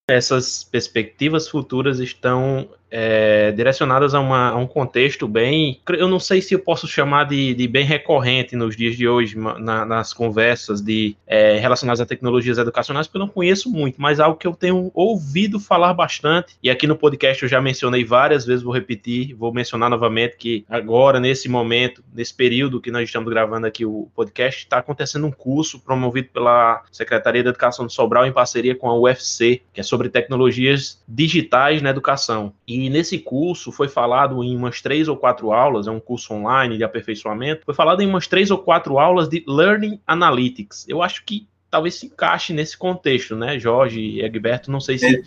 essas 0.08 0.62
perspectivas 0.62 1.48
futuras 1.48 1.98
estão 1.98 2.68
é, 2.92 3.50
direcionadas 3.52 4.14
a, 4.14 4.20
uma, 4.20 4.50
a, 4.50 4.56
um 4.56 4.66
contexto 4.66 5.26
bem. 5.26 5.80
Eu 5.88 6.06
não 6.06 6.20
sei 6.20 6.42
se 6.42 6.54
eu 6.54 6.58
posso 6.58 6.86
chamar 6.86 7.24
de, 7.24 7.54
de 7.54 7.66
bem 7.66 7.86
recorrente 7.86 8.54
nos 8.54 8.76
dias 8.76 8.94
de 8.94 9.08
hoje, 9.08 9.36
na, 9.36 9.86
nas 9.86 10.12
conversas 10.12 10.82
de 10.82 11.16
é, 11.26 11.58
relacionadas 11.58 12.02
a 12.02 12.06
tecnologias 12.06 12.58
educacionais, 12.58 13.06
porque 13.06 13.16
eu 13.16 13.26
não 13.26 13.28
conheço 13.28 13.70
muito, 13.70 14.00
mas 14.00 14.20
algo 14.20 14.36
que 14.36 14.46
eu 14.46 14.52
tenho 14.52 14.90
ouvido 14.92 15.58
falar 15.58 15.94
bastante, 15.94 16.54
e 16.62 16.68
aqui 16.68 16.86
no 16.86 16.96
podcast 16.96 17.42
eu 17.42 17.48
já 17.48 17.60
mencionei 17.60 18.04
várias 18.04 18.44
vezes, 18.44 18.62
vou 18.62 18.74
repetir, 18.74 19.34
vou 19.34 19.52
mencionar 19.52 19.88
novamente 19.88 20.36
que 20.36 20.64
agora, 20.68 21.18
nesse 21.18 21.48
momento, 21.48 22.04
nesse 22.12 22.34
período 22.34 22.80
que 22.80 22.90
nós 22.90 23.04
estamos 23.04 23.32
gravando 23.32 23.66
aqui 23.66 23.86
o 23.86 24.08
podcast, 24.14 24.64
está 24.64 24.78
acontecendo 24.78 25.26
um 25.26 25.30
curso 25.30 25.80
promovido 25.80 26.28
pela 26.28 26.82
Secretaria 26.92 27.42
da 27.42 27.50
Educação 27.50 27.86
de 27.86 27.94
Sobral 27.94 28.26
em 28.26 28.32
parceria 28.32 28.74
com 28.74 28.88
a 28.90 28.98
UFC, 28.98 29.62
que 29.72 29.80
é 29.80 29.82
sobre 29.82 30.08
tecnologias 30.10 31.02
digitais 31.08 31.80
na 31.80 31.90
educação. 31.90 32.52
E 32.66 32.81
e 32.86 32.90
nesse 32.90 33.18
curso 33.18 33.70
foi 33.70 33.88
falado 33.88 34.42
em 34.42 34.56
umas 34.56 34.80
três 34.80 35.06
ou 35.06 35.16
quatro 35.16 35.52
aulas, 35.52 35.86
é 35.86 35.90
um 35.90 36.00
curso 36.00 36.34
online 36.34 36.76
de 36.76 36.84
aperfeiçoamento, 36.84 37.64
foi 37.64 37.74
falado 37.74 38.02
em 38.02 38.06
umas 38.06 38.26
três 38.26 38.50
ou 38.50 38.58
quatro 38.58 38.98
aulas 38.98 39.28
de 39.28 39.44
Learning 39.46 40.00
Analytics. 40.06 40.86
Eu 40.88 41.02
acho 41.02 41.24
que 41.24 41.46
talvez 41.70 41.94
se 41.94 42.06
encaixe 42.06 42.52
nesse 42.52 42.76
contexto, 42.76 43.36
né, 43.36 43.58
Jorge 43.58 44.00
e 44.00 44.22
Egberto, 44.22 44.70
não 44.70 44.80
sei 44.80 44.98
se 44.98 45.16
é. 45.16 45.22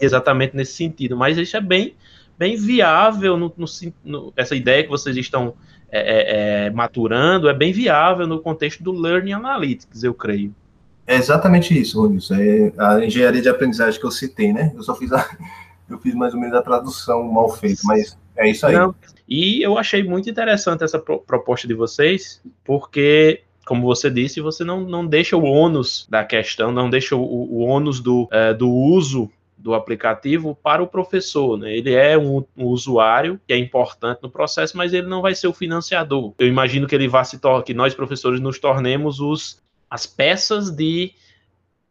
exatamente 0.00 0.54
nesse 0.54 0.72
sentido, 0.72 1.16
mas 1.16 1.38
isso 1.38 1.56
é 1.56 1.60
bem, 1.60 1.94
bem 2.38 2.56
viável, 2.56 3.36
no, 3.36 3.52
no, 3.56 3.66
no 4.04 4.32
essa 4.36 4.54
ideia 4.54 4.84
que 4.84 4.90
vocês 4.90 5.16
estão 5.16 5.54
é, 5.90 6.00
é, 6.00 6.66
é, 6.66 6.70
maturando 6.70 7.48
é 7.48 7.54
bem 7.54 7.72
viável 7.72 8.26
no 8.26 8.40
contexto 8.40 8.82
do 8.82 8.92
Learning 8.92 9.32
Analytics, 9.32 10.04
eu 10.04 10.12
creio. 10.12 10.54
É 11.06 11.16
exatamente 11.16 11.76
isso, 11.80 12.02
Ronilson. 12.02 12.34
É 12.34 12.72
a 12.76 13.02
engenharia 13.02 13.40
de 13.40 13.48
aprendizagem 13.48 13.98
que 13.98 14.04
eu 14.04 14.10
citei, 14.10 14.52
né? 14.52 14.72
Eu 14.76 14.82
só 14.82 14.94
fiz 14.94 15.10
a, 15.10 15.26
eu 15.88 15.98
fiz 15.98 16.14
mais 16.14 16.34
ou 16.34 16.40
menos 16.40 16.54
a 16.54 16.62
tradução 16.62 17.22
mal 17.24 17.50
feita, 17.50 17.82
mas 17.84 18.16
é 18.36 18.50
isso 18.50 18.66
aí. 18.66 18.74
Não, 18.74 18.94
e 19.28 19.62
eu 19.62 19.76
achei 19.76 20.02
muito 20.02 20.28
interessante 20.30 20.84
essa 20.84 20.98
pro 20.98 21.18
proposta 21.18 21.66
de 21.66 21.74
vocês, 21.74 22.40
porque 22.64 23.42
como 23.66 23.82
você 23.82 24.10
disse, 24.10 24.40
você 24.40 24.64
não, 24.64 24.80
não 24.80 25.06
deixa 25.06 25.36
o 25.36 25.44
ônus 25.44 26.06
da 26.08 26.24
questão, 26.24 26.72
não 26.72 26.88
deixa 26.88 27.14
o, 27.14 27.20
o 27.20 27.58
ônus 27.58 28.00
do, 28.00 28.26
é, 28.32 28.54
do 28.54 28.70
uso 28.70 29.30
do 29.58 29.74
aplicativo 29.74 30.54
para 30.54 30.82
o 30.82 30.86
professor. 30.86 31.58
Né? 31.58 31.76
Ele 31.76 31.92
é 31.92 32.16
um, 32.16 32.42
um, 32.56 32.64
usuário 32.64 33.38
que 33.46 33.52
é 33.52 33.58
importante 33.58 34.20
no 34.22 34.30
processo, 34.30 34.74
mas 34.74 34.94
ele 34.94 35.06
não 35.06 35.20
vai 35.20 35.34
ser 35.34 35.48
o 35.48 35.52
financiador. 35.52 36.32
Eu 36.38 36.48
imagino 36.48 36.86
que 36.86 36.94
ele 36.94 37.08
vá 37.08 37.22
se 37.24 37.38
que 37.66 37.74
nós 37.74 37.94
professores 37.94 38.40
nos 38.40 38.58
tornemos 38.58 39.20
os, 39.20 39.60
as 39.90 40.06
peças 40.06 40.70
de, 40.70 41.12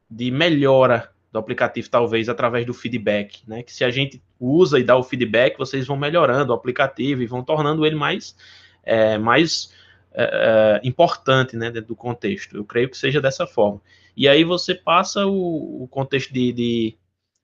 de 0.09 0.31
melhora 0.31 1.11
do 1.31 1.39
aplicativo, 1.39 1.89
talvez 1.89 2.29
através 2.29 2.65
do 2.65 2.73
feedback, 2.73 3.41
né? 3.47 3.63
Que 3.63 3.73
se 3.73 3.83
a 3.83 3.89
gente 3.89 4.21
usa 4.39 4.79
e 4.79 4.83
dá 4.83 4.95
o 4.95 5.03
feedback, 5.03 5.57
vocês 5.57 5.85
vão 5.85 5.97
melhorando 5.97 6.51
o 6.51 6.55
aplicativo 6.55 7.21
e 7.21 7.27
vão 7.27 7.43
tornando 7.43 7.85
ele 7.85 7.95
mais, 7.95 8.35
é, 8.83 9.17
mais 9.17 9.71
é, 10.13 10.79
é, 10.83 10.87
importante 10.87 11.55
né, 11.55 11.69
dentro 11.69 11.89
do 11.89 11.95
contexto. 11.95 12.55
Eu 12.55 12.65
creio 12.65 12.89
que 12.89 12.97
seja 12.97 13.21
dessa 13.21 13.45
forma. 13.45 13.81
E 14.15 14.27
aí 14.27 14.43
você 14.43 14.73
passa 14.73 15.25
o, 15.25 15.83
o 15.83 15.87
contexto 15.87 16.33
de, 16.33 16.51
de, 16.51 16.97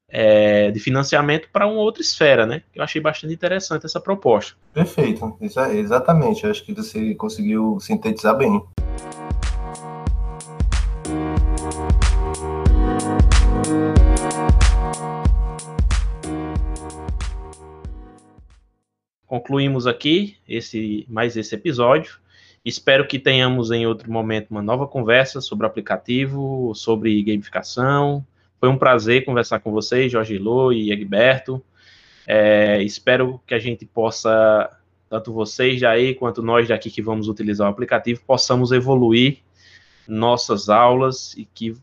é, 0.10 0.72
de 0.72 0.80
financiamento 0.80 1.50
para 1.52 1.68
uma 1.68 1.82
outra 1.82 2.02
esfera, 2.02 2.46
né? 2.46 2.64
Eu 2.74 2.84
achei 2.84 3.02
bastante 3.02 3.34
interessante 3.34 3.86
essa 3.86 4.00
proposta. 4.00 4.56
Perfeito, 4.74 5.38
exatamente. 5.40 6.46
Eu 6.46 6.52
acho 6.52 6.64
que 6.64 6.74
você 6.74 7.14
conseguiu 7.14 7.80
sintetizar 7.80 8.36
bem. 8.36 8.64
Concluímos 19.34 19.88
aqui 19.88 20.38
esse 20.48 21.08
mais 21.10 21.36
esse 21.36 21.56
episódio. 21.56 22.20
Espero 22.64 23.08
que 23.08 23.18
tenhamos 23.18 23.72
em 23.72 23.88
outro 23.88 24.12
momento 24.12 24.52
uma 24.52 24.62
nova 24.62 24.86
conversa 24.86 25.42
sobre 25.42 25.66
aplicativo, 25.66 26.72
sobre 26.76 27.24
gamificação. 27.24 28.24
Foi 28.60 28.70
um 28.70 28.78
prazer 28.78 29.26
conversar 29.26 29.60
com 29.60 29.72
vocês, 29.72 30.12
Jorge 30.12 30.38
Lô 30.38 30.72
e 30.72 30.92
Egberto. 30.92 31.60
É, 32.28 32.84
espero 32.84 33.42
que 33.48 33.56
a 33.56 33.60
gente 33.60 33.88
possa, 33.88 34.70
tanto 35.10 35.34
vocês 35.34 35.82
daí 35.82 36.14
quanto 36.14 36.44
nós 36.44 36.68
daqui 36.68 36.92
que 36.92 37.02
vamos 37.02 37.28
utilizar 37.28 37.68
o 37.68 37.72
aplicativo, 37.72 38.22
possamos 38.28 38.72
evoluir 38.72 39.40
nossas 40.08 40.70
aulas 40.70 41.34
e 41.36 41.44
que 41.44 41.76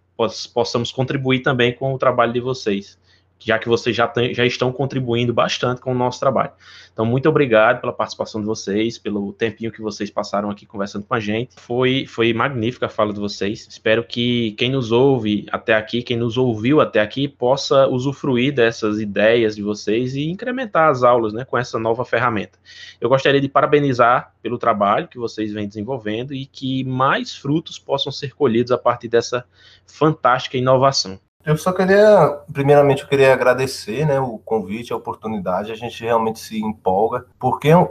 possamos 0.55 0.93
contribuir 0.93 1.41
também 1.41 1.73
com 1.73 1.93
o 1.93 1.99
trabalho 1.99 2.33
de 2.33 2.41
vocês 2.41 2.97
já 3.41 3.59
que 3.59 3.68
vocês 3.68 3.95
já, 3.97 4.07
tem, 4.07 4.34
já 4.34 4.45
estão 4.45 4.72
contribuindo 4.72 5.32
bastante 5.32 5.80
com 5.80 5.93
o 5.93 5.95
nosso 5.95 6.20
trabalho. 6.20 6.53
Então, 6.93 7.07
muito 7.07 7.28
obrigado 7.28 7.80
pela 7.80 7.93
participação 7.93 8.41
de 8.41 8.47
vocês, 8.47 8.99
pelo 8.99 9.32
tempinho 9.32 9.72
que 9.72 9.80
vocês 9.80 10.11
passaram 10.11 10.51
aqui 10.51 10.66
conversando 10.66 11.07
com 11.07 11.14
a 11.14 11.20
gente. 11.20 11.55
Foi, 11.57 12.05
foi 12.07 12.32
magnífica 12.34 12.86
a 12.86 12.88
fala 12.88 13.12
de 13.12 13.20
vocês. 13.20 13.66
Espero 13.70 14.05
que 14.05 14.53
quem 14.53 14.70
nos 14.70 14.93
ouve 14.93 15.47
até 15.51 15.74
aqui, 15.74 16.03
quem 16.03 16.16
nos 16.16 16.36
ouviu 16.36 16.80
até 16.80 17.01
aqui, 17.01 17.26
possa 17.26 17.86
usufruir 17.86 18.53
dessas 18.53 19.01
ideias 19.01 19.57
de 19.57 19.62
vocês 19.62 20.14
e 20.14 20.28
incrementar 20.28 20.91
as 20.91 21.03
aulas 21.03 21.32
né, 21.32 21.45
com 21.45 21.57
essa 21.57 21.78
nova 21.78 22.05
ferramenta. 22.05 22.59
Eu 23.01 23.09
gostaria 23.09 23.41
de 23.41 23.49
parabenizar 23.49 24.34
pelo 24.43 24.59
trabalho 24.59 25.09
que 25.09 25.18
vocês 25.18 25.53
vêm 25.53 25.66
desenvolvendo 25.66 26.34
e 26.34 26.45
que 26.45 26.84
mais 26.84 27.34
frutos 27.34 27.78
possam 27.78 28.12
ser 28.12 28.34
colhidos 28.34 28.72
a 28.72 28.78
partir 28.78 29.09
dessa 29.09 29.45
fantástica 29.86 30.59
inovação. 30.59 31.18
Eu 31.45 31.57
só 31.57 31.72
queria, 31.72 32.38
primeiramente, 32.53 33.03
eu 33.03 33.09
queria 33.09 33.32
agradecer 33.32 34.07
né, 34.07 34.20
o 34.20 34.38
convite, 34.38 34.93
a 34.93 34.97
oportunidade. 34.97 35.72
A 35.72 35.74
gente 35.74 36.03
realmente 36.03 36.38
se 36.38 36.61
empolga, 36.61 37.24
porque 37.38 37.68
é 37.68 37.76
um, 37.76 37.88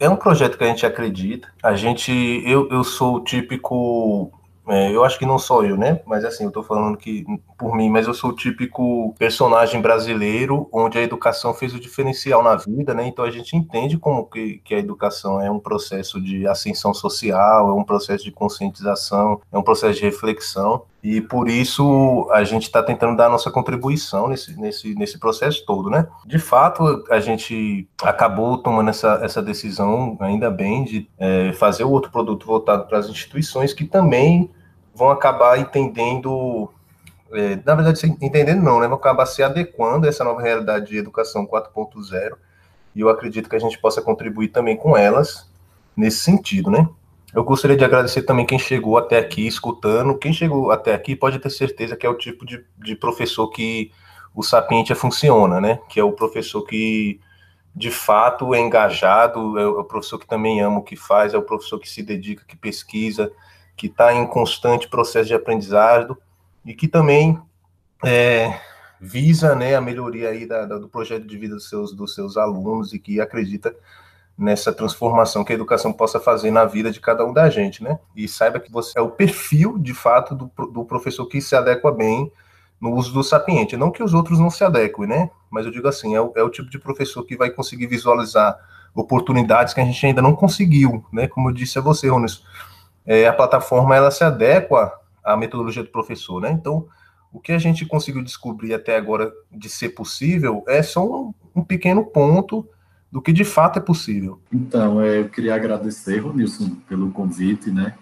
é 0.00 0.08
um 0.08 0.16
projeto 0.16 0.58
que 0.58 0.64
a 0.64 0.68
gente 0.68 0.84
acredita. 0.84 1.48
A 1.62 1.76
gente, 1.76 2.12
eu, 2.44 2.68
eu 2.70 2.82
sou 2.82 3.16
o 3.16 3.24
típico 3.24 4.32
é, 4.68 4.94
eu 4.94 5.02
acho 5.02 5.18
que 5.18 5.24
não 5.24 5.38
sou 5.38 5.64
eu, 5.64 5.78
né? 5.78 6.00
Mas 6.06 6.24
assim, 6.26 6.44
eu 6.44 6.50
tô 6.50 6.62
falando 6.62 6.96
que 6.98 7.24
por 7.56 7.74
mim, 7.74 7.88
mas 7.88 8.06
eu 8.06 8.12
sou 8.12 8.30
o 8.30 8.36
típico 8.36 9.14
personagem 9.18 9.80
brasileiro 9.80 10.68
onde 10.70 10.98
a 10.98 11.02
educação 11.02 11.54
fez 11.54 11.72
o 11.72 11.80
diferencial 11.80 12.42
na 12.42 12.54
vida, 12.54 12.92
né? 12.92 13.06
Então 13.06 13.24
a 13.24 13.30
gente 13.30 13.56
entende 13.56 13.96
como 13.96 14.26
que, 14.26 14.60
que 14.62 14.74
a 14.74 14.78
educação 14.78 15.40
é 15.40 15.50
um 15.50 15.58
processo 15.58 16.20
de 16.20 16.46
ascensão 16.46 16.92
social, 16.92 17.70
é 17.70 17.72
um 17.72 17.82
processo 17.82 18.24
de 18.24 18.30
conscientização, 18.30 19.40
é 19.50 19.56
um 19.56 19.62
processo 19.62 19.98
de 19.98 20.04
reflexão. 20.04 20.84
E 21.02 21.20
por 21.20 21.48
isso 21.48 22.28
a 22.32 22.42
gente 22.42 22.64
está 22.64 22.82
tentando 22.82 23.16
dar 23.16 23.26
a 23.26 23.30
nossa 23.30 23.50
contribuição 23.50 24.28
nesse, 24.28 24.58
nesse, 24.58 24.94
nesse 24.96 25.18
processo 25.18 25.64
todo, 25.64 25.88
né? 25.88 26.08
De 26.26 26.38
fato, 26.38 27.04
a 27.08 27.20
gente 27.20 27.88
acabou 28.02 28.58
tomando 28.58 28.90
essa, 28.90 29.20
essa 29.22 29.40
decisão, 29.40 30.16
ainda 30.20 30.50
bem, 30.50 30.84
de 30.84 31.08
é, 31.16 31.52
fazer 31.52 31.84
o 31.84 31.90
outro 31.90 32.10
produto 32.10 32.44
voltado 32.44 32.86
para 32.86 32.98
as 32.98 33.08
instituições 33.08 33.72
que 33.72 33.84
também 33.84 34.50
vão 34.92 35.10
acabar 35.10 35.60
entendendo, 35.60 36.68
é, 37.32 37.60
na 37.64 37.76
verdade, 37.76 38.16
entendendo 38.20 38.60
não, 38.60 38.80
né? 38.80 38.88
Vão 38.88 38.98
acabar 38.98 39.26
se 39.26 39.40
adequando 39.40 40.06
a 40.06 40.08
essa 40.08 40.24
nova 40.24 40.42
realidade 40.42 40.88
de 40.88 40.96
educação 40.96 41.46
4.0 41.46 42.36
e 42.94 43.00
eu 43.00 43.08
acredito 43.08 43.48
que 43.48 43.54
a 43.54 43.60
gente 43.60 43.78
possa 43.78 44.02
contribuir 44.02 44.48
também 44.48 44.76
com 44.76 44.96
elas 44.96 45.48
nesse 45.96 46.18
sentido, 46.18 46.68
né? 46.68 46.88
Eu 47.34 47.44
gostaria 47.44 47.76
de 47.76 47.84
agradecer 47.84 48.22
também 48.22 48.46
quem 48.46 48.58
chegou 48.58 48.96
até 48.96 49.18
aqui 49.18 49.46
escutando. 49.46 50.16
Quem 50.16 50.32
chegou 50.32 50.70
até 50.70 50.94
aqui 50.94 51.14
pode 51.14 51.38
ter 51.38 51.50
certeza 51.50 51.96
que 51.96 52.06
é 52.06 52.08
o 52.08 52.16
tipo 52.16 52.46
de, 52.46 52.64
de 52.78 52.96
professor 52.96 53.48
que 53.48 53.92
o 54.34 54.42
Sapientia 54.42 54.96
funciona, 54.96 55.60
né? 55.60 55.80
Que 55.88 56.00
é 56.00 56.04
o 56.04 56.12
professor 56.12 56.62
que 56.62 57.20
de 57.74 57.90
fato 57.90 58.54
é 58.54 58.58
engajado, 58.58 59.58
é 59.58 59.66
o 59.66 59.84
professor 59.84 60.18
que 60.18 60.26
também 60.26 60.60
ama 60.60 60.78
o 60.78 60.82
que 60.82 60.96
faz, 60.96 61.32
é 61.32 61.38
o 61.38 61.42
professor 61.42 61.78
que 61.78 61.88
se 61.88 62.02
dedica, 62.02 62.44
que 62.46 62.56
pesquisa, 62.56 63.30
que 63.76 63.86
está 63.86 64.12
em 64.12 64.26
constante 64.26 64.88
processo 64.88 65.28
de 65.28 65.34
aprendizado 65.34 66.18
e 66.64 66.74
que 66.74 66.88
também 66.88 67.40
é, 68.04 68.58
visa 69.00 69.54
né, 69.54 69.76
a 69.76 69.80
melhoria 69.80 70.30
aí 70.30 70.46
da, 70.46 70.66
da, 70.66 70.78
do 70.78 70.88
projeto 70.88 71.24
de 71.24 71.38
vida 71.38 71.54
dos 71.54 71.68
seus, 71.68 71.92
dos 71.94 72.14
seus 72.14 72.36
alunos 72.36 72.92
e 72.92 72.98
que 72.98 73.20
acredita 73.20 73.74
nessa 74.38 74.72
transformação 74.72 75.44
que 75.44 75.52
a 75.52 75.56
educação 75.56 75.92
possa 75.92 76.20
fazer 76.20 76.52
na 76.52 76.64
vida 76.64 76.92
de 76.92 77.00
cada 77.00 77.26
um 77.26 77.32
da 77.32 77.50
gente, 77.50 77.82
né? 77.82 77.98
E 78.14 78.28
saiba 78.28 78.60
que 78.60 78.70
você 78.70 78.96
é 78.96 79.02
o 79.02 79.10
perfil, 79.10 79.76
de 79.76 79.92
fato, 79.92 80.34
do, 80.36 80.66
do 80.68 80.84
professor 80.84 81.26
que 81.26 81.40
se 81.40 81.56
adequa 81.56 81.90
bem 81.90 82.30
no 82.80 82.94
uso 82.94 83.12
do 83.12 83.24
sapiente. 83.24 83.76
Não 83.76 83.90
que 83.90 84.02
os 84.02 84.14
outros 84.14 84.38
não 84.38 84.48
se 84.48 84.62
adequem, 84.62 85.08
né? 85.08 85.28
Mas 85.50 85.66
eu 85.66 85.72
digo 85.72 85.88
assim, 85.88 86.14
é 86.14 86.20
o, 86.20 86.32
é 86.36 86.42
o 86.42 86.50
tipo 86.50 86.70
de 86.70 86.78
professor 86.78 87.24
que 87.24 87.36
vai 87.36 87.50
conseguir 87.50 87.88
visualizar 87.88 88.56
oportunidades 88.94 89.74
que 89.74 89.80
a 89.80 89.84
gente 89.84 90.06
ainda 90.06 90.22
não 90.22 90.36
conseguiu, 90.36 91.04
né? 91.12 91.26
Como 91.26 91.48
eu 91.48 91.52
disse 91.52 91.76
a 91.76 91.82
você, 91.82 92.08
Ronis, 92.08 92.44
é, 93.04 93.26
a 93.26 93.32
plataforma 93.32 93.96
ela 93.96 94.12
se 94.12 94.22
adequa 94.22 94.92
à 95.24 95.36
metodologia 95.36 95.82
do 95.82 95.90
professor, 95.90 96.40
né? 96.40 96.52
Então, 96.52 96.86
o 97.32 97.40
que 97.40 97.50
a 97.50 97.58
gente 97.58 97.84
conseguiu 97.84 98.22
descobrir 98.22 98.72
até 98.72 98.96
agora 98.96 99.32
de 99.50 99.68
ser 99.68 99.90
possível 99.90 100.62
é 100.68 100.80
só 100.80 101.04
um, 101.04 101.34
um 101.56 101.64
pequeno 101.64 102.06
ponto 102.06 102.68
do 103.10 103.22
que 103.22 103.32
de 103.32 103.44
fato 103.44 103.78
é 103.78 103.82
possível. 103.82 104.40
Então, 104.52 105.00
é, 105.00 105.20
eu 105.20 105.28
queria 105.28 105.54
agradecer, 105.54 106.18
Ronilson, 106.18 106.76
pelo 106.88 107.10
convite, 107.10 107.70
né? 107.70 107.94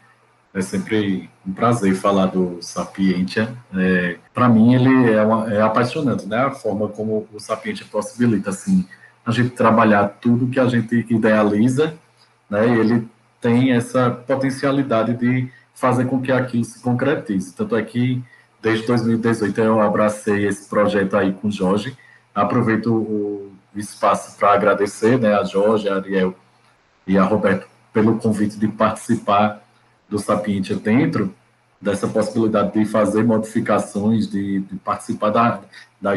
É 0.52 0.60
sempre 0.62 1.28
um 1.46 1.52
prazer 1.52 1.94
falar 1.94 2.26
do 2.26 2.58
Sapientia. 2.60 3.54
É, 3.74 4.16
Para 4.32 4.48
mim, 4.48 4.74
ele 4.74 5.10
é, 5.12 5.22
uma, 5.22 5.52
é, 5.52 5.60
apaixonante, 5.60 6.26
né? 6.26 6.38
A 6.38 6.50
forma 6.50 6.88
como 6.88 7.26
o 7.32 7.38
Sapientia 7.38 7.86
possibilita, 7.90 8.50
assim, 8.50 8.84
a 9.24 9.30
gente 9.30 9.50
trabalhar 9.50 10.08
tudo 10.20 10.48
que 10.48 10.58
a 10.58 10.66
gente 10.66 11.06
idealiza, 11.10 11.94
né? 12.48 12.66
E 12.66 12.78
ele 12.80 13.08
tem 13.40 13.72
essa 13.72 14.10
potencialidade 14.10 15.14
de 15.14 15.48
fazer 15.74 16.06
com 16.06 16.20
que 16.20 16.32
aquilo 16.32 16.64
se 16.64 16.80
concretize. 16.80 17.54
Tanto 17.54 17.76
é 17.76 17.82
que, 17.82 18.22
desde 18.60 18.86
2018, 18.86 19.60
eu 19.60 19.80
abracei 19.80 20.46
esse 20.46 20.68
projeto 20.68 21.16
aí 21.16 21.32
com 21.32 21.48
o 21.48 21.52
Jorge. 21.52 21.96
Aproveito 22.34 22.92
o 22.92 23.55
espaço 23.80 24.36
para 24.38 24.52
agradecer 24.52 25.18
né, 25.18 25.34
a 25.34 25.44
Jorge, 25.44 25.88
a 25.88 25.96
Ariel 25.96 26.34
e 27.06 27.16
a 27.16 27.24
Roberto 27.24 27.66
pelo 27.92 28.18
convite 28.18 28.58
de 28.58 28.68
participar 28.68 29.62
do 30.08 30.18
Sapientia 30.18 30.76
dentro 30.76 31.34
dessa 31.80 32.06
possibilidade 32.08 32.72
de 32.72 32.84
fazer 32.84 33.24
modificações, 33.24 34.28
de, 34.28 34.60
de 34.60 34.76
participar 34.76 35.30
da, 35.30 35.60
da, 36.00 36.14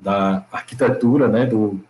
da, 0.00 0.46
arquitetura 0.52 1.28
né, 1.28 1.46
do, 1.46 1.80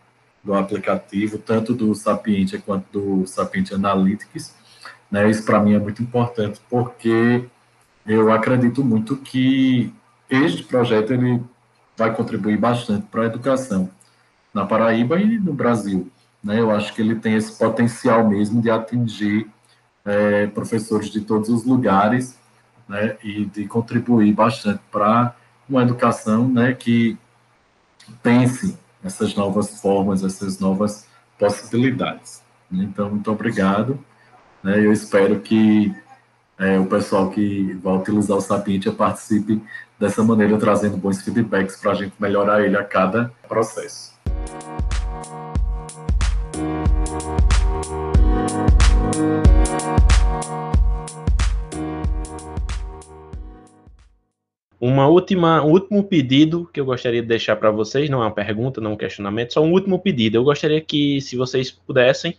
do 0.43 0.55
aplicativo, 0.55 1.39
tanto 1.39 1.75
do 1.75 1.95
Sapientia 1.95 2.61
quanto 2.65 2.87
do 3.01 3.27
Sapientia 3.27 3.77
Analytics. 3.77 4.55
Né? 5.11 5.29
Isso 5.31 5.45
para 5.45 5.61
mim 5.61 5.75
é 5.75 5.79
muito 5.79 6.03
importante, 6.03 6.61
porque 6.69 7.45
eu 8.07 8.33
acredito 8.33 8.83
muito 8.85 9.17
que 9.17 9.93
este 10.29 10.63
projeto 10.63 11.13
ele 11.13 11.43
vai 11.97 12.15
contribuir 12.15 12.57
bastante 12.57 13.07
para 13.07 13.23
a 13.23 13.27
educação 13.27 13.91
na 14.53 14.67
Paraíba 14.67 15.19
e 15.21 15.39
no 15.39 15.53
Brasil. 15.53 16.11
Né? 16.43 16.61
Eu 16.61 16.71
acho 16.71 16.95
que 16.95 17.03
ele 17.03 17.17
tem 17.17 17.35
esse 17.35 17.57
potencial 17.59 18.29
mesmo 18.29 18.61
de 18.61 18.71
atingir 18.71 19.51
é, 20.05 20.47
professores 20.47 21.11
de 21.11 21.21
todos 21.21 21.49
os 21.49 21.65
lugares 21.65 22.39
né? 22.89 23.17
e 23.23 23.45
de 23.45 23.67
contribuir 23.67 24.33
bastante 24.33 24.81
para 24.91 25.35
uma 25.69 25.83
educação 25.83 26.49
né, 26.49 26.73
que 26.73 27.19
pense 28.23 28.79
essas 29.05 29.35
novas 29.35 29.81
formas, 29.81 30.25
essas 30.25 30.59
novas 30.59 31.07
possibilidades. 31.39 32.43
Então, 32.73 33.11
muito 33.11 33.31
obrigado. 33.31 33.99
Né? 34.63 34.85
Eu 34.85 34.93
espero 34.93 35.41
que 35.41 35.95
é, 36.59 36.79
o 36.79 36.87
pessoal 36.87 37.31
que 37.31 37.75
vai 37.75 37.97
utilizar 37.97 38.37
o 38.37 38.41
Sapientia 38.41 38.93
participe 38.93 39.63
dessa 39.99 40.23
maneira, 40.23 40.57
trazendo 40.59 40.97
bons 40.97 41.23
feedbacks 41.23 41.77
para 41.77 41.93
a 41.93 41.95
gente 41.95 42.15
melhorar 42.19 42.65
ele 42.65 42.77
a 42.77 42.85
cada 42.85 43.33
processo. 43.49 44.18
Uma 54.81 55.09
última, 55.09 55.65
um 55.65 55.73
último 55.73 56.05
pedido 56.05 56.69
que 56.73 56.81
eu 56.81 56.85
gostaria 56.85 57.21
de 57.21 57.27
deixar 57.27 57.57
para 57.57 57.71
vocês, 57.71 58.09
não 58.09 58.23
é 58.23 58.27
uma 58.27 58.31
pergunta, 58.31 58.81
não 58.81 58.93
é 58.93 58.95
um 58.95 58.97
questionamento, 58.97 59.53
só 59.53 59.61
um 59.61 59.73
último 59.73 59.99
pedido. 59.99 60.37
Eu 60.37 60.45
gostaria 60.45 60.81
que, 60.81 61.21
se 61.21 61.37
vocês 61.37 61.71
pudessem, 61.71 62.37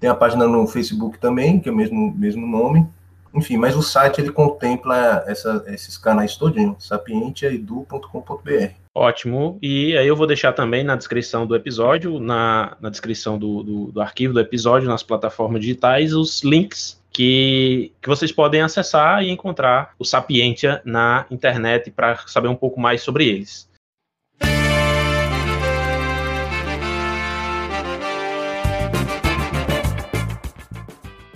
Tem 0.00 0.10
a 0.10 0.14
página 0.14 0.46
no 0.46 0.66
Facebook 0.66 1.18
também, 1.18 1.60
que 1.60 1.68
é 1.68 1.72
o 1.72 1.76
mesmo, 1.76 2.12
mesmo 2.16 2.46
nome. 2.46 2.86
Enfim, 3.34 3.56
mas 3.56 3.76
o 3.76 3.82
site 3.82 4.20
ele 4.20 4.30
contempla 4.30 5.24
essa, 5.26 5.64
esses 5.68 5.98
canais 5.98 6.36
todinho, 6.36 6.76
sapientiaedu.com.br. 6.78 8.70
Ótimo. 8.94 9.58
E 9.60 9.96
aí 9.96 10.06
eu 10.06 10.14
vou 10.14 10.26
deixar 10.26 10.52
também 10.52 10.84
na 10.84 10.94
descrição 10.94 11.44
do 11.44 11.56
episódio, 11.56 12.20
na, 12.20 12.76
na 12.80 12.88
descrição 12.90 13.36
do, 13.36 13.62
do, 13.62 13.92
do 13.92 14.00
arquivo 14.00 14.32
do 14.32 14.40
episódio, 14.40 14.88
nas 14.88 15.02
plataformas 15.02 15.60
digitais, 15.60 16.12
os 16.12 16.44
links 16.44 17.02
que, 17.14 17.92
que 18.00 18.08
vocês 18.08 18.30
podem 18.30 18.60
acessar 18.60 19.22
e 19.24 19.30
encontrar 19.30 19.94
o 19.98 20.04
Sapientia 20.04 20.80
na 20.84 21.26
internet 21.28 21.90
para 21.90 22.16
saber 22.26 22.48
um 22.48 22.56
pouco 22.56 22.78
mais 22.80 23.02
sobre 23.02 23.28
eles. 23.28 23.68